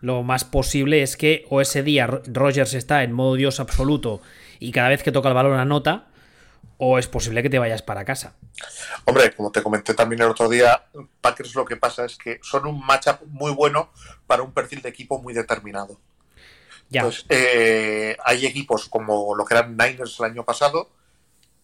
[0.00, 4.20] lo más posible es que o ese día Rogers está en modo Dios absoluto
[4.60, 6.08] y cada vez que toca el balón anota,
[6.78, 8.34] o es posible que te vayas para casa.
[9.04, 10.84] Hombre, como te comenté también el otro día,
[11.20, 13.90] Packers lo que pasa es que son un matchup muy bueno
[14.26, 15.98] para un perfil de equipo muy determinado.
[16.88, 17.00] Ya.
[17.00, 20.90] Entonces, eh, hay equipos como lo que eran Niners el año pasado,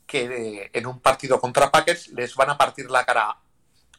[0.06, 3.36] que eh, en un partido contra Packers les van a partir la cara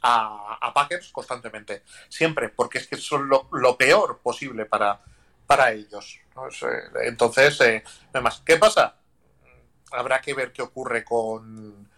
[0.01, 1.83] a, Packers constantemente.
[2.09, 5.01] Siempre, porque es que son lo, peor posible para,
[5.47, 6.19] para ellos.
[7.03, 7.83] Entonces, eh,
[8.13, 8.95] además, ¿qué pasa?
[9.91, 11.89] Habrá que ver qué ocurre con,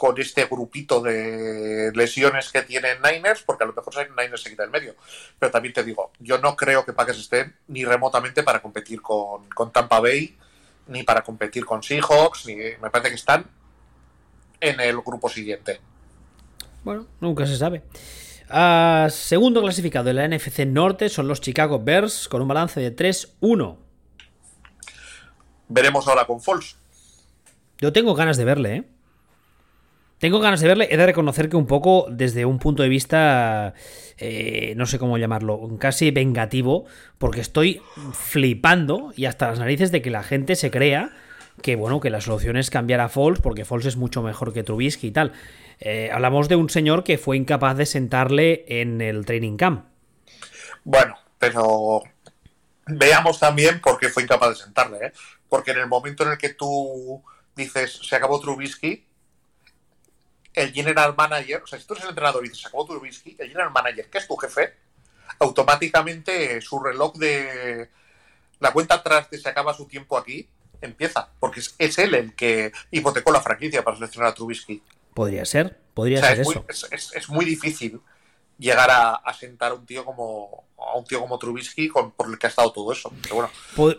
[0.00, 4.64] con este grupito de lesiones que tienen Niners, porque a lo mejor Niners se quita
[4.64, 4.94] el medio.
[5.38, 9.46] Pero también te digo, yo no creo que Packers estén ni remotamente para competir con,
[9.50, 10.38] con Tampa Bay,
[10.86, 13.44] ni para competir con Seahawks, ni me parece que están
[14.58, 15.82] en el grupo siguiente.
[16.82, 17.82] Bueno, nunca se sabe.
[18.48, 22.96] Uh, segundo clasificado de la NFC Norte son los Chicago Bears con un balance de
[22.96, 23.76] 3-1.
[25.68, 26.78] Veremos ahora con Falls.
[27.76, 28.84] Yo tengo ganas de verle, ¿eh?
[30.20, 30.88] Tengo ganas de verle.
[30.90, 33.72] He de reconocer que un poco desde un punto de vista,
[34.18, 36.84] eh, no sé cómo llamarlo, casi vengativo,
[37.16, 37.80] porque estoy
[38.12, 41.10] flipando y hasta las narices de que la gente se crea
[41.62, 44.62] que, bueno, que la solución es cambiar a Falls porque Falls es mucho mejor que
[44.62, 45.32] Trubisky y tal.
[45.78, 49.86] Eh, hablamos de un señor que fue incapaz de sentarle en el training camp.
[50.84, 52.02] Bueno, pero
[52.86, 55.12] veamos también por qué fue incapaz de sentarle, ¿eh?
[55.48, 57.22] Porque en el momento en el que tú
[57.56, 59.06] dices se acabó Trubisky,
[60.54, 63.36] el general manager, o sea, si tú eres el entrenador y dices se acabó Trubisky,
[63.38, 64.74] el general manager, que es tu jefe,
[65.38, 67.88] automáticamente su reloj de
[68.58, 70.48] la cuenta atrás de se acaba su tiempo aquí
[70.80, 74.82] empieza, porque es, él el que hipotecó la franquicia para seleccionar a Trubisky.
[75.14, 76.64] Podría ser, podría ser es eso.
[76.66, 78.00] Muy, es, muy difícil
[78.58, 82.38] llegar a, sentar a un tío como a un tío como Trubisky con, por el
[82.38, 83.12] que ha estado todo eso.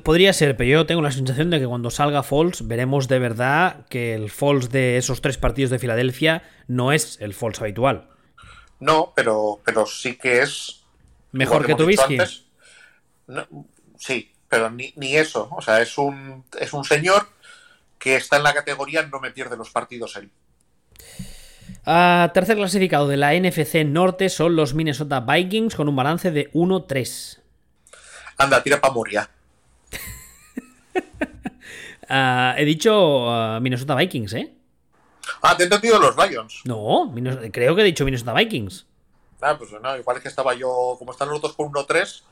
[0.04, 3.86] Podría ser, pero yo tengo la sensación de que cuando salga Falls veremos de verdad
[3.88, 8.10] que el Falls de esos tres partidos de Filadelfia no es el Falls habitual.
[8.80, 10.84] No, pero, pero sí que es
[11.32, 12.18] mejor que, Trubisky.
[13.98, 15.50] sí, pero ni, ni, eso.
[15.52, 17.28] O sea, es un, es un señor
[18.00, 20.32] que está en la categoría no me pierde los partidos él
[21.84, 27.40] tercer clasificado de la NFC Norte son los Minnesota Vikings con un balance de 1-3.
[28.38, 29.30] Anda, tira para Moria.
[32.14, 34.54] Ah, he dicho ah, Minnesota Vikings, ¿eh?
[35.42, 36.60] Ah, te he entendido los Lions.
[36.66, 37.14] No,
[37.54, 38.86] creo que he dicho Minnesota Vikings.
[39.40, 42.24] Ah, pues no, igual es que estaba yo, como están los dos por 1-3,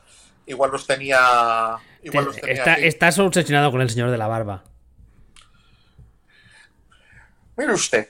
[0.46, 1.78] igual los tenía.
[2.02, 4.64] Igual los tenía estás obsesionado con el señor de la barba.
[7.56, 8.08] Mire usted.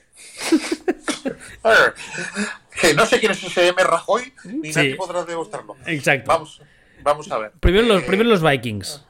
[2.81, 3.82] que no sé quién es ese M.
[3.82, 5.77] Rajoy, ni nadie podrá demostrarlo.
[5.87, 6.28] Exacto.
[6.28, 6.62] Vamos,
[7.03, 7.53] vamos a ver.
[7.61, 9.05] Primero los, primero los Vikings.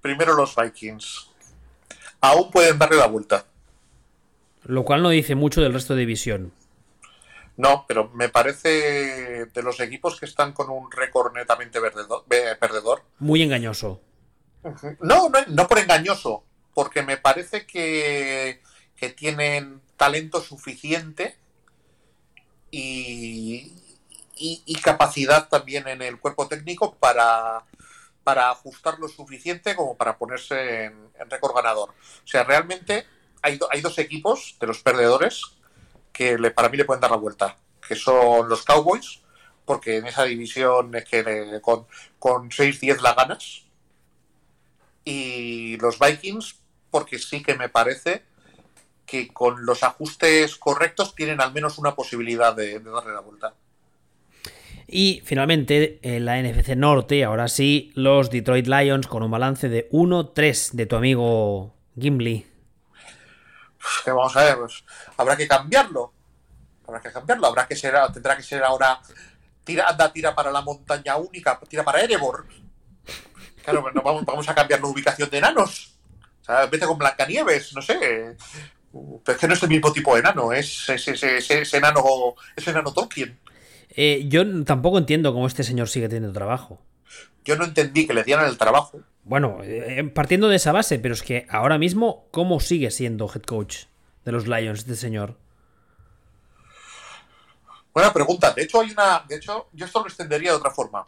[0.00, 1.30] Primero los Vikings.
[2.20, 3.44] Aún pueden darle la vuelta.
[4.64, 6.52] Lo cual no dice mucho del resto de división.
[7.56, 13.02] No, pero me parece de los equipos que están con un récord netamente perdedor.
[13.18, 14.00] Muy engañoso.
[15.00, 16.44] No, no, no por engañoso,
[16.74, 18.60] porque me parece que
[18.96, 21.36] que tienen talento suficiente
[22.70, 23.72] y,
[24.82, 27.64] capacidad también en el cuerpo técnico para,
[28.22, 31.90] para ajustar lo suficiente como para ponerse en, récord ganador.
[31.90, 33.06] O sea, realmente
[33.42, 35.42] hay, hay, dos equipos de los perdedores
[36.12, 37.56] que le, para mí le pueden dar la vuelta,
[37.86, 39.20] que son los Cowboys,
[39.64, 41.86] porque en esa división es que con,
[42.18, 43.66] con 6-10 la ganas,
[45.04, 46.56] y los Vikings,
[46.90, 48.24] porque sí que me parece
[49.06, 53.54] que con los ajustes correctos tienen al menos una posibilidad de, darle la vuelta.
[54.88, 59.88] Y finalmente, en la NFC Norte, ahora sí, los Detroit Lions con un balance de
[59.90, 62.46] 1-3 de tu amigo Gimli.
[64.04, 64.84] Que vamos a ver, pues,
[65.16, 66.12] habrá que cambiarlo.
[66.86, 69.00] Habrá que cambiarlo, habrá que ser, tendrá que ser ahora
[69.66, 72.46] tira, anda, tira para la montaña única, tira para Erebor.
[73.64, 75.98] Claro, vamos, vamos a cambiar la ubicación de enanos.
[76.40, 78.36] O sea, vete con Blancanieves, no sé.
[79.24, 82.92] Pero es que no es el mismo tipo de enano, es ese enano, es enano
[82.92, 83.38] Tolkien.
[83.90, 86.78] Eh, yo tampoco entiendo cómo este señor sigue teniendo trabajo.
[87.44, 89.00] Yo no entendí que le dieran el trabajo.
[89.24, 93.42] Bueno, eh, partiendo de esa base, pero es que ahora mismo, ¿cómo sigue siendo head
[93.42, 93.84] coach
[94.24, 95.36] de los Lions este señor?
[97.94, 98.52] Buena pregunta.
[98.52, 99.24] De hecho, hay una.
[99.26, 101.06] De hecho, yo esto lo extendería de otra forma.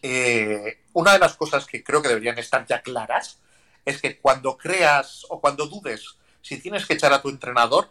[0.00, 3.40] Eh, una de las cosas que creo que deberían estar ya claras
[3.84, 7.88] es que cuando creas o cuando dudes si tienes que echar a tu entrenador,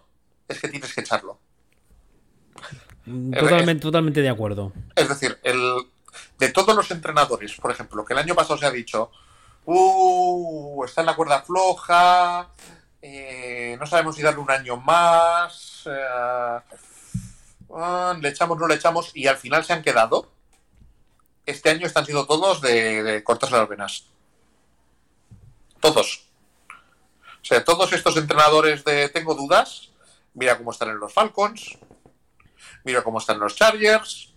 [0.48, 1.40] es que tienes que echarlo.
[3.06, 4.74] Totalmente, totalmente de acuerdo.
[4.96, 5.88] Es decir, el,
[6.38, 9.12] de todos los entrenadores, por ejemplo, que el año pasado se ha dicho,
[9.66, 12.50] uh, está en la cuerda floja,
[13.02, 16.62] eh, no sabemos si darle un año más, eh,
[17.74, 20.32] ah, le echamos, no le echamos, y al final se han quedado.
[21.46, 24.06] Este año están siendo todos de, de cortarse las venas.
[25.80, 26.31] Todos.
[27.42, 29.90] O sea, todos estos entrenadores de tengo dudas,
[30.34, 31.78] mira cómo están en los Falcons,
[32.84, 34.34] mira cómo están los Chargers,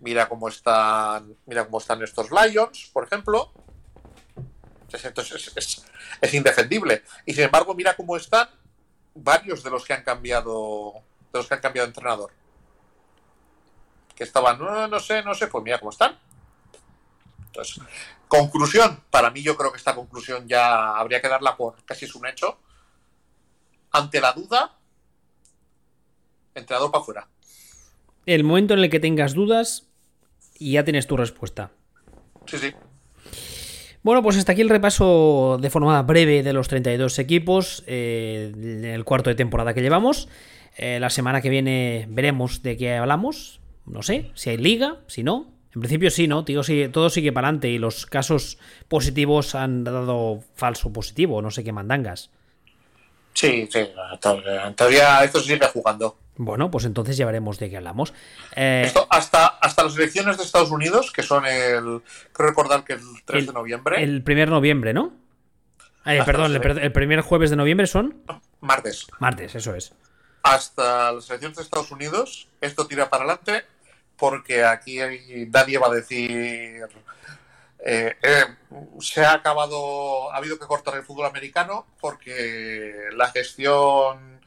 [0.00, 3.52] mira cómo están, mira cómo están estos Lions, por ejemplo.
[4.92, 5.84] Entonces es,
[6.20, 7.02] es, indefendible.
[7.26, 8.48] Y sin embargo, mira cómo están
[9.14, 10.94] varios de los que han cambiado,
[11.32, 12.32] de los que han cambiado entrenador.
[14.14, 16.18] Que estaban, no, no sé, no sé, pues mira cómo están.
[17.46, 17.82] Entonces,
[18.28, 22.14] conclusión, para mí yo creo que esta conclusión ya habría que darla por casi es
[22.14, 22.58] un hecho.
[23.92, 24.78] Ante la duda,
[26.54, 27.28] entrenador para afuera.
[28.26, 29.86] El momento en el que tengas dudas,
[30.58, 31.70] ya tienes tu respuesta.
[32.46, 32.74] Sí, sí.
[34.02, 38.52] Bueno, pues hasta aquí el repaso de forma breve de los 32 equipos, eh,
[38.94, 40.28] el cuarto de temporada que llevamos.
[40.76, 43.60] Eh, la semana que viene veremos de qué hablamos.
[43.84, 45.55] No sé, si hay liga, si no.
[45.76, 46.42] En principio sí, ¿no?
[46.42, 48.56] Tío, sí, todo sigue para adelante y los casos
[48.88, 52.30] positivos han dado falso positivo, no sé qué mandangas.
[53.34, 53.86] Sí, sí,
[54.74, 56.16] todavía esto se sigue jugando.
[56.36, 58.14] Bueno, pues entonces ya veremos de qué hablamos.
[58.54, 62.00] Eh, Esto hasta, hasta las elecciones de Estados Unidos, que son el.
[62.32, 64.02] Creo recordar que el 3 el, de noviembre.
[64.02, 65.12] El primer noviembre, ¿no?
[66.04, 68.22] Ay, perdón, el, el, primer jueves de noviembre son.
[68.62, 69.06] Martes.
[69.18, 69.92] Martes, eso es.
[70.42, 73.64] Hasta las elecciones de Estados Unidos, esto tira para adelante,
[74.16, 74.98] porque aquí
[75.50, 76.86] nadie va a decir.
[77.78, 78.44] Eh, eh,
[79.00, 80.32] se ha acabado.
[80.32, 84.40] Ha habido que cortar el fútbol americano porque la gestión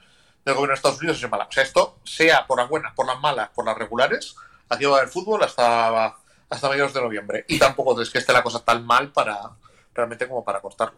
[0.46, 1.46] del gobierno de Estados Unidos es mala.
[1.46, 4.36] O sea, esto, sea por las buenas, por las malas, por las regulares,
[4.68, 6.18] aquí va a haber fútbol hasta,
[6.50, 7.46] hasta mediados de noviembre.
[7.48, 9.52] Y tampoco es que esté la cosa tan mal para
[9.94, 10.98] realmente como para cortarlo.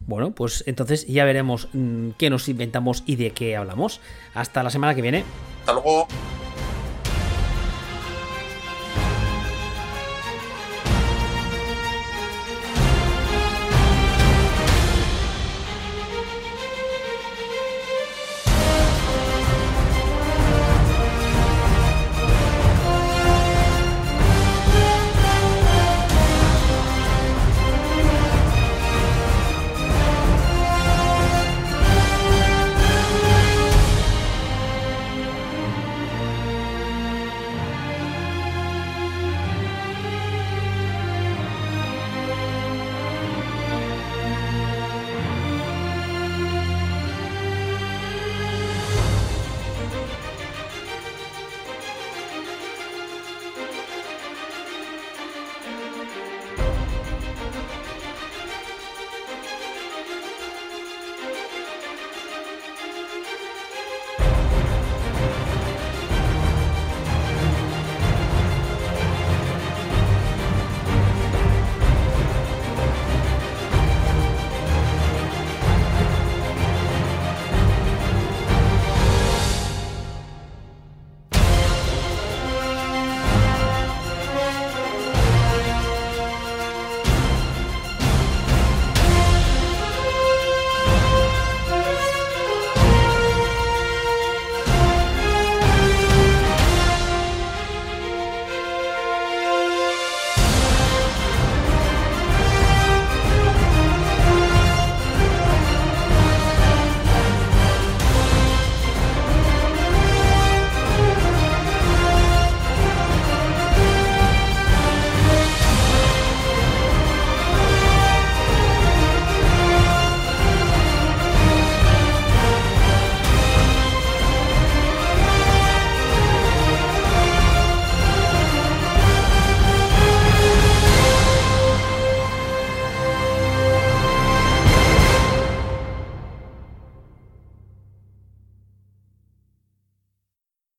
[0.00, 4.00] Bueno, pues entonces ya veremos mmm, qué nos inventamos y de qué hablamos.
[4.34, 5.24] Hasta la semana que viene.
[5.60, 6.06] Hasta luego.